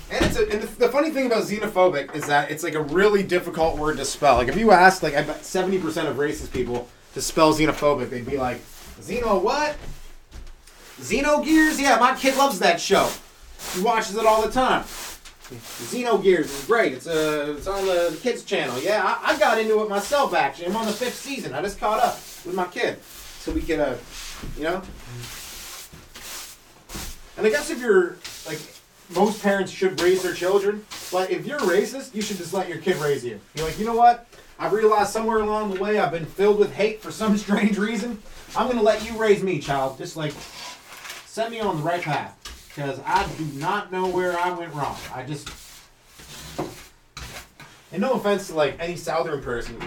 it's 0.10 0.38
a, 0.38 0.50
and 0.50 0.62
the, 0.62 0.68
the, 0.80 0.88
funny 0.88 1.10
thing 1.10 1.26
about 1.26 1.44
xenophobic 1.44 2.16
is 2.16 2.28
that 2.28 2.50
it's 2.50 2.64
like 2.64 2.76
a 2.76 2.82
really 2.82 3.24
difficult 3.24 3.78
word 3.78 3.98
to 3.98 4.06
spell. 4.06 4.36
Like 4.36 4.48
if 4.48 4.56
you 4.56 4.72
ask, 4.72 5.04
like 5.04 5.16
I 5.16 5.24
bet 5.24 5.44
seventy 5.44 5.80
percent 5.80 6.08
of 6.08 6.16
racist 6.16 6.54
people 6.54 6.88
to 7.14 7.22
spell 7.22 7.54
xenophobic, 7.54 8.10
they'd 8.10 8.26
be 8.26 8.38
like, 8.38 8.62
"Xeno 9.02 9.44
what? 9.44 9.76
Xeno 11.02 11.44
Gears? 11.44 11.78
Yeah, 11.78 11.98
my 12.00 12.16
kid 12.16 12.38
loves 12.38 12.60
that 12.60 12.80
show. 12.80 13.10
He 13.74 13.82
watches 13.82 14.16
it 14.16 14.26
all 14.26 14.42
the 14.42 14.52
time. 14.52 14.84
Xeno 14.84 16.24
Gears 16.24 16.50
is 16.50 16.66
great. 16.68 16.94
It's 16.94 17.06
uh, 17.06 17.56
it's 17.58 17.68
on 17.68 17.86
the, 17.86 18.18
kids 18.22 18.46
channel. 18.46 18.82
Yeah, 18.82 19.04
I, 19.04 19.34
I, 19.34 19.40
got 19.40 19.60
into 19.60 19.84
it 19.84 19.90
myself 19.90 20.34
actually. 20.34 20.68
I'm 20.68 20.78
on 20.78 20.86
the 20.86 20.94
fifth 20.94 21.16
season. 21.16 21.54
I 21.54 21.62
just 21.62 21.82
caught 21.82 22.02
up 22.02 22.16
with 22.46 22.54
my 22.54 22.68
kid, 22.68 23.04
so 23.04 23.52
we 23.52 23.62
can, 23.62 23.82
uh, 23.82 23.98
you 24.56 24.64
know." 24.64 24.82
And 27.40 27.48
I 27.48 27.52
guess 27.52 27.70
if 27.70 27.80
you're 27.80 28.18
like 28.46 28.60
most 29.16 29.42
parents 29.42 29.72
should 29.72 30.00
raise 30.02 30.22
their 30.22 30.34
children, 30.34 30.86
but 31.10 31.32
if 31.32 31.48
you're 31.48 31.58
racist, 31.60 32.14
you 32.14 32.22
should 32.22 32.36
just 32.36 32.54
let 32.54 32.68
your 32.68 32.80
kid 32.80 32.98
raise 32.98 33.24
you. 33.24 33.40
You're 33.56 33.66
like, 33.66 33.80
you 33.80 33.86
know 33.86 33.96
what? 33.96 34.28
I've 34.60 34.74
realized 34.74 35.12
somewhere 35.12 35.38
along 35.40 35.74
the 35.74 35.82
way 35.82 36.00
I've 36.00 36.12
been 36.12 36.26
filled 36.26 36.60
with 36.60 36.74
hate 36.74 37.02
for 37.02 37.12
some 37.12 37.38
strange 37.46 37.78
reason. 37.78 38.22
I'm 38.58 38.68
gonna 38.68 38.82
let 38.84 39.10
you 39.10 39.18
raise 39.18 39.42
me, 39.42 39.60
child. 39.60 39.98
Just 39.98 40.18
like 40.18 40.34
set 41.28 41.50
me 41.50 41.62
on 41.62 41.78
the 41.78 41.84
right 41.84 42.02
path. 42.02 42.36
Because 42.68 43.00
I 43.06 43.26
do 43.38 43.46
not 43.58 43.90
know 43.90 44.06
where 44.06 44.38
I 44.38 44.52
went 44.52 44.74
wrong. 44.74 44.98
I 45.16 45.24
just 45.24 45.48
and 47.94 48.02
no 48.02 48.16
offense 48.16 48.48
to 48.48 48.54
like 48.54 48.76
any 48.82 48.98
southern 48.98 49.42
person 49.42 49.80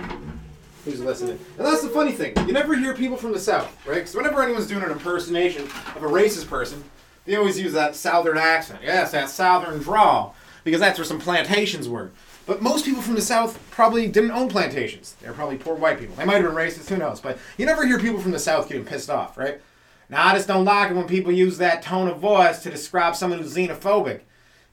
who's 0.87 1.01
listening. 1.01 1.39
And 1.59 1.67
that's 1.67 1.83
the 1.83 1.91
funny 1.91 2.13
thing. 2.13 2.33
You 2.47 2.55
never 2.55 2.75
hear 2.75 2.95
people 2.95 3.19
from 3.19 3.33
the 3.33 3.39
south, 3.39 3.71
right? 3.87 3.97
Because 3.97 4.15
whenever 4.15 4.43
anyone's 4.43 4.67
doing 4.67 4.83
an 4.83 4.91
impersonation 4.91 5.65
of 5.65 6.03
a 6.03 6.09
racist 6.09 6.49
person, 6.49 6.83
they 7.25 7.37
always 7.37 7.59
use 7.59 7.73
that 7.73 7.97
southern 7.97 8.39
accent. 8.39 8.81
Yes, 8.83 9.13
that 9.13 9.29
southern 9.29 9.81
drawl, 9.81 10.35
because 10.65 10.81
that's 10.81 10.99
where 10.99 11.05
some 11.05 11.21
plantations 11.21 11.89
were. 11.89 12.11
But 12.45 12.61
most 12.61 12.85
people 12.85 13.03
from 13.03 13.15
the 13.15 13.23
South 13.23 13.59
probably 13.71 14.09
didn't 14.09 14.33
own 14.33 14.49
plantations. 14.49 15.15
They're 15.21 15.33
probably 15.33 15.59
poor 15.59 15.77
white 15.77 16.01
people. 16.01 16.17
They 16.17 16.25
might 16.25 16.43
have 16.43 16.45
been 16.45 16.55
racist, 16.55 16.89
who 16.89 16.97
knows? 16.97 17.21
But 17.21 17.39
you 17.57 17.67
never 17.67 17.87
hear 17.87 18.01
people 18.01 18.21
from 18.21 18.33
the 18.33 18.39
South 18.39 18.69
getting 18.69 18.85
pissed 18.85 19.11
off, 19.11 19.39
right? 19.39 19.61
Now, 20.09 20.27
I 20.27 20.35
just 20.35 20.49
don't 20.49 20.65
like 20.65 20.91
it 20.91 20.95
when 20.95 21.07
people 21.07 21.33
use 21.33 21.59
that 21.59 21.83
tone 21.83 22.09
of 22.09 22.19
voice 22.19 22.63
to 22.65 22.71
describe 22.71 23.15
someone 23.15 23.39
who's 23.39 23.55
xenophobic. 23.55 24.21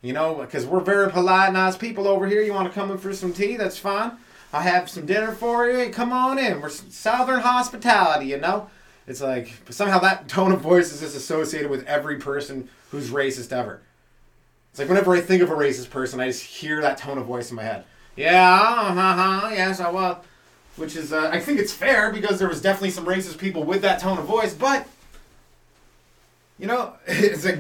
You 0.02 0.14
know, 0.14 0.36
because 0.36 0.66
we're 0.66 0.80
very 0.80 1.12
polite, 1.12 1.52
nice 1.52 1.78
people 1.78 2.08
over 2.08 2.26
here. 2.26 2.42
You 2.42 2.54
want 2.54 2.70
to 2.70 2.74
come 2.74 2.90
in 2.90 2.98
for 2.98 3.14
some 3.14 3.34
tea? 3.34 3.58
That's 3.58 3.78
fine. 3.78 4.14
I'll 4.52 4.62
have 4.62 4.90
some 4.90 5.06
dinner 5.06 5.34
for 5.34 5.70
you. 5.70 5.92
Come 5.92 6.12
on 6.12 6.40
in. 6.40 6.62
We're 6.62 6.70
Southern 6.70 7.42
hospitality, 7.42 8.28
you 8.28 8.38
know? 8.38 8.70
It's 9.10 9.22
like 9.22 9.52
somehow 9.72 9.98
that 10.00 10.28
tone 10.28 10.52
of 10.52 10.62
voice 10.62 10.94
is 10.94 11.02
just 11.02 11.18
associated 11.18 11.72
with 11.72 11.84
every 11.88 12.18
person 12.18 12.70
who's 12.92 13.10
racist 13.10 13.52
ever. 13.52 13.82
It's 14.70 14.78
like 14.78 14.88
whenever 14.88 15.16
I 15.16 15.20
think 15.20 15.42
of 15.42 15.50
a 15.50 15.56
racist 15.56 15.90
person, 15.90 16.20
I 16.20 16.28
just 16.28 16.44
hear 16.44 16.80
that 16.82 17.00
tone 17.00 17.18
of 17.18 17.26
voice 17.26 17.50
in 17.50 17.56
my 17.56 17.64
head. 17.64 17.86
Yeah, 18.16 18.54
uh-huh, 18.54 19.50
yes, 19.52 19.80
I. 19.80 20.18
Which 20.76 20.96
is, 20.96 21.12
uh, 21.12 21.32
I 21.34 21.40
think 21.40 21.60
it's 21.60 21.74
fair 21.74 22.14
because 22.14 22.38
there 22.38 22.48
was 22.48 22.62
definitely 22.62 22.92
some 22.92 23.06
racist 23.06 23.40
people 23.40 23.64
with 23.64 23.82
that 23.82 24.00
tone 24.00 24.20
of 24.20 24.26
voice, 24.26 24.54
but 24.54 24.88
you 26.60 26.68
know, 26.68 26.94
it's 27.08 27.46
like 27.46 27.58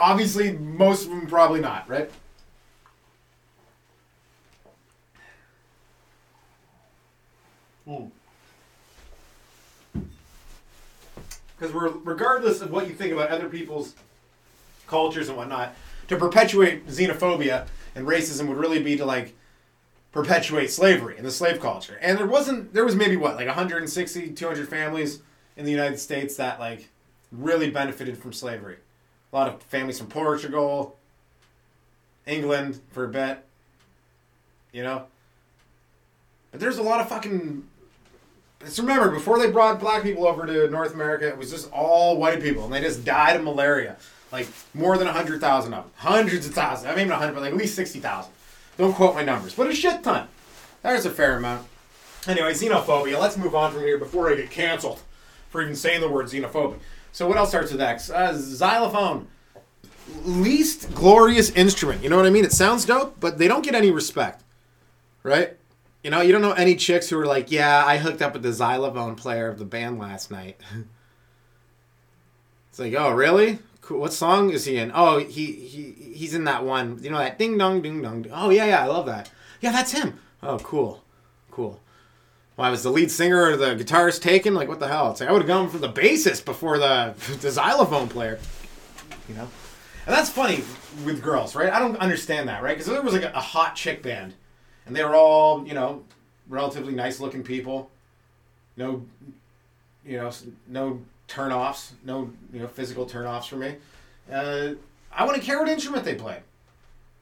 obviously 0.00 0.52
most 0.52 1.04
of 1.04 1.10
them 1.10 1.26
probably 1.26 1.60
not, 1.60 1.86
right? 1.90 2.10
Hmm. 7.84 8.06
Because 11.58 11.74
we're 11.74 11.88
regardless 11.88 12.60
of 12.60 12.70
what 12.70 12.86
you 12.86 12.94
think 12.94 13.12
about 13.12 13.30
other 13.30 13.48
people's 13.48 13.94
cultures 14.86 15.28
and 15.28 15.36
whatnot, 15.36 15.74
to 16.08 16.16
perpetuate 16.16 16.86
xenophobia 16.86 17.66
and 17.94 18.06
racism 18.06 18.46
would 18.48 18.58
really 18.58 18.82
be 18.82 18.96
to 18.96 19.04
like 19.04 19.34
perpetuate 20.12 20.68
slavery 20.68 21.16
and 21.16 21.26
the 21.26 21.30
slave 21.30 21.60
culture. 21.60 21.98
And 22.00 22.18
there 22.18 22.26
wasn't 22.26 22.72
there 22.72 22.84
was 22.84 22.94
maybe 22.94 23.16
what 23.16 23.36
like 23.36 23.46
160 23.46 24.32
200 24.32 24.68
families 24.68 25.22
in 25.56 25.64
the 25.64 25.70
United 25.70 25.98
States 25.98 26.36
that 26.36 26.60
like 26.60 26.88
really 27.32 27.70
benefited 27.70 28.18
from 28.18 28.32
slavery. 28.32 28.76
A 29.32 29.36
lot 29.36 29.48
of 29.48 29.62
families 29.62 29.98
from 29.98 30.08
Portugal, 30.08 30.96
England 32.26 32.80
for 32.90 33.04
a 33.04 33.08
bit, 33.08 33.44
you 34.72 34.82
know. 34.82 35.06
But 36.50 36.60
there's 36.60 36.78
a 36.78 36.82
lot 36.82 37.00
of 37.00 37.08
fucking 37.08 37.64
just 38.64 38.78
remember, 38.78 39.10
before 39.10 39.38
they 39.38 39.50
brought 39.50 39.78
black 39.80 40.02
people 40.02 40.26
over 40.26 40.46
to 40.46 40.68
North 40.70 40.94
America, 40.94 41.28
it 41.28 41.36
was 41.36 41.50
just 41.50 41.70
all 41.72 42.16
white 42.16 42.40
people, 42.42 42.64
and 42.64 42.72
they 42.72 42.80
just 42.80 43.04
died 43.04 43.36
of 43.36 43.42
malaria. 43.42 43.96
Like 44.32 44.48
more 44.74 44.98
than 44.98 45.06
hundred 45.06 45.40
thousand 45.40 45.72
of 45.72 45.84
them, 45.84 45.92
hundreds 45.96 46.46
of 46.46 46.54
thousands. 46.54 46.90
I 46.90 46.96
mean, 46.96 47.08
not 47.08 47.18
hundred, 47.18 47.34
but 47.34 47.42
like 47.42 47.52
at 47.52 47.56
least 47.56 47.76
sixty 47.76 48.00
thousand. 48.00 48.32
Don't 48.76 48.92
quote 48.92 49.14
my 49.14 49.22
numbers, 49.22 49.54
but 49.54 49.68
a 49.68 49.74
shit 49.74 50.02
ton. 50.02 50.28
There's 50.82 51.06
a 51.06 51.10
fair 51.10 51.36
amount. 51.36 51.66
Anyway, 52.26 52.52
xenophobia. 52.52 53.20
Let's 53.20 53.36
move 53.36 53.54
on 53.54 53.72
from 53.72 53.82
here 53.82 53.98
before 53.98 54.30
I 54.30 54.34
get 54.34 54.50
canceled 54.50 55.00
for 55.48 55.62
even 55.62 55.76
saying 55.76 56.00
the 56.00 56.08
word 56.08 56.26
xenophobic. 56.26 56.78
So 57.12 57.28
what 57.28 57.36
else 57.36 57.50
starts 57.50 57.72
with 57.72 57.80
X? 57.80 58.10
Uh, 58.10 58.36
xylophone. 58.36 59.28
Least 60.24 60.92
glorious 60.94 61.50
instrument. 61.50 62.02
You 62.02 62.10
know 62.10 62.16
what 62.16 62.26
I 62.26 62.30
mean? 62.30 62.44
It 62.44 62.52
sounds 62.52 62.84
dope, 62.84 63.18
but 63.20 63.38
they 63.38 63.48
don't 63.48 63.64
get 63.64 63.74
any 63.74 63.90
respect, 63.90 64.42
right? 65.22 65.56
You 66.06 66.10
know, 66.10 66.20
you 66.20 66.30
don't 66.30 66.40
know 66.40 66.52
any 66.52 66.76
chicks 66.76 67.08
who 67.08 67.18
are 67.18 67.26
like, 67.26 67.50
"Yeah, 67.50 67.84
I 67.84 67.96
hooked 67.96 68.22
up 68.22 68.32
with 68.32 68.44
the 68.44 68.52
xylophone 68.52 69.16
player 69.16 69.48
of 69.48 69.58
the 69.58 69.64
band 69.64 69.98
last 69.98 70.30
night." 70.30 70.56
it's 72.70 72.78
like, 72.78 72.94
"Oh, 72.94 73.10
really? 73.10 73.58
Cool. 73.80 73.98
What 73.98 74.12
song 74.12 74.50
is 74.50 74.66
he 74.66 74.76
in? 74.76 74.92
Oh, 74.94 75.18
he 75.18 75.46
he 75.50 75.90
he's 76.14 76.32
in 76.32 76.44
that 76.44 76.64
one. 76.64 77.02
You 77.02 77.10
know 77.10 77.18
that 77.18 77.40
ding 77.40 77.58
dong 77.58 77.82
ding 77.82 78.02
dong. 78.02 78.24
Oh 78.32 78.50
yeah, 78.50 78.66
yeah, 78.66 78.84
I 78.84 78.86
love 78.86 79.06
that. 79.06 79.32
Yeah, 79.60 79.72
that's 79.72 79.90
him. 79.90 80.20
Oh, 80.44 80.60
cool, 80.60 81.02
cool. 81.50 81.80
Why 82.54 82.70
was 82.70 82.84
the 82.84 82.90
lead 82.90 83.10
singer 83.10 83.42
or 83.42 83.56
the 83.56 83.74
guitarist 83.74 84.22
taken? 84.22 84.54
Like, 84.54 84.68
what 84.68 84.78
the 84.78 84.86
hell? 84.86 85.10
It's 85.10 85.18
like 85.18 85.28
I 85.28 85.32
would 85.32 85.42
have 85.42 85.48
gone 85.48 85.68
for 85.68 85.78
the 85.78 85.92
bassist 85.92 86.44
before 86.44 86.78
the 86.78 87.14
the 87.40 87.50
xylophone 87.50 88.06
player. 88.06 88.38
You 89.28 89.34
know, 89.34 89.48
and 90.06 90.14
that's 90.14 90.30
funny 90.30 90.62
with 91.04 91.20
girls, 91.20 91.56
right? 91.56 91.72
I 91.72 91.80
don't 91.80 91.96
understand 91.96 92.48
that, 92.48 92.62
right? 92.62 92.76
Because 92.78 92.86
there 92.86 93.02
was 93.02 93.12
like 93.12 93.24
a, 93.24 93.32
a 93.32 93.40
hot 93.40 93.74
chick 93.74 94.04
band, 94.04 94.34
and 94.86 94.94
they 94.94 95.04
were 95.04 95.14
all 95.14 95.66
you 95.66 95.74
know 95.74 96.02
relatively 96.48 96.94
nice 96.94 97.20
looking 97.20 97.42
people. 97.42 97.90
No, 98.76 99.04
you 100.04 100.18
know, 100.18 100.30
no 100.68 101.00
turnoffs, 101.28 101.92
no 102.04 102.30
you 102.52 102.60
know 102.60 102.68
physical 102.68 103.06
turnoffs 103.06 103.48
for 103.48 103.56
me. 103.56 103.76
Uh, 104.32 104.70
I 105.12 105.24
wouldn't 105.24 105.44
care 105.44 105.58
what 105.58 105.68
instrument 105.68 106.04
they 106.04 106.14
play. 106.14 106.40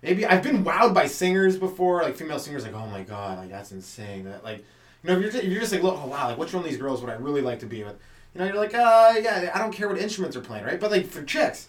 Maybe 0.03 0.27
I've 0.27 0.43
been 0.43 0.65
wowed 0.65 0.93
by 0.93 1.07
singers 1.07 1.57
before, 1.57 2.03
like 2.03 2.17
female 2.17 2.39
singers, 2.39 2.65
like 2.65 2.75
oh 2.75 2.87
my 2.87 3.03
god, 3.03 3.39
like 3.39 3.51
that's 3.51 3.73
insane. 3.73 4.25
That 4.25 4.45
like 4.45 4.59
you 5.03 5.11
know, 5.11 5.17
if 5.17 5.23
you're, 5.23 5.31
just, 5.31 5.45
if 5.45 5.51
you're 5.51 5.61
just 5.61 5.73
like, 5.73 5.85
oh 5.85 6.07
wow, 6.07 6.29
like 6.29 6.39
which 6.39 6.53
one 6.53 6.63
of 6.63 6.69
these 6.69 6.79
girls 6.79 7.01
would 7.01 7.11
I 7.11 7.15
really 7.15 7.41
like 7.41 7.61
to 7.61 7.67
be 7.67 7.85
with? 7.85 7.97
You 8.35 8.41
know, 8.41 8.47
you're 8.47 8.57
like, 8.57 8.75
uh, 8.75 9.15
yeah, 9.23 9.51
I 9.55 9.59
don't 9.59 9.73
care 9.73 9.89
what 9.89 9.99
instruments 9.99 10.37
are 10.37 10.41
playing, 10.41 10.65
right? 10.65 10.81
But 10.81 10.91
like 10.91 11.07
for 11.07 11.23
chicks, 11.23 11.69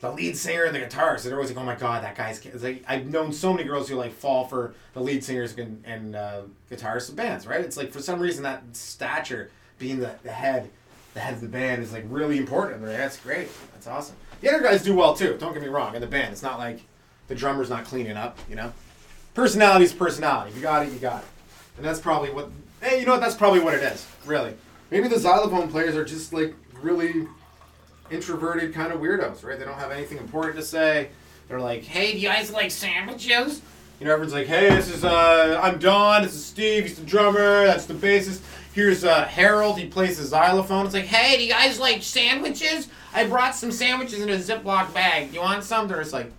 the 0.00 0.12
lead 0.12 0.36
singer 0.36 0.64
and 0.64 0.74
the 0.74 0.80
guitarist, 0.80 1.22
they're 1.22 1.34
always 1.34 1.50
like, 1.50 1.58
oh 1.58 1.64
my 1.64 1.74
god, 1.74 2.04
that 2.04 2.16
guy's. 2.16 2.44
It's 2.44 2.62
like 2.62 2.84
I've 2.86 3.06
known 3.06 3.32
so 3.32 3.52
many 3.52 3.66
girls 3.66 3.88
who 3.88 3.96
like 3.96 4.12
fall 4.12 4.44
for 4.46 4.74
the 4.92 5.00
lead 5.00 5.24
singers 5.24 5.56
and, 5.56 5.82
and 5.86 6.14
uh, 6.14 6.42
guitarists 6.70 7.08
of 7.08 7.16
bands, 7.16 7.46
right? 7.46 7.60
It's 7.60 7.76
like 7.76 7.92
for 7.92 8.00
some 8.00 8.20
reason 8.20 8.42
that 8.42 8.62
stature, 8.72 9.50
being 9.78 9.98
the, 9.98 10.14
the 10.22 10.32
head, 10.32 10.70
the 11.14 11.20
head 11.20 11.34
of 11.34 11.40
the 11.40 11.48
band 11.48 11.82
is 11.82 11.92
like 11.92 12.04
really 12.08 12.38
important. 12.38 12.82
Like, 12.82 12.96
That's 12.96 13.18
great. 13.18 13.48
That's 13.72 13.86
awesome. 13.86 14.16
The 14.42 14.50
other 14.50 14.62
guys 14.62 14.82
do 14.82 14.94
well 14.94 15.14
too. 15.14 15.36
Don't 15.40 15.54
get 15.54 15.62
me 15.62 15.68
wrong. 15.68 15.94
In 15.94 16.02
the 16.02 16.06
band, 16.06 16.32
it's 16.32 16.42
not 16.42 16.58
like 16.58 16.80
the 17.28 17.34
drummer's 17.34 17.70
not 17.70 17.84
cleaning 17.84 18.16
up. 18.16 18.38
You 18.50 18.56
know, 18.56 18.72
personality's 19.34 19.94
personality. 19.94 20.54
You 20.54 20.60
got 20.60 20.86
it, 20.86 20.92
you 20.92 20.98
got 20.98 21.22
it. 21.22 21.28
And 21.78 21.84
that's 21.84 22.00
probably 22.00 22.30
what. 22.30 22.50
Hey, 22.82 23.00
you 23.00 23.06
know 23.06 23.12
what? 23.12 23.22
That's 23.22 23.34
probably 23.34 23.60
what 23.60 23.72
it 23.72 23.82
is. 23.82 24.06
Really. 24.26 24.54
Maybe 24.90 25.08
the 25.08 25.18
xylophone 25.18 25.68
players 25.68 25.96
are 25.96 26.04
just 26.04 26.34
like 26.34 26.54
really 26.82 27.26
introverted 28.10 28.74
kind 28.74 28.92
of 28.92 29.00
weirdos, 29.00 29.44
right? 29.44 29.58
They 29.58 29.64
don't 29.64 29.78
have 29.78 29.90
anything 29.90 30.18
important 30.18 30.56
to 30.56 30.62
say. 30.62 31.10
They're 31.48 31.60
like, 31.60 31.84
hey, 31.84 32.12
do 32.12 32.18
you 32.18 32.28
guys 32.28 32.52
like 32.52 32.70
sandwiches? 32.70 33.62
You 34.00 34.06
know, 34.06 34.12
everyone's 34.12 34.34
like, 34.34 34.46
hey, 34.46 34.68
this 34.68 34.88
is 34.88 35.04
uh, 35.04 35.58
I'm 35.62 35.78
Don. 35.78 36.22
This 36.22 36.34
is 36.34 36.44
Steve. 36.44 36.84
He's 36.84 36.98
the 36.98 37.04
drummer. 37.04 37.66
That's 37.66 37.86
the 37.86 37.94
bassist. 37.94 38.40
Here's 38.74 39.04
uh, 39.04 39.24
Harold. 39.24 39.78
He 39.78 39.86
plays 39.86 40.18
the 40.18 40.24
xylophone. 40.24 40.84
It's 40.84 40.94
like, 40.94 41.06
hey, 41.06 41.38
do 41.38 41.44
you 41.44 41.50
guys 41.50 41.80
like 41.80 42.02
sandwiches? 42.02 42.88
I 43.14 43.26
brought 43.26 43.54
some 43.54 43.72
sandwiches 43.72 44.20
in 44.20 44.28
a 44.28 44.36
Ziploc 44.36 44.92
bag. 44.92 45.28
Do 45.28 45.36
you 45.36 45.40
want 45.40 45.64
some? 45.64 45.88
They're 45.88 46.02
just 46.02 46.12
like, 46.12 46.30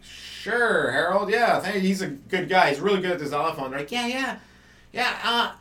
sure, 0.00 0.90
Harold. 0.90 1.28
Yeah, 1.28 1.70
you. 1.74 1.80
He's 1.80 2.00
a 2.00 2.06
good 2.06 2.48
guy. 2.48 2.70
He's 2.70 2.80
really 2.80 3.02
good 3.02 3.10
at 3.10 3.18
the 3.18 3.26
xylophone. 3.26 3.70
They're 3.70 3.80
like, 3.80 3.92
yeah, 3.92 4.06
yeah, 4.06 4.38
yeah. 4.92 5.18
Uh, 5.22 5.52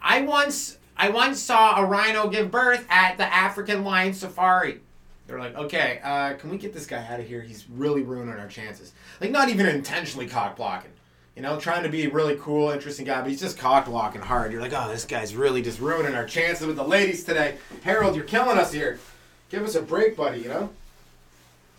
I 0.00 0.20
once 0.20 0.78
I 0.98 1.10
once 1.10 1.40
saw 1.40 1.76
a 1.76 1.84
rhino 1.84 2.28
give 2.28 2.50
birth 2.50 2.86
at 2.88 3.16
the 3.18 3.24
African 3.24 3.84
lion 3.84 4.14
safari. 4.14 4.80
They're 5.26 5.38
like, 5.38 5.56
okay, 5.56 6.00
uh, 6.02 6.34
can 6.34 6.50
we 6.50 6.56
get 6.56 6.72
this 6.72 6.86
guy 6.86 7.04
out 7.04 7.20
of 7.20 7.26
here? 7.26 7.42
He's 7.42 7.68
really 7.68 8.02
ruining 8.02 8.34
our 8.34 8.46
chances. 8.46 8.92
Like, 9.20 9.30
not 9.30 9.48
even 9.48 9.66
intentionally 9.66 10.26
cock 10.26 10.56
blocking. 10.56 10.92
You 11.34 11.42
know, 11.42 11.58
trying 11.60 11.82
to 11.82 11.90
be 11.90 12.06
a 12.06 12.10
really 12.10 12.36
cool, 12.40 12.70
interesting 12.70 13.04
guy, 13.04 13.20
but 13.20 13.28
he's 13.28 13.40
just 13.40 13.58
cock 13.58 13.86
blocking 13.86 14.22
hard. 14.22 14.52
You're 14.52 14.62
like, 14.62 14.72
oh, 14.72 14.88
this 14.88 15.04
guy's 15.04 15.34
really 15.34 15.60
just 15.60 15.80
ruining 15.80 16.14
our 16.14 16.24
chances 16.24 16.66
with 16.66 16.76
the 16.76 16.84
ladies 16.84 17.24
today. 17.24 17.56
Harold, 17.82 18.14
you're 18.14 18.24
killing 18.24 18.56
us 18.56 18.72
here. 18.72 18.98
Give 19.50 19.62
us 19.62 19.74
a 19.74 19.82
break, 19.82 20.16
buddy, 20.16 20.40
you 20.40 20.48
know? 20.48 20.70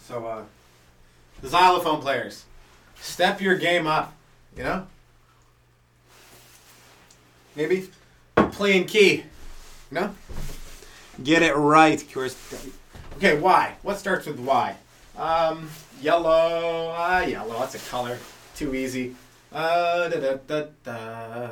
So, 0.03 0.25
uh, 0.25 0.43
the 1.41 1.49
xylophone 1.49 2.01
players, 2.01 2.45
step 2.99 3.41
your 3.41 3.57
game 3.57 3.87
up, 3.87 4.13
you 4.55 4.63
know? 4.63 4.85
Maybe 7.55 7.89
playing 8.57 8.85
key, 8.85 9.23
No? 9.91 10.15
Get 11.23 11.43
it 11.43 11.53
right. 11.53 12.03
Okay, 13.15 13.37
why? 13.39 13.75
What 13.83 13.99
starts 13.99 14.25
with 14.25 14.39
Y? 14.39 14.75
Um, 15.15 15.69
yellow. 16.01 16.91
Ah, 16.95 17.21
yellow. 17.21 17.59
That's 17.59 17.75
a 17.75 17.89
color. 17.89 18.17
Too 18.55 18.73
easy. 18.73 19.15
Uh, 19.53 20.09
da, 20.09 20.19
da, 20.19 20.37
da, 20.47 20.63
da. 20.83 21.49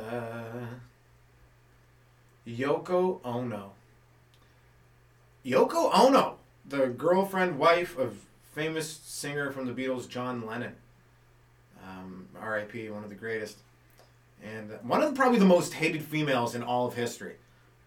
Yoko 2.46 3.20
Ono. 3.24 3.72
Yoko 5.44 5.90
Ono, 5.94 6.36
the 6.68 6.88
girlfriend, 6.88 7.56
wife 7.56 7.96
of 7.96 8.18
famous 8.52 8.90
singer 8.90 9.52
from 9.52 9.66
the 9.66 9.72
Beatles, 9.72 10.08
John 10.08 10.44
Lennon. 10.44 10.74
Um, 11.88 12.26
R.I.P. 12.40 12.90
One 12.90 13.04
of 13.04 13.10
the 13.10 13.14
greatest, 13.14 13.58
and 14.42 14.70
one 14.82 15.02
of 15.02 15.10
the, 15.10 15.16
probably 15.16 15.38
the 15.38 15.44
most 15.44 15.74
hated 15.74 16.02
females 16.02 16.54
in 16.54 16.62
all 16.62 16.86
of 16.86 16.94
history. 16.94 17.36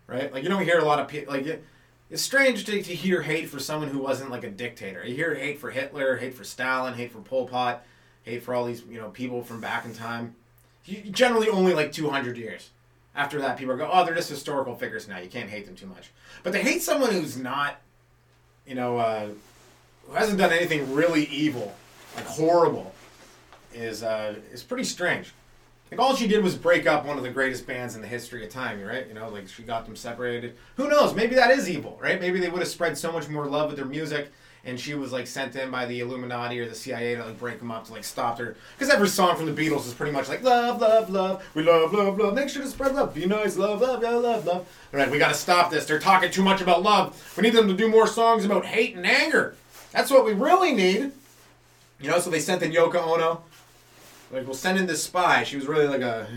Right? 0.08 0.34
Like 0.34 0.44
you 0.44 0.50
don't 0.50 0.64
hear 0.64 0.80
a 0.80 0.86
lot 0.86 1.00
of 1.00 1.08
people 1.08 1.34
like. 1.34 1.46
It, 1.46 1.64
it's 2.10 2.24
strange 2.24 2.66
to, 2.66 2.82
to 2.82 2.96
hear 2.96 3.22
hate 3.22 3.50
for 3.50 3.60
someone 3.60 3.90
who 3.90 4.00
wasn't 4.00 4.32
like 4.32 4.44
a 4.44 4.50
dictator. 4.50 5.06
You 5.06 5.14
hear 5.14 5.36
hate 5.36 5.60
for 5.60 5.70
Hitler, 5.70 6.18
hate 6.18 6.34
for 6.34 6.44
Stalin, 6.44 6.96
hate 6.96 7.12
for 7.12 7.20
Pol 7.20 7.48
Pot, 7.48 7.84
hate 8.24 8.42
for 8.42 8.56
all 8.56 8.66
these 8.66 8.84
you 8.90 9.00
know 9.00 9.10
people 9.10 9.44
from 9.44 9.62
back 9.62 9.86
in 9.86 9.94
time. 9.94 10.36
Generally, 11.12 11.50
only 11.50 11.74
like 11.74 11.92
two 11.92 12.10
hundred 12.10 12.38
years. 12.38 12.72
After 13.16 13.40
that, 13.42 13.58
people 13.58 13.76
go, 13.76 13.90
oh, 13.92 14.06
they're 14.06 14.16
just 14.16 14.30
historical 14.30 14.76
figures 14.76 15.08
now. 15.08 15.20
You 15.20 15.30
can't 15.30 15.50
hate 15.50 15.66
them 15.66 15.76
too 15.76 15.88
much. 15.88 16.10
But 16.42 16.54
to 16.54 16.60
hate 16.60 16.82
someone 16.82 17.12
who's 17.12 17.38
not, 17.38 17.82
you 18.66 18.76
know, 18.76 18.98
uh, 18.98 19.30
who 20.08 20.14
hasn't 20.14 20.38
done 20.38 20.54
anything 20.54 20.94
really 20.94 21.26
evil, 21.26 21.76
like 22.16 22.26
horrible, 22.26 22.94
is 23.74 24.02
uh, 24.04 24.36
is 24.52 24.64
pretty 24.64 24.86
strange. 24.86 25.34
Like 25.92 26.00
all 26.00 26.16
she 26.16 26.28
did 26.28 26.44
was 26.44 26.56
break 26.56 26.86
up 26.86 27.06
one 27.06 27.18
of 27.18 27.24
the 27.24 27.32
greatest 27.32 27.66
bands 27.66 27.96
in 27.96 28.02
the 28.02 28.08
history 28.08 28.44
of 28.44 28.50
time, 28.52 28.82
right? 28.82 29.08
You 29.08 29.16
know, 29.16 29.30
like 29.30 29.48
she 29.48 29.64
got 29.64 29.86
them 29.86 29.96
separated. 29.96 30.56
Who 30.76 30.88
knows? 30.88 31.16
Maybe 31.16 31.36
that 31.36 31.50
is 31.50 31.70
evil, 31.70 31.98
right? 32.02 32.22
Maybe 32.22 32.40
they 32.40 32.50
would 32.50 32.60
have 32.60 32.68
spread 32.68 32.98
so 32.98 33.12
much 33.12 33.28
more 33.28 33.48
love 33.48 33.70
with 33.70 33.78
their 33.78 33.86
music, 33.86 34.32
and 34.64 34.80
she 34.80 34.94
was 34.94 35.12
like 35.12 35.26
sent 35.26 35.56
in 35.56 35.72
by 35.72 35.88
the 35.88 36.00
Illuminati 36.02 36.60
or 36.60 36.70
the 36.70 36.76
CIA 36.76 37.16
to 37.16 37.26
like 37.26 37.40
break 37.40 37.58
them 37.58 37.72
up 37.72 37.86
to 37.86 37.94
like 37.94 38.04
stop 38.04 38.38
her. 38.38 38.56
Because 38.78 38.94
every 38.94 39.08
song 39.08 39.36
from 39.36 39.54
the 39.54 39.62
Beatles 39.62 39.88
is 39.88 39.96
pretty 39.96 40.12
much 40.12 40.30
like 40.30 40.44
love, 40.44 40.80
love, 40.80 41.10
love. 41.10 41.44
We 41.56 41.64
love, 41.64 41.92
love, 41.92 42.20
love. 42.20 42.36
Make 42.36 42.50
sure 42.50 42.62
to 42.62 42.70
spread 42.70 42.94
love. 42.94 43.16
Be 43.16 43.26
nice, 43.26 43.58
love, 43.58 43.82
love, 43.82 44.04
love, 44.04 44.24
love, 44.24 44.46
love. 44.46 44.68
All 44.94 45.00
right, 45.00 45.10
we 45.10 45.18
got 45.18 45.30
to 45.30 45.34
stop 45.34 45.72
this. 45.72 45.86
They're 45.86 45.98
talking 45.98 46.30
too 46.30 46.44
much 46.44 46.62
about 46.62 46.84
love. 46.84 47.34
We 47.36 47.42
need 47.42 47.54
them 47.54 47.68
to 47.68 47.74
do 47.74 47.90
more 47.90 48.06
songs 48.06 48.46
about 48.46 48.66
hate 48.66 48.96
and 48.96 49.08
anger. 49.08 49.56
That's 49.92 50.12
what 50.12 50.24
we 50.24 50.34
really 50.34 50.72
need. 50.72 51.14
You 52.00 52.10
know, 52.10 52.20
so 52.20 52.30
they 52.30 52.40
sent 52.40 52.62
in 52.62 52.72
Yoko 52.72 52.96
Ono 52.96 53.44
like 54.32 54.46
we'll 54.46 54.54
send 54.54 54.78
in 54.78 54.86
this 54.86 55.04
spy. 55.04 55.44
She 55.44 55.56
was 55.56 55.68
really 55.68 55.88
like 55.88 56.02
a, 56.02 56.28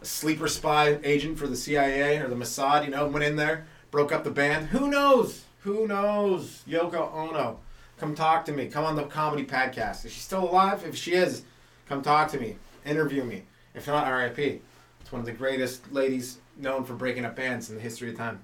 a 0.00 0.04
sleeper 0.04 0.48
spy 0.48 0.98
agent 1.02 1.38
for 1.38 1.46
the 1.46 1.56
CIA 1.56 2.18
or 2.18 2.28
the 2.28 2.36
Mossad. 2.36 2.84
You 2.84 2.90
know, 2.90 3.06
went 3.06 3.24
in 3.24 3.36
there, 3.36 3.66
broke 3.90 4.12
up 4.12 4.24
the 4.24 4.30
band. 4.30 4.68
Who 4.68 4.88
knows? 4.88 5.44
Who 5.60 5.86
knows? 5.86 6.62
Yoko 6.68 7.12
Ono, 7.14 7.58
come 7.98 8.14
talk 8.14 8.44
to 8.46 8.52
me. 8.52 8.66
Come 8.66 8.84
on 8.84 8.96
the 8.96 9.04
comedy 9.04 9.44
podcast. 9.44 10.04
Is 10.04 10.12
she 10.12 10.20
still 10.20 10.44
alive? 10.44 10.84
If 10.86 10.96
she 10.96 11.12
is, 11.12 11.42
come 11.86 12.02
talk 12.02 12.30
to 12.30 12.40
me. 12.40 12.56
Interview 12.86 13.24
me. 13.24 13.42
If 13.74 13.86
not, 13.86 14.06
R.I.P. 14.06 14.60
It's 15.00 15.12
one 15.12 15.20
of 15.20 15.26
the 15.26 15.32
greatest 15.32 15.92
ladies 15.92 16.38
known 16.56 16.84
for 16.84 16.94
breaking 16.94 17.24
up 17.24 17.36
bands 17.36 17.68
in 17.68 17.76
the 17.76 17.82
history 17.82 18.10
of 18.10 18.16
time. 18.16 18.42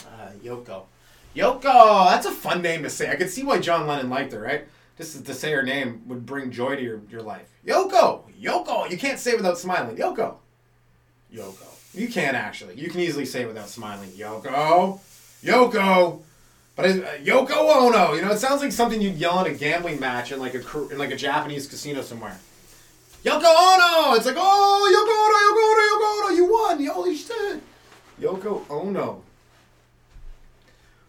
Uh, 0.00 0.30
Yoko. 0.42 0.84
Yoko! 1.36 2.10
That's 2.10 2.26
a 2.26 2.32
fun 2.32 2.62
name 2.62 2.82
to 2.82 2.90
say. 2.90 3.10
I 3.10 3.16
could 3.16 3.30
see 3.30 3.44
why 3.44 3.60
John 3.60 3.86
Lennon 3.86 4.10
liked 4.10 4.32
her, 4.32 4.40
right? 4.40 4.66
Just 5.00 5.24
to 5.24 5.32
say 5.32 5.50
her 5.52 5.62
name 5.62 6.02
would 6.08 6.26
bring 6.26 6.50
joy 6.50 6.76
to 6.76 6.82
your, 6.82 7.00
your 7.10 7.22
life. 7.22 7.48
Yoko! 7.66 8.20
Yoko! 8.38 8.90
You 8.90 8.98
can't 8.98 9.18
say 9.18 9.34
without 9.34 9.56
smiling. 9.56 9.96
Yoko! 9.96 10.34
Yoko. 11.34 11.64
You 11.94 12.06
can 12.08 12.34
actually. 12.34 12.78
You 12.78 12.90
can 12.90 13.00
easily 13.00 13.24
say 13.24 13.46
without 13.46 13.70
smiling. 13.70 14.10
Yoko! 14.10 15.00
Yoko! 15.42 16.20
But 16.76 16.84
uh, 16.84 16.92
Yoko 17.22 17.50
Ono, 17.50 18.12
you 18.12 18.20
know, 18.20 18.32
it 18.32 18.40
sounds 18.40 18.60
like 18.60 18.72
something 18.72 19.00
you'd 19.00 19.16
yell 19.16 19.42
in 19.42 19.50
a 19.50 19.56
gambling 19.56 19.98
match 20.00 20.32
in 20.32 20.38
like 20.38 20.54
a 20.54 20.88
in 20.90 20.98
like 20.98 21.12
a 21.12 21.16
Japanese 21.16 21.66
casino 21.66 22.02
somewhere. 22.02 22.38
Yoko 23.24 23.36
Ono! 23.42 24.16
It's 24.16 24.26
like, 24.26 24.36
oh, 24.38 24.84
Yoko 24.92 25.16
Ono, 25.24 25.38
Yoko 25.46 25.64
Ono, 25.72 25.84
Yoko 25.96 26.26
Ono, 26.26 26.36
you 26.36 26.52
won! 26.52 26.94
Holy 26.94 27.16
shit! 27.16 27.62
Yoko 28.20 28.68
Ono. 28.68 29.22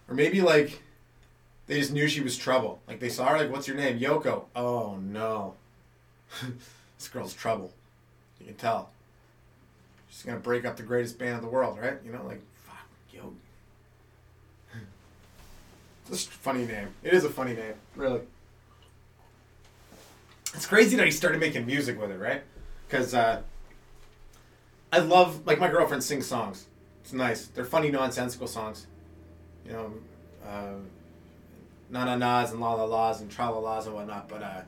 Or 0.07 0.15
maybe 0.15 0.39
like 0.39 0.81
they 1.71 1.79
just 1.79 1.93
knew 1.93 2.05
she 2.09 2.19
was 2.19 2.37
trouble. 2.37 2.81
Like 2.85 2.99
they 2.99 3.07
saw 3.07 3.27
her, 3.27 3.37
like, 3.37 3.49
what's 3.49 3.65
your 3.65 3.77
name? 3.77 3.97
Yoko. 3.97 4.43
Oh 4.53 4.97
no. 4.97 5.53
this 6.97 7.07
girl's 7.07 7.33
trouble. 7.33 7.71
You 8.41 8.47
can 8.47 8.55
tell. 8.55 8.89
She's 10.09 10.23
gonna 10.23 10.39
break 10.39 10.65
up 10.65 10.75
the 10.75 10.83
greatest 10.83 11.17
band 11.17 11.37
in 11.37 11.41
the 11.41 11.47
world, 11.47 11.79
right? 11.79 11.93
You 12.05 12.11
know, 12.11 12.25
like 12.25 12.41
fuck, 12.65 12.85
yo, 13.13 13.31
It's 16.09 16.25
a 16.25 16.29
funny 16.29 16.65
name. 16.65 16.89
It 17.03 17.13
is 17.13 17.23
a 17.23 17.29
funny 17.29 17.53
name, 17.53 17.75
really. 17.95 18.19
It's 20.53 20.65
crazy 20.65 20.97
that 20.97 21.05
he 21.05 21.11
started 21.11 21.39
making 21.39 21.65
music 21.65 21.97
with 21.97 22.11
it, 22.11 22.19
right? 22.19 22.41
Because 22.85 23.13
uh, 23.13 23.43
I 24.91 24.99
love 24.99 25.47
like 25.47 25.57
my 25.57 25.69
girlfriend 25.69 26.03
sings 26.03 26.27
songs. 26.27 26.65
It's 27.01 27.13
nice. 27.13 27.45
They're 27.47 27.63
funny, 27.63 27.89
nonsensical 27.91 28.47
songs. 28.47 28.87
You 29.65 29.71
know, 29.71 29.93
uh, 30.45 30.73
na 31.91 32.05
na 32.05 32.15
nas 32.15 32.51
and 32.51 32.61
la 32.61 32.73
la 32.73 32.85
las 32.85 33.21
and 33.21 33.29
tra 33.29 33.51
la 33.51 33.59
las 33.59 33.85
and 33.85 33.93
whatnot. 33.93 34.27
But 34.27 34.41
uh, 34.41 34.61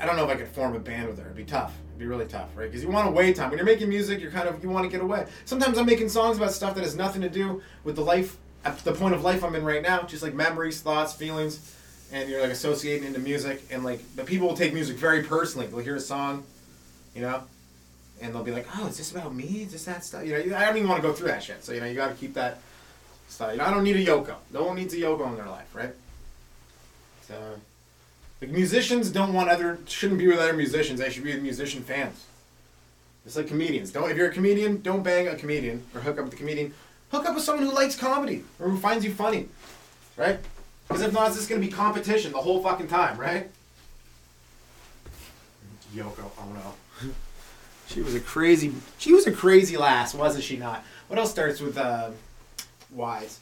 I 0.00 0.06
don't 0.06 0.16
know 0.16 0.24
if 0.24 0.30
I 0.30 0.36
could 0.36 0.48
form 0.48 0.74
a 0.74 0.78
band 0.78 1.08
with 1.08 1.18
her. 1.18 1.24
It'd 1.24 1.36
be 1.36 1.44
tough. 1.44 1.74
It'd 1.88 1.98
be 1.98 2.06
really 2.06 2.26
tough, 2.26 2.48
right? 2.56 2.70
Because 2.70 2.82
you 2.82 2.88
want 2.88 3.08
away 3.08 3.32
time. 3.32 3.50
When 3.50 3.58
you're 3.58 3.66
making 3.66 3.88
music, 3.88 4.20
you're 4.20 4.30
kind 4.30 4.48
of 4.48 4.62
you 4.62 4.70
want 4.70 4.84
to 4.84 4.90
get 4.90 5.02
away. 5.02 5.26
Sometimes 5.44 5.76
I'm 5.76 5.86
making 5.86 6.08
songs 6.08 6.36
about 6.36 6.52
stuff 6.52 6.74
that 6.76 6.84
has 6.84 6.96
nothing 6.96 7.20
to 7.22 7.28
do 7.28 7.60
with 7.84 7.96
the 7.96 8.02
life 8.02 8.38
at 8.64 8.78
the 8.78 8.92
point 8.92 9.14
of 9.14 9.24
life 9.24 9.42
I'm 9.42 9.54
in 9.56 9.64
right 9.64 9.82
now, 9.82 10.02
just 10.02 10.22
like 10.22 10.34
memories, 10.34 10.80
thoughts, 10.80 11.12
feelings, 11.12 11.76
and 12.12 12.30
you're 12.30 12.40
like 12.40 12.50
associating 12.50 13.06
into 13.06 13.18
music. 13.18 13.62
And 13.70 13.84
like, 13.84 14.00
but 14.14 14.26
people 14.26 14.46
will 14.46 14.56
take 14.56 14.72
music 14.72 14.96
very 14.96 15.24
personally. 15.24 15.66
They'll 15.66 15.80
hear 15.80 15.96
a 15.96 16.00
song, 16.00 16.44
you 17.14 17.22
know, 17.22 17.42
and 18.20 18.32
they'll 18.32 18.44
be 18.44 18.52
like, 18.52 18.68
"Oh, 18.76 18.86
is 18.86 18.96
this 18.96 19.10
about 19.10 19.34
me? 19.34 19.62
Is 19.62 19.72
this 19.72 19.84
that 19.86 20.04
stuff?" 20.04 20.24
You 20.24 20.50
know, 20.50 20.56
I 20.56 20.64
don't 20.64 20.76
even 20.76 20.88
want 20.88 21.02
to 21.02 21.08
go 21.08 21.12
through 21.12 21.28
that 21.28 21.42
shit. 21.42 21.64
So 21.64 21.72
you 21.72 21.80
know, 21.80 21.86
you 21.86 21.96
got 21.96 22.08
to 22.08 22.14
keep 22.14 22.34
that 22.34 22.60
You 23.40 23.56
know, 23.56 23.64
I 23.64 23.70
don't 23.70 23.84
need 23.84 23.96
a 23.96 24.04
Yoko. 24.04 24.34
No 24.52 24.64
one 24.64 24.76
needs 24.76 24.94
a 24.94 24.98
Yoko 24.98 25.28
in 25.28 25.36
their 25.36 25.46
life, 25.46 25.74
right? 25.74 25.92
So, 27.22 27.34
like 28.40 28.50
musicians 28.50 29.10
don't 29.10 29.32
want 29.32 29.48
other 29.48 29.78
shouldn't 29.86 30.18
be 30.18 30.26
with 30.26 30.38
other 30.38 30.52
musicians. 30.52 31.00
They 31.00 31.10
should 31.10 31.24
be 31.24 31.32
with 31.32 31.42
musician 31.42 31.82
fans. 31.82 32.26
It's 33.24 33.36
like 33.36 33.46
comedians. 33.46 33.92
Don't 33.92 34.10
if 34.10 34.16
you're 34.16 34.28
a 34.28 34.32
comedian, 34.32 34.82
don't 34.82 35.02
bang 35.02 35.28
a 35.28 35.36
comedian 35.36 35.84
or 35.94 36.00
hook 36.00 36.18
up 36.18 36.24
with 36.24 36.34
a 36.34 36.36
comedian. 36.36 36.74
Hook 37.10 37.26
up 37.26 37.34
with 37.34 37.44
someone 37.44 37.64
who 37.64 37.72
likes 37.72 37.94
comedy 37.94 38.44
or 38.58 38.68
who 38.68 38.78
finds 38.78 39.04
you 39.04 39.12
funny, 39.12 39.48
right? 40.16 40.38
Because 40.88 41.02
if 41.02 41.12
not, 41.12 41.28
it's 41.28 41.36
just 41.36 41.48
gonna 41.48 41.60
be 41.60 41.68
competition 41.68 42.32
the 42.32 42.38
whole 42.38 42.62
fucking 42.62 42.88
time, 42.88 43.18
right? 43.18 43.48
Yoko 45.94 46.30
oh 46.38 46.48
no. 46.54 47.10
she 47.86 48.00
was 48.00 48.14
a 48.14 48.20
crazy. 48.20 48.72
She 48.98 49.12
was 49.12 49.26
a 49.26 49.32
crazy 49.32 49.76
lass, 49.76 50.14
wasn't 50.14 50.44
she? 50.44 50.56
Not. 50.56 50.84
What 51.08 51.18
else 51.18 51.30
starts 51.30 51.60
with 51.60 51.78
uh, 51.78 52.10
Y's? 52.94 53.40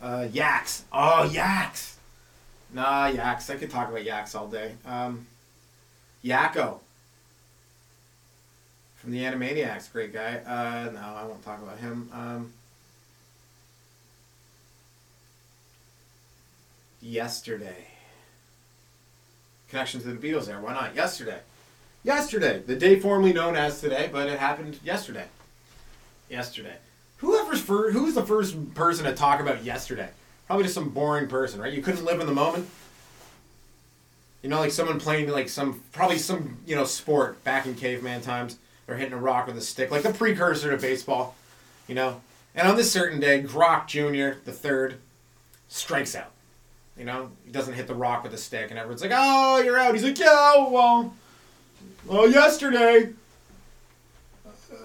Uh, 0.00 0.26
yaks. 0.32 0.84
Oh, 0.92 1.24
yaks. 1.24 1.96
Nah, 2.72 3.06
yaks. 3.06 3.50
I 3.50 3.56
could 3.56 3.70
talk 3.70 3.88
about 3.88 4.04
yaks 4.04 4.34
all 4.34 4.48
day. 4.48 4.74
Um, 4.86 5.26
Yakko. 6.24 6.78
From 8.96 9.12
the 9.12 9.18
Animaniacs, 9.22 9.90
great 9.92 10.12
guy. 10.12 10.40
Uh, 10.46 10.90
no, 10.92 11.00
I 11.00 11.24
won't 11.24 11.42
talk 11.42 11.62
about 11.62 11.78
him. 11.78 12.10
Um, 12.12 12.52
yesterday. 17.00 17.86
Connection 19.68 20.00
to 20.02 20.12
the 20.12 20.28
Beatles 20.28 20.46
there. 20.46 20.60
Why 20.60 20.74
not? 20.74 20.94
Yesterday. 20.94 21.40
Yesterday. 22.04 22.62
The 22.66 22.76
day 22.76 22.98
formerly 22.98 23.32
known 23.32 23.56
as 23.56 23.80
today, 23.80 24.10
but 24.12 24.28
it 24.28 24.38
happened 24.38 24.78
yesterday. 24.84 25.26
Yesterday. 26.28 26.76
Whoever's 27.20 27.60
first, 27.60 27.94
who's 27.94 28.14
the 28.14 28.24
first 28.24 28.74
person 28.74 29.04
to 29.04 29.14
talk 29.14 29.40
about 29.40 29.62
yesterday? 29.62 30.08
Probably 30.46 30.64
just 30.64 30.74
some 30.74 30.88
boring 30.88 31.28
person, 31.28 31.60
right? 31.60 31.72
You 31.72 31.82
couldn't 31.82 32.04
live 32.04 32.20
in 32.20 32.26
the 32.26 32.32
moment. 32.32 32.68
You 34.42 34.48
know, 34.48 34.58
like 34.58 34.72
someone 34.72 34.98
playing 34.98 35.28
like 35.28 35.50
some 35.50 35.82
probably 35.92 36.16
some 36.16 36.56
you 36.66 36.74
know 36.74 36.84
sport 36.84 37.44
back 37.44 37.66
in 37.66 37.74
caveman 37.74 38.22
times. 38.22 38.58
They're 38.86 38.96
hitting 38.96 39.12
a 39.12 39.18
rock 39.18 39.46
with 39.46 39.56
a 39.58 39.60
stick, 39.60 39.90
like 39.90 40.02
the 40.02 40.12
precursor 40.12 40.70
to 40.70 40.78
baseball. 40.78 41.36
You 41.86 41.94
know, 41.94 42.22
and 42.54 42.66
on 42.66 42.76
this 42.76 42.90
certain 42.90 43.20
day, 43.20 43.42
Grock 43.42 43.86
Jr. 43.86 44.40
the 44.44 44.52
third 44.52 44.96
strikes 45.68 46.14
out. 46.16 46.32
You 46.96 47.04
know, 47.04 47.30
he 47.44 47.52
doesn't 47.52 47.74
hit 47.74 47.86
the 47.86 47.94
rock 47.94 48.22
with 48.22 48.32
a 48.32 48.38
stick, 48.38 48.70
and 48.70 48.78
everyone's 48.78 49.02
like, 49.02 49.12
"Oh, 49.14 49.60
you're 49.60 49.78
out." 49.78 49.94
He's 49.94 50.04
like, 50.04 50.18
"Yeah, 50.18 50.68
well, 50.68 51.14
well, 52.06 52.30
yesterday." 52.30 53.10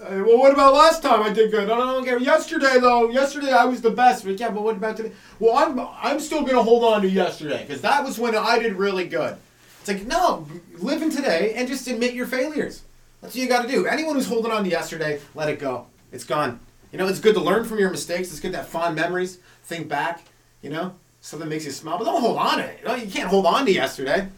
Well, 0.08 0.38
what 0.38 0.52
about 0.52 0.74
last 0.74 1.02
time? 1.02 1.22
I 1.22 1.32
did 1.32 1.50
good. 1.50 1.68
Care. 2.04 2.18
Yesterday, 2.18 2.78
though, 2.78 3.10
yesterday 3.10 3.52
I 3.52 3.64
was 3.64 3.80
the 3.80 3.90
best. 3.90 4.24
But 4.24 4.38
yeah, 4.38 4.50
but 4.50 4.62
what 4.62 4.76
about 4.76 4.96
today? 4.96 5.12
Well, 5.38 5.56
I'm 5.56 5.78
I'm 5.80 6.20
still 6.20 6.44
gonna 6.44 6.62
hold 6.62 6.84
on 6.84 7.02
to 7.02 7.08
yesterday 7.08 7.64
because 7.66 7.82
that 7.82 8.04
was 8.04 8.18
when 8.18 8.36
I 8.36 8.58
did 8.58 8.74
really 8.74 9.06
good. 9.06 9.36
It's 9.80 9.88
like 9.88 10.06
no, 10.06 10.46
live 10.78 11.02
in 11.02 11.10
today 11.10 11.54
and 11.54 11.66
just 11.66 11.86
admit 11.88 12.14
your 12.14 12.26
failures. 12.26 12.82
That's 13.20 13.34
what 13.34 13.42
you 13.42 13.48
got 13.48 13.62
to 13.62 13.68
do. 13.68 13.86
Anyone 13.86 14.14
who's 14.14 14.28
holding 14.28 14.52
on 14.52 14.64
to 14.64 14.70
yesterday, 14.70 15.20
let 15.34 15.48
it 15.48 15.58
go. 15.58 15.86
It's 16.12 16.24
gone. 16.24 16.60
You 16.92 16.98
know, 16.98 17.08
it's 17.08 17.20
good 17.20 17.34
to 17.34 17.40
learn 17.40 17.64
from 17.64 17.78
your 17.78 17.90
mistakes. 17.90 18.30
It's 18.30 18.40
good 18.40 18.52
to 18.52 18.58
have 18.58 18.68
fond 18.68 18.94
memories. 18.94 19.38
Think 19.64 19.88
back. 19.88 20.22
You 20.62 20.70
know, 20.70 20.94
something 21.20 21.48
makes 21.48 21.64
you 21.64 21.72
smile, 21.72 21.98
but 21.98 22.04
don't 22.04 22.20
hold 22.20 22.38
on 22.38 22.58
to 22.58 22.64
it. 22.64 22.78
You, 22.80 22.88
know, 22.88 22.94
you 22.94 23.10
can't 23.10 23.28
hold 23.28 23.46
on 23.46 23.66
to 23.66 23.72
yesterday. 23.72 24.28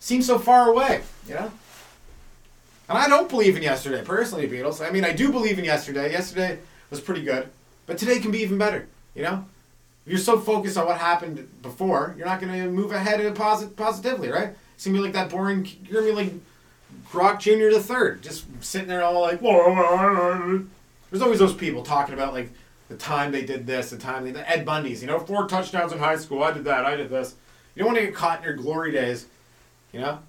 Seems 0.00 0.26
so 0.26 0.38
far 0.38 0.68
away. 0.68 1.02
You 1.26 1.34
know. 1.34 1.52
And 2.88 2.96
I 2.96 3.06
don't 3.08 3.28
believe 3.28 3.56
in 3.56 3.62
yesterday, 3.62 4.02
personally, 4.02 4.48
Beatles. 4.48 4.86
I 4.86 4.90
mean, 4.90 5.04
I 5.04 5.12
do 5.12 5.30
believe 5.30 5.58
in 5.58 5.64
yesterday. 5.64 6.10
Yesterday 6.10 6.58
was 6.90 7.00
pretty 7.00 7.22
good. 7.22 7.48
But 7.86 7.98
today 7.98 8.18
can 8.18 8.30
be 8.30 8.38
even 8.38 8.58
better, 8.58 8.86
you 9.14 9.22
know? 9.22 9.44
If 10.06 10.12
you're 10.12 10.18
so 10.18 10.38
focused 10.38 10.78
on 10.78 10.86
what 10.86 10.96
happened 10.98 11.48
before, 11.60 12.14
you're 12.16 12.26
not 12.26 12.40
going 12.40 12.52
to 12.52 12.70
move 12.70 12.92
ahead 12.92 13.34
posit- 13.34 13.76
positively, 13.76 14.30
right? 14.30 14.50
It's 14.74 14.84
to 14.84 14.90
be 14.90 15.00
like 15.00 15.12
that 15.12 15.28
boring, 15.28 15.68
you're 15.84 16.00
to 16.00 16.08
be 16.08 16.12
like 16.12 16.32
Grock 17.10 17.40
Jr. 17.40 17.74
the 17.74 17.82
third, 17.82 18.22
just 18.22 18.46
sitting 18.60 18.88
there 18.88 19.02
all 19.02 19.20
like, 19.20 19.42
there's 21.10 21.22
always 21.22 21.38
those 21.38 21.54
people 21.54 21.82
talking 21.82 22.14
about 22.14 22.32
like 22.32 22.50
the 22.88 22.96
time 22.96 23.32
they 23.32 23.44
did 23.44 23.66
this, 23.66 23.90
the 23.90 23.98
time 23.98 24.24
they 24.24 24.32
did 24.32 24.44
Al 24.46 24.64
Bundy's, 24.64 25.02
you 25.02 25.08
know, 25.08 25.18
four 25.18 25.46
touchdowns 25.46 25.92
in 25.92 25.98
high 25.98 26.16
school, 26.16 26.42
I 26.42 26.52
did 26.52 26.64
that, 26.64 26.86
I 26.86 26.96
did 26.96 27.10
this. 27.10 27.34
You 27.74 27.80
don't 27.80 27.88
want 27.88 27.98
to 27.98 28.06
get 28.06 28.14
caught 28.14 28.38
in 28.38 28.44
your 28.44 28.54
glory 28.54 28.92
days, 28.92 29.26
you 29.92 30.00
know? 30.00 30.20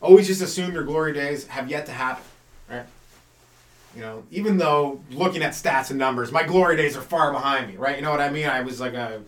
Always 0.00 0.26
just 0.26 0.42
assume 0.42 0.72
your 0.72 0.84
glory 0.84 1.12
days 1.12 1.46
have 1.48 1.70
yet 1.70 1.86
to 1.86 1.92
happen, 1.92 2.24
right? 2.70 2.86
You 3.94 4.02
know, 4.02 4.24
even 4.30 4.58
though 4.58 5.00
looking 5.10 5.42
at 5.42 5.52
stats 5.52 5.90
and 5.90 5.98
numbers, 5.98 6.30
my 6.30 6.44
glory 6.44 6.76
days 6.76 6.96
are 6.96 7.00
far 7.00 7.32
behind 7.32 7.68
me, 7.68 7.76
right? 7.76 7.96
You 7.96 8.02
know 8.02 8.10
what 8.10 8.20
I 8.20 8.30
mean? 8.30 8.46
I 8.46 8.60
was 8.60 8.80
like 8.80 8.94
a 8.94 9.22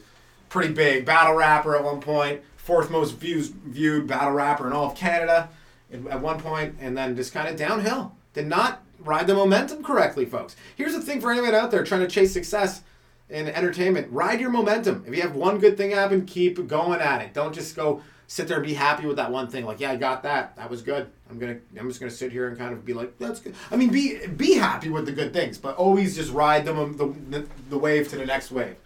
pretty 0.49 0.73
big 0.73 1.05
battle 1.05 1.35
rapper 1.35 1.75
at 1.75 1.83
one 1.83 2.01
point, 2.01 2.43
fourth 2.57 2.91
most 2.91 3.17
views 3.17 3.49
viewed 3.49 4.07
battle 4.07 4.33
rapper 4.33 4.67
in 4.67 4.73
all 4.73 4.91
of 4.91 4.95
Canada 4.95 5.49
at 5.93 6.21
one 6.21 6.39
point, 6.39 6.77
and 6.81 6.97
then 6.97 7.17
just 7.17 7.33
kind 7.33 7.49
of 7.49 7.57
downhill. 7.57 8.15
Did 8.33 8.47
not 8.47 8.83
ride 9.01 9.27
the 9.27 9.35
momentum 9.35 9.83
correctly, 9.83 10.25
folks. 10.25 10.55
Here's 10.77 10.93
the 10.93 11.01
thing 11.01 11.21
for 11.21 11.33
anyone 11.33 11.55
out 11.55 11.71
there 11.71 11.83
trying 11.83 12.03
to 12.03 12.09
chase 12.09 12.33
success 12.33 12.83
in 13.29 13.49
entertainment: 13.49 14.07
ride 14.13 14.41
your 14.41 14.51
momentum. 14.51 15.05
If 15.07 15.17
you 15.17 15.23
have 15.23 15.35
one 15.35 15.59
good 15.59 15.77
thing 15.77 15.91
happen, 15.91 16.27
keep 16.27 16.65
going 16.69 17.01
at 17.01 17.23
it. 17.23 17.35
Don't 17.35 17.55
just 17.55 17.75
go 17.75 18.03
sit 18.31 18.47
there 18.47 18.59
and 18.59 18.67
be 18.67 18.75
happy 18.75 19.07
with 19.07 19.17
that 19.17 19.33
one 19.33 19.49
thing. 19.49 19.65
Like, 19.67 19.81
yeah, 19.81 19.91
I 19.91 19.97
got 19.97 20.23
that. 20.23 20.55
That 20.55 20.71
was 20.71 20.83
good. 20.83 21.11
I'm 21.29 21.41
gonna. 21.41 21.59
I'm 21.77 21.89
just 21.89 21.99
gonna 21.99 22.13
sit 22.13 22.31
here 22.31 22.47
and 22.47 22.57
kind 22.57 22.73
of 22.73 22.85
be 22.85 22.95
like, 22.95 23.19
that's 23.19 23.41
good. 23.41 23.57
I 23.73 23.77
mean, 23.77 23.91
be 23.91 24.25
be 24.29 24.55
happy 24.55 24.89
with 24.89 25.05
the 25.05 25.13
good 25.13 25.33
things, 25.33 25.59
but 25.59 25.77
always 25.77 26.15
just 26.15 26.33
ride 26.33 26.65
them 26.65 26.97
the 26.97 27.45
the 27.69 27.77
wave 27.77 28.09
to 28.11 28.17
the 28.17 28.25
next 28.25 28.53
wave. 28.53 28.77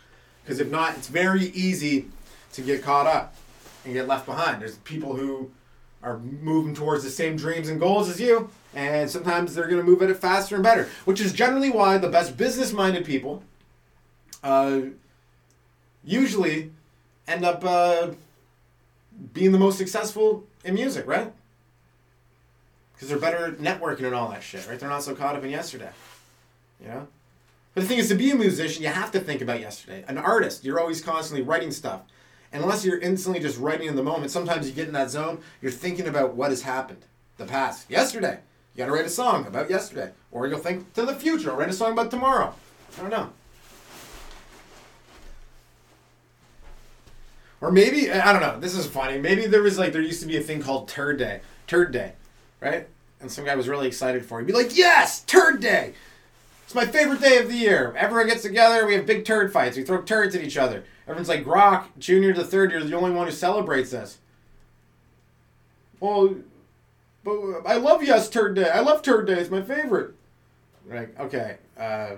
Because 0.42 0.60
if 0.60 0.70
not, 0.70 0.96
it's 0.96 1.08
very 1.08 1.48
easy 1.48 2.06
to 2.54 2.62
get 2.62 2.82
caught 2.82 3.06
up 3.06 3.34
and 3.84 3.92
get 3.92 4.08
left 4.08 4.24
behind. 4.24 4.62
There's 4.62 4.76
people 4.78 5.14
who 5.14 5.50
are 6.02 6.18
moving 6.18 6.74
towards 6.74 7.04
the 7.04 7.10
same 7.10 7.36
dreams 7.36 7.68
and 7.68 7.78
goals 7.78 8.08
as 8.08 8.18
you, 8.18 8.48
and 8.74 9.10
sometimes 9.10 9.54
they're 9.54 9.66
to 9.66 9.82
move 9.82 10.00
at 10.00 10.08
it 10.08 10.16
faster 10.16 10.54
and 10.54 10.64
better, 10.64 10.88
which 11.04 11.20
is 11.20 11.34
generally 11.34 11.70
why 11.70 11.98
the 11.98 12.08
best 12.08 12.38
business 12.38 12.72
minded 12.72 13.04
people 13.04 13.42
uh, 14.42 14.80
usually 16.02 16.70
end 17.26 17.44
up 17.44 17.62
uh, 17.64 18.08
being 19.32 19.52
the 19.52 19.58
most 19.58 19.78
successful 19.78 20.44
in 20.64 20.74
music, 20.74 21.06
right? 21.06 21.32
Because 22.94 23.08
they're 23.08 23.18
better 23.18 23.46
at 23.46 23.58
networking 23.58 24.04
and 24.04 24.14
all 24.14 24.30
that 24.30 24.42
shit, 24.42 24.68
right? 24.68 24.78
They're 24.78 24.88
not 24.88 25.02
so 25.02 25.14
caught 25.14 25.36
up 25.36 25.44
in 25.44 25.50
yesterday, 25.50 25.90
you 26.80 26.88
know? 26.88 27.08
But 27.74 27.82
the 27.82 27.86
thing 27.88 27.98
is, 27.98 28.08
to 28.08 28.14
be 28.14 28.30
a 28.30 28.36
musician, 28.36 28.84
you 28.84 28.88
have 28.88 29.10
to 29.12 29.20
think 29.20 29.40
about 29.40 29.60
yesterday. 29.60 30.04
An 30.06 30.16
artist, 30.16 30.64
you're 30.64 30.78
always 30.78 31.00
constantly 31.00 31.44
writing 31.44 31.72
stuff. 31.72 32.02
And 32.52 32.62
unless 32.62 32.84
you're 32.84 33.00
instantly 33.00 33.40
just 33.40 33.58
writing 33.58 33.88
in 33.88 33.96
the 33.96 34.02
moment, 34.02 34.30
sometimes 34.30 34.68
you 34.68 34.74
get 34.74 34.86
in 34.86 34.94
that 34.94 35.10
zone, 35.10 35.40
you're 35.60 35.72
thinking 35.72 36.06
about 36.06 36.36
what 36.36 36.50
has 36.50 36.62
happened, 36.62 37.04
the 37.36 37.46
past, 37.46 37.90
yesterday. 37.90 38.38
You 38.74 38.78
gotta 38.78 38.92
write 38.92 39.06
a 39.06 39.10
song 39.10 39.46
about 39.46 39.70
yesterday. 39.70 40.12
Or 40.30 40.46
you'll 40.46 40.60
think 40.60 40.92
to 40.94 41.04
the 41.04 41.16
future, 41.16 41.50
I'll 41.50 41.56
write 41.56 41.68
a 41.68 41.72
song 41.72 41.92
about 41.92 42.12
tomorrow. 42.12 42.54
I 42.96 43.00
don't 43.00 43.10
know. 43.10 43.30
Or 47.64 47.72
maybe 47.72 48.10
I 48.10 48.30
don't 48.30 48.42
know. 48.42 48.60
This 48.60 48.74
is 48.74 48.86
funny. 48.86 49.18
Maybe 49.18 49.46
there 49.46 49.62
was 49.62 49.78
like 49.78 49.92
there 49.94 50.02
used 50.02 50.20
to 50.20 50.26
be 50.26 50.36
a 50.36 50.42
thing 50.42 50.60
called 50.60 50.86
Turd 50.86 51.18
Day, 51.18 51.40
Turd 51.66 51.92
Day, 51.92 52.12
right? 52.60 52.86
And 53.20 53.32
some 53.32 53.46
guy 53.46 53.54
was 53.56 53.68
really 53.68 53.86
excited 53.86 54.26
for 54.26 54.38
it. 54.38 54.42
He'd 54.42 54.48
be 54.48 54.52
like, 54.52 54.76
"Yes, 54.76 55.22
Turd 55.22 55.60
Day! 55.60 55.94
It's 56.64 56.74
my 56.74 56.84
favorite 56.84 57.22
day 57.22 57.38
of 57.38 57.48
the 57.48 57.56
year. 57.56 57.94
Everyone 57.96 58.26
gets 58.26 58.42
together. 58.42 58.84
We 58.84 58.92
have 58.94 59.06
big 59.06 59.24
turd 59.24 59.50
fights. 59.50 59.78
We 59.78 59.82
throw 59.82 60.02
turds 60.02 60.34
at 60.34 60.44
each 60.44 60.58
other. 60.58 60.84
Everyone's 61.06 61.28
like, 61.28 61.44
Grock, 61.44 61.86
Junior 61.98 62.34
the 62.34 62.44
third. 62.44 62.70
You're 62.70 62.84
the 62.84 62.96
only 62.96 63.12
one 63.12 63.26
who 63.26 63.32
celebrates 63.32 63.92
this. 63.92 64.18
Well, 66.00 66.34
but 67.22 67.62
I 67.64 67.76
love 67.76 68.02
Yes 68.02 68.28
Turd 68.28 68.56
Day. 68.56 68.68
I 68.68 68.80
love 68.80 69.00
Turd 69.00 69.26
Day. 69.26 69.40
It's 69.40 69.50
my 69.50 69.62
favorite. 69.62 70.14
Right? 70.86 71.08
Okay. 71.18 71.56
Uh, 71.78 72.16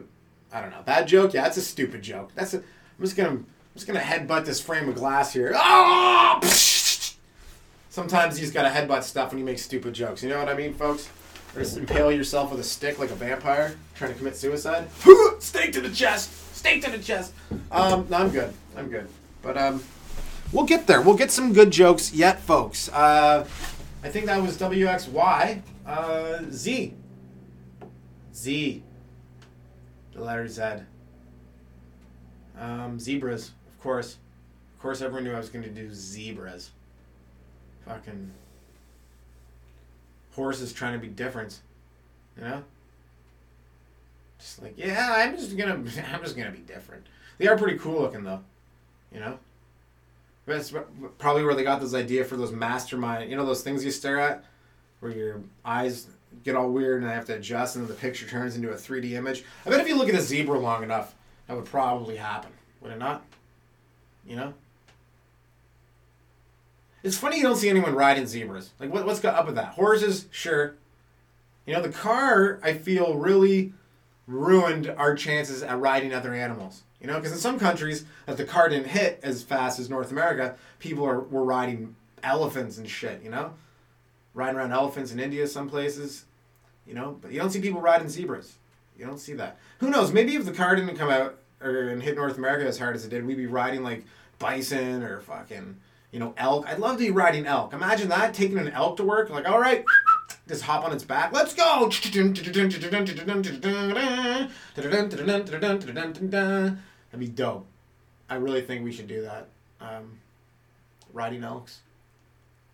I 0.53 0.61
don't 0.61 0.71
know. 0.71 0.83
Bad 0.85 1.07
joke. 1.07 1.35
Yeah, 1.35 1.43
that's 1.43 1.57
a 1.57 1.63
stupid 1.63 2.03
joke. 2.03 2.33
That's 2.35 2.55
a. 2.55 2.59
I'm 2.59 3.05
just 3.05 3.17
gonna 3.17 3.45
just 3.77 3.87
gonna 3.87 4.01
headbutt 4.01 4.45
this 4.45 4.61
frame 4.61 4.89
of 4.89 4.95
glass 4.95 5.33
here. 5.33 5.53
Oh! 5.55 6.41
Sometimes 7.91 8.39
you 8.39 8.45
just 8.45 8.55
gotta 8.55 8.69
headbutt 8.69 9.03
stuff 9.03 9.31
when 9.31 9.39
you 9.39 9.45
make 9.45 9.59
stupid 9.59 9.95
jokes. 9.95 10.23
You 10.23 10.31
know 10.31 10.39
what 10.39 10.49
I 10.49 10.55
mean, 10.55 10.75
folks? 10.75 11.09
Or 11.55 11.61
just 11.61 11.77
impale 11.77 12.11
yourself 12.11 12.51
with 12.51 12.61
a 12.61 12.65
stick 12.65 12.99
like 12.99 13.11
a 13.11 13.15
vampire 13.15 13.77
trying 13.95 14.13
to 14.13 14.19
commit 14.19 14.37
suicide. 14.37 14.89
Stake 15.39 15.73
to 15.73 15.81
the 15.81 15.91
chest. 15.91 16.55
Stake 16.57 16.83
to 16.85 16.91
the 16.91 16.99
chest. 16.99 17.33
Um, 17.71 18.07
no, 18.11 18.17
I'm 18.17 18.31
good. 18.31 18.53
I'm 18.77 18.89
good. 18.89 19.09
But 19.43 19.57
um, 19.57 19.83
we'll 20.53 20.67
get 20.67 20.87
there. 20.87 21.01
We'll 21.01 21.17
get 21.17 21.31
some 21.31 21.53
good 21.53 21.71
jokes 21.71 22.13
yet, 22.13 22.41
folks. 22.41 22.89
Uh, 22.91 23.47
I 24.03 24.09
think 24.09 24.27
that 24.27 24.43
was 24.43 24.57
WXY. 24.59 25.63
Uh, 25.87 26.43
Z. 26.51 26.95
Z. 28.35 28.83
The 30.13 30.21
letter 30.21 30.49
Z. 30.49 30.63
Um, 32.59 32.99
zebras, 32.99 33.53
of 33.77 33.83
course. 33.83 34.17
Of 34.75 34.83
course, 34.83 35.01
everyone 35.01 35.25
knew 35.25 35.33
I 35.33 35.39
was 35.39 35.49
going 35.49 35.65
to 35.65 35.71
do 35.71 35.89
zebras. 35.93 36.71
Fucking 37.87 38.31
horses 40.37 40.73
trying 40.73 40.93
to 40.93 40.99
be 40.99 41.09
different, 41.09 41.61
you 42.37 42.45
know. 42.45 42.63
Just 44.39 44.63
like 44.63 44.75
yeah, 44.77 45.15
I'm 45.17 45.37
just 45.37 45.57
gonna 45.57 45.75
I'm 46.13 46.23
just 46.23 46.37
gonna 46.37 46.51
be 46.51 46.59
different. 46.59 47.07
They 47.39 47.49
are 47.49 47.57
pretty 47.57 47.79
cool 47.79 48.03
looking 48.03 48.23
though, 48.23 48.41
you 49.13 49.21
know. 49.21 49.39
That's 50.45 50.73
probably 51.19 51.45
where 51.45 51.55
they 51.55 51.65
got 51.65 51.81
this 51.81 51.95
idea 51.95 52.25
for 52.25 52.37
those 52.37 52.53
mastermind. 52.53 53.31
You 53.31 53.37
know 53.37 53.47
those 53.47 53.63
things 53.63 53.85
you 53.85 53.91
stare 53.91 54.21
at, 54.21 54.45
where 55.01 55.11
your 55.11 55.41
eyes 55.65 56.09
get 56.45 56.55
all 56.55 56.71
weird 56.71 57.03
and 57.03 57.11
I 57.11 57.15
have 57.15 57.25
to 57.27 57.35
adjust, 57.35 57.77
and 57.77 57.85
then 57.85 57.95
the 57.95 58.01
picture 58.01 58.27
turns 58.27 58.57
into 58.57 58.71
a 58.71 58.75
3D 58.75 59.13
image. 59.13 59.43
I 59.65 59.71
bet 59.71 59.81
if 59.81 59.89
you 59.89 59.97
look 59.97 60.09
at 60.09 60.15
a 60.15 60.21
zebra 60.21 60.59
long 60.59 60.83
enough, 60.83 61.15
that 61.47 61.57
would 61.57 61.65
probably 61.65 62.17
happen. 62.17 62.53
Would 62.81 62.93
it 62.93 62.99
not? 62.99 63.25
You 64.27 64.37
know. 64.37 64.55
It's 67.03 67.17
funny 67.17 67.37
you 67.37 67.45
don't 67.45 67.57
see 67.57 67.69
anyone 67.69 67.95
riding 67.95 68.27
zebras. 68.27 68.71
Like 68.81 68.93
what, 68.93 69.07
what's 69.07 69.21
got 69.21 69.37
up 69.37 69.47
with 69.47 69.55
that? 69.55 69.75
Horses, 69.75 70.27
sure. 70.31 70.75
You 71.65 71.75
know 71.75 71.83
the 71.83 71.91
car. 71.91 72.59
I 72.63 72.75
feel 72.75 73.15
really 73.15 73.73
ruined 74.27 74.89
our 74.89 75.15
chances 75.15 75.63
at 75.63 75.79
riding 75.79 76.13
other 76.13 76.35
animals. 76.35 76.83
You 77.01 77.07
know, 77.07 77.17
because 77.17 77.33
in 77.33 77.39
some 77.39 77.59
countries 77.59 78.05
that 78.25 78.37
the 78.37 78.45
car 78.45 78.69
didn't 78.69 78.89
hit 78.89 79.21
as 79.23 79.43
fast 79.43 79.79
as 79.79 79.89
North 79.89 80.11
America, 80.11 80.57
people 80.79 81.05
are 81.07 81.21
were 81.21 81.45
riding 81.45 81.95
elephants 82.23 82.79
and 82.79 82.89
shit. 82.89 83.23
You 83.23 83.31
know, 83.31 83.55
riding 84.35 84.57
around 84.57 84.73
elephants 84.73 85.13
in 85.13 85.21
India, 85.21 85.47
some 85.47 85.69
places. 85.69 86.25
You 86.87 86.95
know, 86.95 87.19
but 87.21 87.33
you 87.33 87.39
don't 87.39 87.51
see 87.51 87.61
people 87.61 87.81
riding 87.81 88.09
zebras. 88.09 88.57
You 88.99 89.07
don't 89.07 89.19
see 89.19 89.35
that. 89.35 89.59
Who 89.79 89.91
knows? 89.91 90.13
Maybe 90.13 90.35
if 90.35 90.45
the 90.45 90.53
car 90.53 90.75
didn't 90.75 90.97
come 90.97 91.11
out 91.11 91.39
or 91.61 91.89
and 91.89 92.03
hit 92.03 92.17
North 92.17 92.39
America 92.39 92.67
as 92.67 92.79
hard 92.79 92.97
as 92.97 93.05
it 93.05 93.11
did, 93.11 93.27
we'd 93.27 93.37
be 93.37 93.47
riding 93.47 93.83
like 93.83 94.05
bison 94.39 95.03
or 95.03 95.21
fucking 95.21 95.77
you 96.13 96.19
know 96.19 96.35
elk. 96.37 96.67
I'd 96.67 96.79
love 96.79 96.99
to 96.99 97.05
be 97.05 97.11
riding 97.11 97.47
elk. 97.47 97.73
Imagine 97.73 98.09
that 98.09 98.35
taking 98.35 98.59
an 98.59 98.69
elk 98.69 98.97
to 98.99 99.05
work. 99.05 99.31
Like, 99.31 99.49
all 99.49 99.61
right, 99.61 99.85
just 100.49 100.63
hop 100.63 100.85
on 100.85 100.93
its 100.93 101.05
back. 101.05 101.33
Let's 101.33 101.55
go. 101.55 101.91
That'd 107.11 107.21
be 107.21 107.29
dope. 107.29 107.67
I 108.29 108.35
really 108.37 108.63
think 108.63 108.85
we 108.85 108.93
should 108.93 109.07
do 109.09 109.23
that. 109.23 109.49
Um, 109.81 110.19
riding 111.13 111.45
elks. 111.45 111.81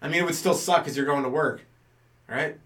I 0.00 0.08
mean, 0.08 0.22
it 0.22 0.24
would 0.24 0.34
still 0.34 0.54
suck 0.54 0.82
because 0.82 0.96
you're 0.96 1.06
going 1.06 1.22
to 1.22 1.28
work, 1.28 1.62
right? 2.28 2.56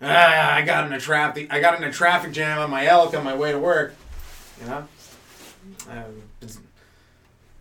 Ah, 0.00 0.54
I 0.54 0.62
got 0.62 0.86
in 0.86 0.92
a 0.92 1.00
traffic. 1.00 1.52
I 1.52 1.60
got 1.60 1.76
in 1.76 1.84
a 1.84 1.92
traffic 1.92 2.32
jam 2.32 2.58
on 2.58 2.70
my 2.70 2.86
elk 2.86 3.14
on 3.14 3.24
my 3.24 3.34
way 3.34 3.52
to 3.52 3.58
work. 3.58 3.94
You 4.60 4.66
know, 4.66 4.88
um, 5.90 6.22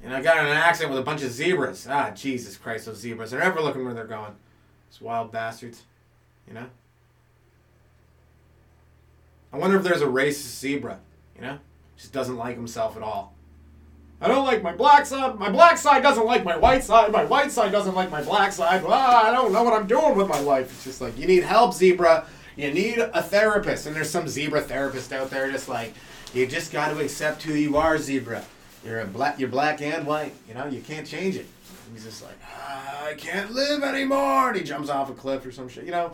and 0.04 0.14
I 0.14 0.22
got 0.22 0.38
in 0.38 0.46
an 0.46 0.52
accident 0.52 0.92
with 0.92 1.00
a 1.00 1.06
bunch 1.06 1.24
of 1.24 1.32
zebras. 1.32 1.88
Ah, 1.90 2.12
Jesus 2.12 2.58
Christ, 2.58 2.86
those 2.86 2.98
zebras! 2.98 3.32
They're 3.32 3.40
never 3.40 3.62
looking 3.62 3.84
where 3.84 3.94
they're 3.94 4.06
going. 4.06 4.34
Those 4.90 5.02
wild 5.02 5.32
bastards. 5.32 5.84
You 6.48 6.54
know. 6.54 6.66
I 9.52 9.58
wonder 9.58 9.78
if 9.78 9.84
there's 9.84 10.02
a 10.02 10.08
racist 10.08 10.60
zebra. 10.60 11.00
You 11.36 11.42
know, 11.42 11.60
just 11.98 12.14
doesn't 12.14 12.38
like 12.38 12.56
himself 12.56 12.96
at 12.96 13.04
all. 13.04 13.34
I 14.20 14.28
don't 14.28 14.46
like 14.46 14.64
my 14.64 14.74
black 14.74 15.06
side. 15.06 15.38
My 15.38 15.50
black 15.50 15.78
side 15.78 16.02
doesn't 16.02 16.26
like 16.26 16.44
my 16.44 16.58
white 16.58 16.84
side. 16.84 17.12
My 17.12 17.24
white 17.24 17.52
side 17.52 17.72
doesn't 17.72 17.94
like 17.94 18.10
my 18.10 18.24
black 18.24 18.52
side. 18.52 18.84
Ah, 18.88 19.28
I 19.28 19.32
don't 19.32 19.52
know 19.52 19.62
what 19.64 19.74
I'm 19.74 19.86
doing 19.86 20.16
with 20.16 20.28
my 20.28 20.40
life. 20.40 20.72
It's 20.72 20.84
just 20.84 21.02
like, 21.02 21.18
you 21.18 21.28
need 21.28 21.44
help, 21.44 21.74
zebra. 21.74 22.26
You 22.56 22.74
need 22.74 22.98
a 22.98 23.22
therapist. 23.22 23.86
And 23.86 23.96
there's 23.96 24.10
some 24.10 24.28
zebra 24.28 24.62
therapist 24.62 25.14
out 25.14 25.30
there 25.30 25.52
just 25.52 25.70
like, 25.70 25.94
you 26.34 26.48
just 26.48 26.72
got 26.72 26.90
to 26.90 27.00
accept 27.00 27.44
who 27.44 27.54
you 27.54 27.78
are, 27.78 27.98
zebra. 27.98 28.44
You're 28.86 29.02
a 29.02 29.06
black. 29.06 29.40
You're 29.40 29.50
black 29.50 29.82
and 29.82 30.06
white. 30.06 30.34
You 30.48 30.54
know, 30.54 30.66
you 30.68 30.82
can't 30.82 31.06
change 31.06 31.36
it. 31.36 31.48
And 31.86 31.96
he's 31.96 32.06
just 32.06 32.24
like, 32.24 32.38
ah, 32.44 33.06
I 33.06 33.14
can't 33.14 33.52
live 33.52 33.84
anymore. 33.84 34.50
And 34.50 34.58
he 34.58 34.64
jumps 34.64 34.90
off 34.90 35.10
a 35.10 35.14
cliff 35.14 35.46
or 35.46 35.52
some 35.52 35.68
shit. 35.68 35.86
You 35.86 35.92
know, 35.92 36.12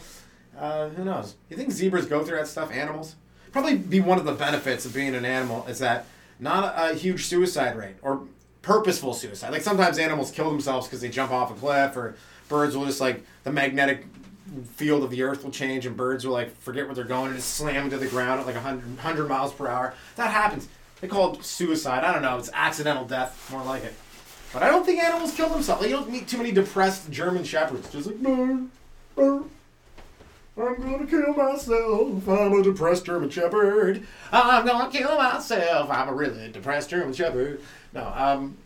uh, 0.57 0.89
who 0.89 1.03
knows? 1.03 1.35
You 1.49 1.57
think 1.57 1.71
zebras 1.71 2.05
go 2.05 2.23
through 2.23 2.37
that 2.37 2.47
stuff? 2.47 2.71
Animals? 2.71 3.15
Probably 3.51 3.77
be 3.77 3.99
one 3.99 4.17
of 4.17 4.25
the 4.25 4.33
benefits 4.33 4.85
of 4.85 4.93
being 4.93 5.13
an 5.13 5.25
animal 5.25 5.65
is 5.67 5.79
that 5.79 6.05
not 6.39 6.63
a, 6.63 6.91
a 6.91 6.93
huge 6.95 7.25
suicide 7.25 7.77
rate 7.77 7.95
or 8.01 8.23
purposeful 8.61 9.13
suicide. 9.13 9.51
Like 9.51 9.61
sometimes 9.61 9.99
animals 9.99 10.31
kill 10.31 10.49
themselves 10.49 10.87
because 10.87 11.01
they 11.01 11.09
jump 11.09 11.31
off 11.31 11.51
a 11.51 11.53
cliff, 11.53 11.95
or 11.95 12.15
birds 12.49 12.75
will 12.75 12.85
just 12.85 13.01
like 13.01 13.23
the 13.43 13.51
magnetic 13.51 14.05
field 14.75 15.03
of 15.03 15.09
the 15.09 15.23
earth 15.23 15.43
will 15.43 15.51
change, 15.51 15.85
and 15.85 15.95
birds 15.95 16.25
will 16.25 16.33
like 16.33 16.55
forget 16.57 16.85
where 16.85 16.95
they're 16.95 17.03
going 17.03 17.27
and 17.27 17.35
just 17.35 17.55
slam 17.55 17.85
into 17.85 17.97
the 17.97 18.07
ground 18.07 18.39
at 18.39 18.45
like 18.45 18.55
100, 18.55 18.85
100 18.85 19.27
miles 19.27 19.53
per 19.53 19.67
hour. 19.67 19.93
That 20.15 20.31
happens. 20.31 20.67
They 21.01 21.07
call 21.07 21.33
it 21.33 21.43
suicide. 21.43 22.03
I 22.03 22.13
don't 22.13 22.21
know. 22.21 22.37
It's 22.37 22.49
accidental 22.53 23.05
death, 23.05 23.49
more 23.51 23.63
like 23.63 23.83
it. 23.83 23.93
But 24.53 24.63
I 24.63 24.69
don't 24.69 24.85
think 24.85 25.03
animals 25.03 25.33
kill 25.33 25.49
themselves. 25.49 25.81
Like, 25.81 25.89
you 25.89 25.97
don't 25.97 26.09
meet 26.09 26.27
too 26.27 26.37
many 26.37 26.51
depressed 26.51 27.09
German 27.09 27.43
shepherds. 27.43 27.91
Just 27.91 28.07
like, 28.07 28.19
burr, 28.19 28.61
burr. 29.15 29.43
I'm 30.55 30.81
gonna 30.81 31.07
kill 31.07 31.33
myself. 31.33 32.27
I'm 32.27 32.53
a 32.53 32.61
depressed 32.61 33.05
German 33.05 33.29
Shepherd. 33.31 34.05
I'm 34.31 34.65
gonna 34.65 34.91
kill 34.91 35.17
myself. 35.17 35.89
I'm 35.89 36.09
a 36.09 36.13
really 36.13 36.51
depressed 36.51 36.91
German 36.91 37.13
Shepherd. 37.13 37.59
No, 37.91 38.13
um, 38.15 38.57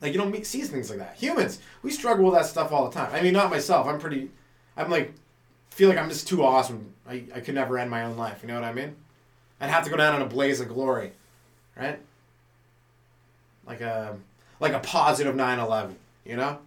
like 0.00 0.12
you 0.12 0.18
don't 0.18 0.30
meet, 0.30 0.46
see 0.46 0.62
things 0.62 0.88
like 0.88 0.98
that. 0.98 1.16
Humans, 1.16 1.58
we 1.82 1.90
struggle 1.90 2.24
with 2.24 2.34
that 2.34 2.46
stuff 2.46 2.72
all 2.72 2.88
the 2.88 2.94
time. 2.94 3.10
I 3.14 3.20
mean, 3.20 3.34
not 3.34 3.50
myself. 3.50 3.86
I'm 3.86 3.98
pretty. 3.98 4.30
I'm 4.76 4.90
like, 4.90 5.12
feel 5.70 5.88
like 5.88 5.98
I'm 5.98 6.08
just 6.08 6.28
too 6.28 6.44
awesome. 6.44 6.92
I, 7.08 7.24
I 7.34 7.40
could 7.40 7.54
never 7.54 7.78
end 7.78 7.90
my 7.90 8.04
own 8.04 8.16
life. 8.16 8.40
You 8.42 8.48
know 8.48 8.54
what 8.54 8.64
I 8.64 8.72
mean? 8.72 8.96
I'd 9.60 9.70
have 9.70 9.84
to 9.84 9.90
go 9.90 9.96
down 9.96 10.16
in 10.16 10.22
a 10.22 10.26
blaze 10.26 10.60
of 10.60 10.68
glory, 10.68 11.12
right? 11.76 11.98
Like 13.66 13.80
a 13.80 14.16
like 14.60 14.72
a 14.72 14.80
positive 14.80 15.34
9/11. 15.34 15.94
You 16.24 16.36
know, 16.36 16.58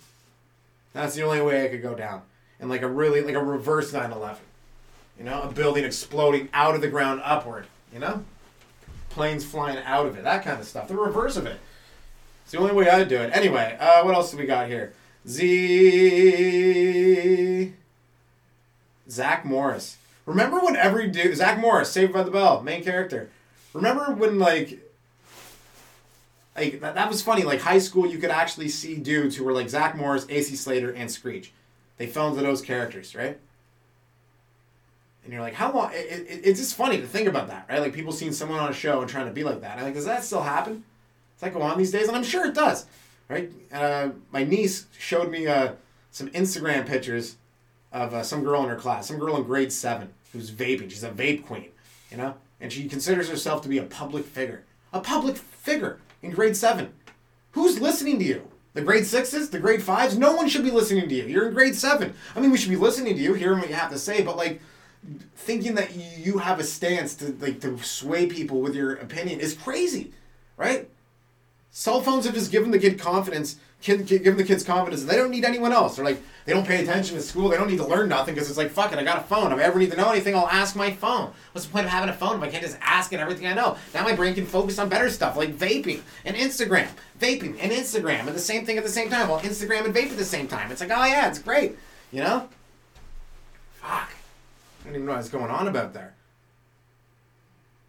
that's 0.93 1.15
the 1.15 1.23
only 1.23 1.41
way 1.41 1.65
I 1.65 1.69
could 1.69 1.81
go 1.81 1.95
down 1.95 2.21
and 2.59 2.69
like 2.69 2.81
a 2.81 2.87
really 2.87 3.21
like 3.21 3.35
a 3.35 3.43
reverse 3.43 3.91
9/11. 3.91 4.37
You 5.17 5.25
know, 5.25 5.41
a 5.41 5.51
building 5.51 5.83
exploding 5.83 6.49
out 6.53 6.75
of 6.75 6.81
the 6.81 6.87
ground 6.87 7.21
upward. 7.23 7.67
You 7.93 7.99
know, 7.99 8.23
planes 9.09 9.43
flying 9.45 9.77
out 9.79 10.05
of 10.05 10.17
it, 10.17 10.23
that 10.23 10.43
kind 10.43 10.59
of 10.59 10.65
stuff. 10.67 10.87
The 10.87 10.95
reverse 10.95 11.37
of 11.37 11.45
it. 11.45 11.59
It's 12.43 12.51
the 12.51 12.59
only 12.59 12.73
way 12.73 12.89
I'd 12.89 13.07
do 13.07 13.17
it. 13.17 13.29
Anyway, 13.35 13.77
uh, 13.79 14.03
what 14.03 14.15
else 14.15 14.31
do 14.31 14.37
we 14.37 14.45
got 14.45 14.67
here? 14.67 14.93
Z. 15.27 15.49
Zach 19.09 19.45
Morris. 19.45 19.97
Remember 20.25 20.59
when 20.59 20.75
every 20.75 21.07
dude 21.07 21.35
Zach 21.35 21.59
Morris, 21.59 21.91
Saved 21.91 22.13
by 22.13 22.23
the 22.23 22.31
Bell, 22.31 22.61
main 22.61 22.83
character. 22.83 23.29
Remember 23.73 24.13
when 24.13 24.39
like 24.39 24.79
like 26.55 26.81
that, 26.81 26.95
that 26.95 27.09
was 27.09 27.21
funny. 27.21 27.43
Like 27.43 27.61
high 27.61 27.79
school, 27.79 28.05
you 28.05 28.17
could 28.17 28.29
actually 28.31 28.69
see 28.69 28.95
dudes 28.95 29.35
who 29.35 29.43
were 29.43 29.53
like 29.53 29.69
Zach 29.69 29.95
Morris, 29.95 30.25
AC 30.29 30.55
Slater, 30.55 30.91
and 30.91 31.09
Screech. 31.09 31.51
They 31.97 32.07
fell 32.07 32.29
into 32.29 32.41
those 32.41 32.61
characters, 32.61 33.15
right? 33.15 33.39
And 35.23 35.33
you're 35.33 35.41
like, 35.41 35.53
how 35.53 35.71
long? 35.71 35.91
It, 35.93 36.27
it, 36.27 36.41
it's 36.43 36.59
just 36.59 36.75
funny 36.75 36.97
to 36.97 37.07
think 37.07 37.27
about 37.27 37.47
that, 37.49 37.65
right? 37.69 37.79
Like 37.79 37.93
people 37.93 38.11
seeing 38.11 38.31
someone 38.31 38.59
on 38.59 38.69
a 38.69 38.73
show 38.73 39.01
and 39.01 39.09
trying 39.09 39.27
to 39.27 39.33
be 39.33 39.43
like 39.43 39.61
that. 39.61 39.77
I'm 39.77 39.83
like, 39.83 39.93
does 39.93 40.05
that 40.05 40.23
still 40.23 40.41
happen? 40.43 40.83
Does 41.35 41.41
that 41.41 41.53
go 41.53 41.61
on 41.61 41.77
these 41.77 41.91
days? 41.91 42.07
And 42.07 42.17
I'm 42.17 42.23
sure 42.23 42.45
it 42.45 42.53
does, 42.53 42.85
right? 43.27 43.51
Uh, 43.71 44.09
my 44.31 44.43
niece 44.43 44.85
showed 44.97 45.29
me 45.29 45.47
uh, 45.47 45.73
some 46.11 46.29
Instagram 46.29 46.85
pictures 46.87 47.35
of 47.91 48.13
uh, 48.13 48.23
some 48.23 48.43
girl 48.43 48.63
in 48.63 48.69
her 48.69 48.75
class, 48.75 49.07
some 49.07 49.19
girl 49.19 49.37
in 49.37 49.43
grade 49.43 49.71
seven 49.71 50.09
who's 50.31 50.51
vaping. 50.51 50.89
She's 50.89 51.03
a 51.03 51.09
vape 51.09 51.45
queen, 51.45 51.69
you 52.11 52.17
know? 52.17 52.35
And 52.61 52.71
she 52.71 52.87
considers 52.87 53.29
herself 53.29 53.61
to 53.63 53.69
be 53.69 53.77
a 53.77 53.83
public 53.83 54.25
figure. 54.25 54.63
A 54.93 54.99
public 54.99 55.37
figure 55.37 55.99
in 56.21 56.31
grade 56.31 56.55
seven. 56.55 56.93
Who's 57.51 57.79
listening 57.79 58.19
to 58.19 58.25
you? 58.25 58.47
The 58.73 58.81
grade 58.81 59.05
sixes, 59.05 59.49
the 59.49 59.59
grade 59.59 59.81
fives, 59.81 60.17
no 60.17 60.35
one 60.35 60.47
should 60.47 60.63
be 60.63 60.71
listening 60.71 61.09
to 61.09 61.15
you. 61.15 61.25
You're 61.25 61.47
in 61.47 61.53
grade 61.53 61.75
seven. 61.75 62.13
I 62.35 62.39
mean, 62.39 62.51
we 62.51 62.57
should 62.57 62.69
be 62.69 62.75
listening 62.75 63.15
to 63.15 63.21
you, 63.21 63.33
hearing 63.33 63.59
what 63.59 63.69
you 63.69 63.75
have 63.75 63.91
to 63.91 63.97
say, 63.97 64.21
but 64.21 64.37
like 64.37 64.61
thinking 65.35 65.75
that 65.75 65.95
you 65.95 66.37
have 66.37 66.59
a 66.59 66.63
stance 66.63 67.15
to 67.15 67.35
like 67.39 67.61
to 67.61 67.77
sway 67.79 68.27
people 68.27 68.61
with 68.61 68.75
your 68.75 68.95
opinion 68.95 69.39
is 69.39 69.53
crazy, 69.53 70.11
right? 70.57 70.89
Cell 71.71 72.01
phones 72.01 72.25
have 72.25 72.33
just 72.33 72.51
given 72.51 72.71
the 72.71 72.79
kid 72.79 72.99
confidence 72.99 73.55
kid, 73.81 74.05
kid, 74.07 74.23
giving 74.23 74.37
the 74.37 74.43
kids 74.43 74.63
confidence. 74.63 75.03
They 75.03 75.15
don't 75.15 75.31
need 75.31 75.45
anyone 75.45 75.71
else. 75.71 75.95
They're 75.95 76.05
like, 76.05 76.21
they 76.45 76.53
don't 76.53 76.67
pay 76.67 76.81
attention 76.81 77.15
to 77.15 77.21
school. 77.21 77.49
They 77.49 77.57
don't 77.57 77.69
need 77.69 77.77
to 77.77 77.87
learn 77.87 78.09
nothing 78.09 78.33
because 78.33 78.49
it's 78.49 78.57
like, 78.57 78.71
fuck 78.71 78.91
it, 78.91 78.99
I 78.99 79.03
got 79.03 79.17
a 79.17 79.21
phone. 79.21 79.51
If 79.51 79.59
I 79.59 79.63
ever 79.63 79.79
need 79.79 79.91
to 79.91 79.97
know 79.97 80.09
anything, 80.09 80.35
I'll 80.35 80.47
ask 80.47 80.75
my 80.75 80.91
phone. 80.91 81.31
What's 81.51 81.67
the 81.67 81.71
point 81.71 81.85
of 81.85 81.91
having 81.91 82.09
a 82.09 82.13
phone 82.13 82.37
if 82.37 82.43
I 82.43 82.49
can't 82.49 82.63
just 82.63 82.77
ask 82.81 83.13
it 83.13 83.19
everything 83.19 83.47
I 83.47 83.53
know? 83.53 83.77
Now 83.93 84.03
my 84.03 84.15
brain 84.15 84.33
can 84.33 84.45
focus 84.45 84.79
on 84.79 84.89
better 84.89 85.09
stuff 85.09 85.37
like 85.37 85.55
vaping 85.55 86.01
and 86.25 86.35
Instagram. 86.35 86.87
Vaping 87.19 87.57
and 87.59 87.71
Instagram 87.71 88.27
and 88.27 88.29
the 88.29 88.39
same 88.39 88.65
thing 88.65 88.77
at 88.77 88.83
the 88.83 88.89
same 88.89 89.09
time. 89.09 89.29
Well, 89.29 89.39
Instagram 89.41 89.85
and 89.85 89.93
vape 89.93 90.11
at 90.11 90.17
the 90.17 90.25
same 90.25 90.47
time. 90.47 90.71
It's 90.71 90.81
like, 90.81 90.91
oh 90.91 91.05
yeah, 91.05 91.27
it's 91.27 91.39
great. 91.39 91.77
You 92.11 92.21
know? 92.21 92.49
Fuck. 93.75 94.11
I 94.81 94.85
don't 94.85 94.95
even 94.95 95.05
know 95.05 95.13
what's 95.13 95.29
going 95.29 95.51
on 95.51 95.67
about 95.67 95.93
there. 95.93 96.15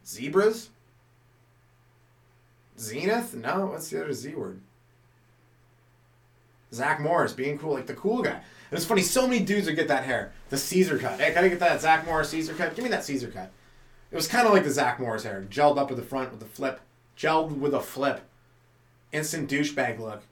Zebras? 0.07 0.69
Zenith? 2.79 3.35
No, 3.35 3.67
what's 3.67 3.91
the 3.91 4.03
other 4.03 4.13
Z 4.13 4.35
word? 4.35 4.61
Zach 6.73 7.01
Morris 7.01 7.33
being 7.33 7.59
cool, 7.59 7.75
like 7.75 7.87
the 7.87 7.95
cool 7.95 8.23
guy. 8.23 8.31
And 8.31 8.79
it's 8.79 8.85
funny, 8.85 9.03
so 9.03 9.27
many 9.27 9.45
dudes 9.45 9.67
would 9.67 9.77
get 9.77 9.89
that 9.89 10.05
hair. 10.05 10.33
The 10.51 10.57
Caesar 10.57 10.99
cut. 10.99 11.21
Hey, 11.21 11.35
gotta 11.35 11.49
get 11.49 11.59
that 11.61 11.81
Zach 11.81 12.07
Morris 12.07 12.31
Caesar 12.31 12.55
cut. 12.55 12.75
Give 12.75 12.85
me 12.85 12.91
that 12.91 13.05
Caesar 13.05 13.29
cut. 13.29 13.51
It 14.11 14.17
was 14.17 14.29
kind 14.29 14.47
of 14.47 14.53
like 14.53 14.65
the 14.65 14.71
Zach 14.71 14.99
Morris 14.99 15.25
hair, 15.25 15.45
gelled 15.49 15.79
up 15.79 15.91
at 15.91 15.97
the 15.97 16.03
front 16.03 16.33
with 16.33 16.43
a 16.43 16.47
flip, 16.47 16.81
gelled 17.17 17.59
with 17.59 17.75
a 17.75 17.81
flip, 17.81 18.23
instant 19.13 19.51
douchebag 19.51 19.99
look. 19.99 20.23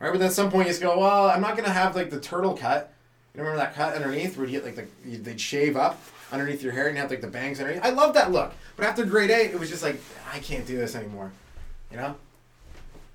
Right, 0.00 0.12
but 0.12 0.18
then 0.18 0.28
at 0.28 0.32
some 0.32 0.50
point 0.50 0.66
you 0.66 0.70
just 0.70 0.82
go, 0.82 0.98
well, 0.98 1.28
I'm 1.28 1.40
not 1.40 1.56
gonna 1.56 1.70
have 1.70 1.96
like 1.96 2.10
the 2.10 2.20
turtle 2.20 2.56
cut. 2.56 2.92
You 3.34 3.40
remember 3.40 3.58
that 3.58 3.74
cut 3.74 3.94
underneath 3.94 4.36
where 4.36 4.46
you 4.46 4.60
get 4.60 4.64
like 4.64 4.76
the 4.76 5.16
they'd 5.16 5.40
shave 5.40 5.76
up 5.76 6.00
underneath 6.30 6.62
your 6.62 6.72
hair 6.72 6.88
and 6.88 6.96
have 6.98 7.10
like 7.10 7.20
the 7.20 7.26
bangs 7.26 7.60
underneath. 7.60 7.84
I 7.84 7.90
love 7.90 8.14
that 8.14 8.30
look, 8.30 8.52
but 8.76 8.86
after 8.86 9.04
grade 9.04 9.30
eight, 9.30 9.50
it 9.50 9.58
was 9.58 9.68
just 9.68 9.82
like 9.82 10.00
I 10.32 10.38
can't 10.38 10.66
do 10.66 10.76
this 10.76 10.94
anymore. 10.94 11.32
You 11.90 11.96
know, 11.96 12.16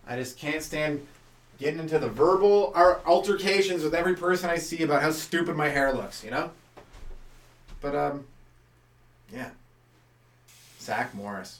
I 0.07 0.17
just 0.17 0.37
can't 0.37 0.61
stand 0.61 1.05
getting 1.59 1.79
into 1.79 1.99
the 1.99 2.09
verbal 2.09 2.73
altercations 3.05 3.83
with 3.83 3.93
every 3.93 4.15
person 4.15 4.49
I 4.49 4.57
see 4.57 4.83
about 4.83 5.01
how 5.01 5.11
stupid 5.11 5.55
my 5.55 5.69
hair 5.69 5.93
looks, 5.93 6.23
you 6.23 6.31
know? 6.31 6.51
But, 7.81 7.95
um, 7.95 8.25
yeah. 9.31 9.49
Zach 10.79 11.13
Morris. 11.13 11.59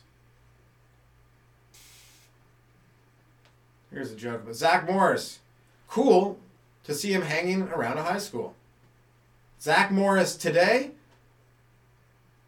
Here's 3.91 4.11
a 4.11 4.15
joke 4.15 4.41
about 4.41 4.55
Zach 4.55 4.89
Morris. 4.89 5.39
Cool 5.87 6.37
to 6.83 6.93
see 6.93 7.13
him 7.13 7.21
hanging 7.21 7.63
around 7.63 7.97
a 7.97 8.03
high 8.03 8.17
school. 8.17 8.55
Zach 9.61 9.91
Morris 9.91 10.35
today 10.35 10.91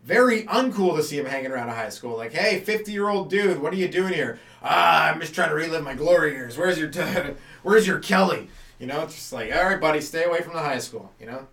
very 0.05 0.43
uncool 0.43 0.95
to 0.95 1.03
see 1.03 1.17
him 1.17 1.25
hanging 1.25 1.51
around 1.51 1.67
a 1.67 1.73
high 1.73 1.89
school. 1.89 2.15
Like, 2.15 2.31
hey, 2.31 2.59
50 2.59 2.91
year 2.91 3.09
old 3.09 3.29
dude, 3.29 3.59
what 3.59 3.73
are 3.73 3.77
you 3.77 3.87
doing 3.87 4.13
here? 4.13 4.39
Ah, 4.61 5.09
I'm 5.11 5.19
just 5.19 5.33
trying 5.33 5.49
to 5.49 5.55
relive 5.55 5.83
my 5.83 5.95
glory 5.95 6.33
years. 6.33 6.57
Where's 6.57 6.77
your, 6.77 6.89
t- 6.89 7.01
where's 7.63 7.87
your 7.87 7.99
Kelly? 7.99 8.49
You 8.79 8.85
know, 8.85 9.01
it's 9.01 9.15
just 9.15 9.33
like, 9.33 9.53
all 9.53 9.63
right, 9.63 9.81
buddy, 9.81 10.01
stay 10.01 10.25
away 10.25 10.41
from 10.41 10.53
the 10.53 10.59
high 10.59 10.77
school. 10.77 11.11
You 11.19 11.25
know. 11.25 11.47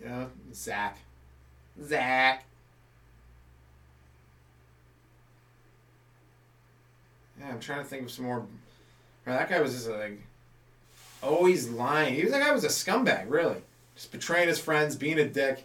You 0.00 0.08
know, 0.08 0.30
Zach. 0.52 0.98
Zach. 1.82 2.44
Yeah, 7.40 7.48
I'm 7.48 7.60
trying 7.60 7.80
to 7.80 7.84
think 7.84 8.04
of 8.04 8.10
some 8.12 8.26
more. 8.26 8.46
that 9.24 9.50
guy 9.50 9.60
was 9.60 9.72
just 9.72 9.88
like 9.88 10.20
always 11.20 11.68
lying. 11.68 12.14
He 12.14 12.22
was 12.22 12.30
that 12.30 12.46
guy 12.46 12.52
was 12.52 12.64
a 12.64 12.68
scumbag, 12.68 13.28
really. 13.28 13.56
Just 13.96 14.12
betraying 14.12 14.48
his 14.48 14.60
friends, 14.60 14.94
being 14.94 15.18
a 15.18 15.28
dick 15.28 15.64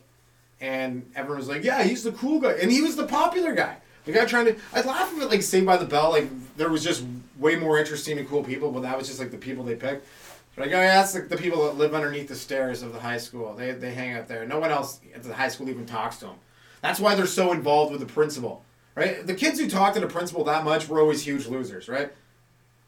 and 0.62 1.10
everyone 1.16 1.40
was 1.40 1.48
like, 1.48 1.64
"Yeah, 1.64 1.84
he's 1.84 2.04
the 2.04 2.12
cool 2.12 2.40
guy," 2.40 2.54
and 2.54 2.72
he 2.72 2.82
was 2.82 2.96
the 2.96 3.06
popular 3.06 3.54
guy. 3.54 3.78
The 4.06 4.12
guy 4.12 4.26
trying 4.26 4.46
to, 4.46 4.56
I'd 4.74 4.86
laugh 4.86 5.14
at 5.14 5.22
it 5.22 5.30
like 5.30 5.42
Saved 5.44 5.66
by 5.66 5.78
the 5.78 5.86
Bell, 5.86 6.12
like 6.12 6.28
there 6.58 6.70
was 6.70 6.84
just 6.84 7.04
way 7.38 7.56
more 7.56 7.78
interesting 7.78 8.18
and 8.18 8.28
cool 8.28 8.44
people, 8.44 8.72
but 8.72 8.82
that 8.82 8.98
was 8.98 9.08
just 9.08 9.20
like 9.20 9.32
the 9.32 9.38
people 9.38 9.64
they 9.64 9.76
picked. 9.76 10.08
But 10.56 10.66
like, 10.66 10.76
oh 10.76 10.82
yeah, 10.82 11.02
that's 11.02 11.14
like 11.14 11.30
the 11.30 11.38
people 11.38 11.66
that 11.66 11.78
live 11.78 11.94
underneath 11.94 12.28
the 12.28 12.36
stairs 12.36 12.82
of 12.82 12.94
the 12.94 13.00
high 13.00 13.18
school. 13.18 13.54
They 13.54 13.72
they 13.72 13.94
hang 13.94 14.14
out 14.14 14.28
there. 14.28 14.46
No 14.46 14.60
one 14.60 14.72
else 14.72 15.00
at 15.14 15.24
the 15.24 15.34
high 15.34 15.50
school 15.50 15.70
even 15.70 15.86
talks 15.86 16.18
to 16.18 16.26
them. 16.26 16.36
That's 16.82 17.00
why 17.00 17.16
they're 17.16 17.28
so 17.28 17.52
involved 17.52 17.92
with 17.92 18.02
the 18.02 18.08
principal, 18.08 18.64
right? 18.96 19.26
The 19.26 19.36
kids 19.36 19.60
who 19.60 19.70
talk 19.70 19.94
to 19.94 20.00
the 20.00 20.08
principal 20.08 20.44
that 20.46 20.64
much 20.64 20.88
were 20.88 21.00
always 21.00 21.22
huge 21.22 21.48
losers, 21.48 21.88
right? 21.90 22.12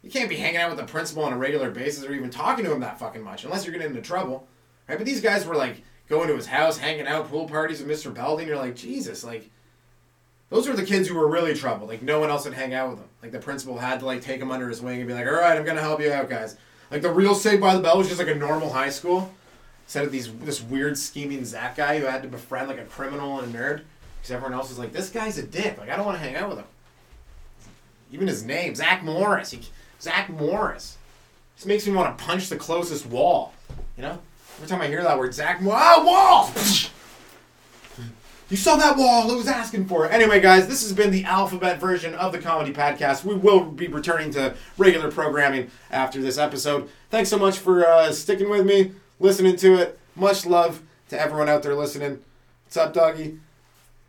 You 0.01 0.09
can't 0.09 0.29
be 0.29 0.37
hanging 0.37 0.57
out 0.57 0.69
with 0.69 0.79
the 0.79 0.85
principal 0.85 1.23
on 1.23 1.33
a 1.33 1.37
regular 1.37 1.69
basis 1.69 2.03
or 2.03 2.13
even 2.13 2.29
talking 2.29 2.65
to 2.65 2.71
him 2.71 2.79
that 2.79 2.97
fucking 2.99 3.21
much 3.21 3.43
unless 3.43 3.65
you're 3.65 3.73
getting 3.73 3.89
into 3.89 4.01
trouble, 4.01 4.47
right? 4.87 4.97
But 4.97 5.05
these 5.05 5.21
guys 5.21 5.45
were 5.45 5.55
like 5.55 5.83
going 6.11 6.27
to 6.27 6.35
his 6.35 6.45
house, 6.45 6.77
hanging 6.77 7.07
out, 7.07 7.29
pool 7.29 7.47
parties 7.47 7.81
with 7.81 7.89
Mr. 7.89 8.13
Belding. 8.13 8.47
You're 8.47 8.57
like, 8.57 8.75
Jesus, 8.75 9.23
like, 9.23 9.49
those 10.49 10.67
were 10.67 10.75
the 10.75 10.85
kids 10.85 11.07
who 11.07 11.15
were 11.15 11.27
really 11.27 11.55
trouble. 11.55 11.87
Like, 11.87 12.03
no 12.03 12.19
one 12.19 12.29
else 12.29 12.45
would 12.45 12.53
hang 12.53 12.73
out 12.73 12.89
with 12.89 12.99
them. 12.99 13.07
Like, 13.23 13.31
the 13.31 13.39
principal 13.39 13.79
had 13.79 14.01
to, 14.01 14.05
like, 14.05 14.21
take 14.21 14.39
them 14.39 14.51
under 14.51 14.69
his 14.69 14.81
wing 14.81 14.99
and 14.99 15.07
be 15.07 15.13
like, 15.13 15.25
all 15.25 15.33
right, 15.33 15.57
I'm 15.57 15.63
going 15.63 15.77
to 15.77 15.81
help 15.81 16.01
you 16.01 16.11
out, 16.11 16.29
guys. 16.29 16.57
Like, 16.91 17.01
the 17.01 17.09
real 17.09 17.33
Saved 17.33 17.61
by 17.61 17.73
the 17.73 17.81
Bell 17.81 17.97
was 17.97 18.07
just 18.07 18.19
like 18.19 18.27
a 18.27 18.35
normal 18.35 18.71
high 18.71 18.89
school. 18.89 19.33
Instead 19.85 20.05
of 20.05 20.11
these 20.11 20.31
this 20.35 20.61
weird 20.61 20.97
scheming 20.97 21.43
Zach 21.45 21.75
guy 21.77 21.99
who 21.99 22.05
had 22.05 22.21
to 22.21 22.27
befriend, 22.27 22.67
like, 22.67 22.79
a 22.79 22.85
criminal 22.85 23.39
and 23.39 23.55
a 23.55 23.57
nerd. 23.57 23.81
Because 24.17 24.31
everyone 24.31 24.53
else 24.53 24.69
was 24.69 24.77
like, 24.77 24.91
this 24.91 25.09
guy's 25.09 25.37
a 25.37 25.43
dick. 25.43 25.77
Like, 25.77 25.89
I 25.89 25.95
don't 25.95 26.05
want 26.05 26.17
to 26.19 26.23
hang 26.23 26.35
out 26.35 26.49
with 26.49 26.59
him. 26.59 26.67
Even 28.11 28.27
his 28.27 28.43
name, 28.43 28.75
Zach 28.75 29.03
Morris. 29.03 29.51
He, 29.51 29.61
Zach 30.01 30.29
Morris. 30.29 30.97
This 31.55 31.65
makes 31.65 31.87
me 31.87 31.93
want 31.93 32.17
to 32.17 32.23
punch 32.23 32.49
the 32.49 32.57
closest 32.57 33.05
wall. 33.05 33.53
You 33.95 34.03
know? 34.03 34.19
Every 34.61 34.69
time 34.69 34.81
I 34.81 34.87
hear 34.89 35.01
that 35.01 35.17
word, 35.17 35.33
Zach, 35.33 35.59
ah, 35.65 36.03
wall! 36.05 36.51
You 38.51 38.55
saw 38.55 38.75
that 38.75 38.95
wall. 38.95 39.27
Who 39.27 39.37
was 39.37 39.47
asking 39.47 39.87
for 39.87 40.05
it? 40.05 40.11
Anyway, 40.11 40.39
guys, 40.39 40.67
this 40.67 40.83
has 40.83 40.93
been 40.93 41.09
the 41.09 41.23
alphabet 41.23 41.79
version 41.79 42.13
of 42.13 42.31
the 42.31 42.37
comedy 42.37 42.71
podcast. 42.71 43.23
We 43.23 43.33
will 43.33 43.65
be 43.65 43.87
returning 43.87 44.29
to 44.33 44.53
regular 44.77 45.09
programming 45.09 45.71
after 45.89 46.21
this 46.21 46.37
episode. 46.37 46.87
Thanks 47.09 47.27
so 47.27 47.39
much 47.39 47.57
for 47.57 47.87
uh, 47.87 48.11
sticking 48.11 48.51
with 48.51 48.67
me, 48.67 48.91
listening 49.19 49.55
to 49.55 49.79
it. 49.81 49.99
Much 50.15 50.45
love 50.45 50.83
to 51.09 51.19
everyone 51.19 51.49
out 51.49 51.63
there 51.63 51.73
listening. 51.73 52.19
What's 52.65 52.77
up, 52.77 52.93
doggy? 52.93 53.39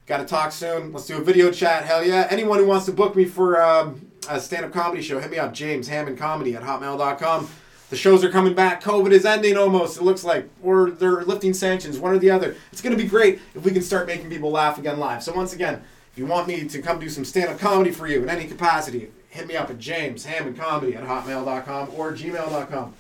Got 0.05 0.19
to 0.19 0.27
talk 0.27 0.53
soon. 0.53 0.93
Let's 0.93 1.07
do 1.07 1.17
a 1.17 1.25
video 1.25 1.51
chat. 1.51 1.87
Hell 1.87 2.05
yeah. 2.05 2.29
Anyone 2.29 2.59
who 2.59 2.67
wants 2.67 2.85
to 2.85 2.93
book 2.93 3.17
me 3.17 3.25
for 3.25 3.63
um, 3.63 4.07
a 4.29 4.39
stand 4.39 4.67
up 4.67 4.73
comedy 4.75 5.01
show, 5.01 5.19
hit 5.19 5.31
me 5.31 5.39
up, 5.39 5.55
James 5.55 5.89
Hammond 5.89 6.19
Comedy 6.19 6.55
at 6.55 6.63
hotmail.com. 6.63 7.49
The 7.93 7.99
shows 7.99 8.25
are 8.25 8.31
coming 8.31 8.55
back. 8.55 8.83
COVID 8.83 9.11
is 9.11 9.27
ending 9.27 9.59
almost, 9.59 9.99
it 9.99 10.03
looks 10.03 10.25
like. 10.25 10.49
Or 10.63 10.93
they're 10.93 11.25
lifting 11.25 11.53
sanctions, 11.53 11.99
one 11.99 12.15
or 12.15 12.19
the 12.19 12.31
other. 12.31 12.57
It's 12.73 12.81
going 12.81 12.97
to 12.97 13.03
be 13.03 13.07
great 13.07 13.39
if 13.55 13.67
we 13.67 13.71
can 13.71 13.83
start 13.83 14.07
making 14.07 14.31
people 14.31 14.51
laugh 14.51 14.79
again 14.79 14.99
live. 14.99 15.23
So, 15.23 15.35
once 15.35 15.53
again, 15.53 15.83
if 16.11 16.17
you 16.17 16.25
want 16.25 16.49
me 16.49 16.67
to 16.67 16.81
come 16.81 16.99
do 16.99 17.11
some 17.11 17.23
stand 17.23 17.51
up 17.51 17.59
comedy 17.59 17.91
for 17.91 18.07
you 18.07 18.23
in 18.23 18.31
any 18.31 18.47
capacity, 18.47 19.11
hit 19.29 19.47
me 19.47 19.57
up 19.57 19.69
at 19.69 19.79
James 19.79 20.25
Hammond 20.25 20.57
Comedy 20.57 20.97
at 20.97 21.05
hotmail.com 21.05 21.91
or 21.95 22.13
gmail.com. 22.13 22.95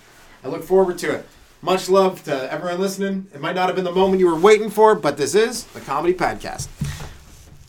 I 0.44 0.48
look 0.48 0.62
forward 0.62 0.98
to 0.98 1.14
it. 1.14 1.26
Much 1.62 1.88
love 1.88 2.22
to 2.24 2.52
everyone 2.52 2.78
listening. 2.78 3.28
It 3.34 3.40
might 3.40 3.54
not 3.54 3.68
have 3.68 3.76
been 3.76 3.86
the 3.86 3.92
moment 3.92 4.20
you 4.20 4.26
were 4.26 4.38
waiting 4.38 4.68
for, 4.68 4.94
but 4.94 5.16
this 5.16 5.34
is 5.34 5.64
the 5.68 5.80
Comedy 5.80 6.12
Podcast. 6.12 6.68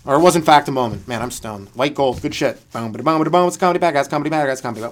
Or 0.03 0.15
it 0.15 0.19
was, 0.19 0.35
in 0.35 0.41
fact, 0.41 0.67
a 0.67 0.73
moment. 0.73 1.07
Man, 1.07 1.21
I'm 1.21 1.31
stoned. 1.31 1.69
White 1.69 1.95
gold, 1.95 2.21
good 2.21 2.35
shit. 2.35 2.69
Boom, 2.73 2.91
boom, 2.91 3.05
boom, 3.05 3.23
boom. 3.23 3.47
It's 3.47 3.55
comedy 3.55 3.79
podcast, 3.79 4.09
comedy 4.09 4.29
podcast, 4.29 4.61
comedy. 4.61 4.89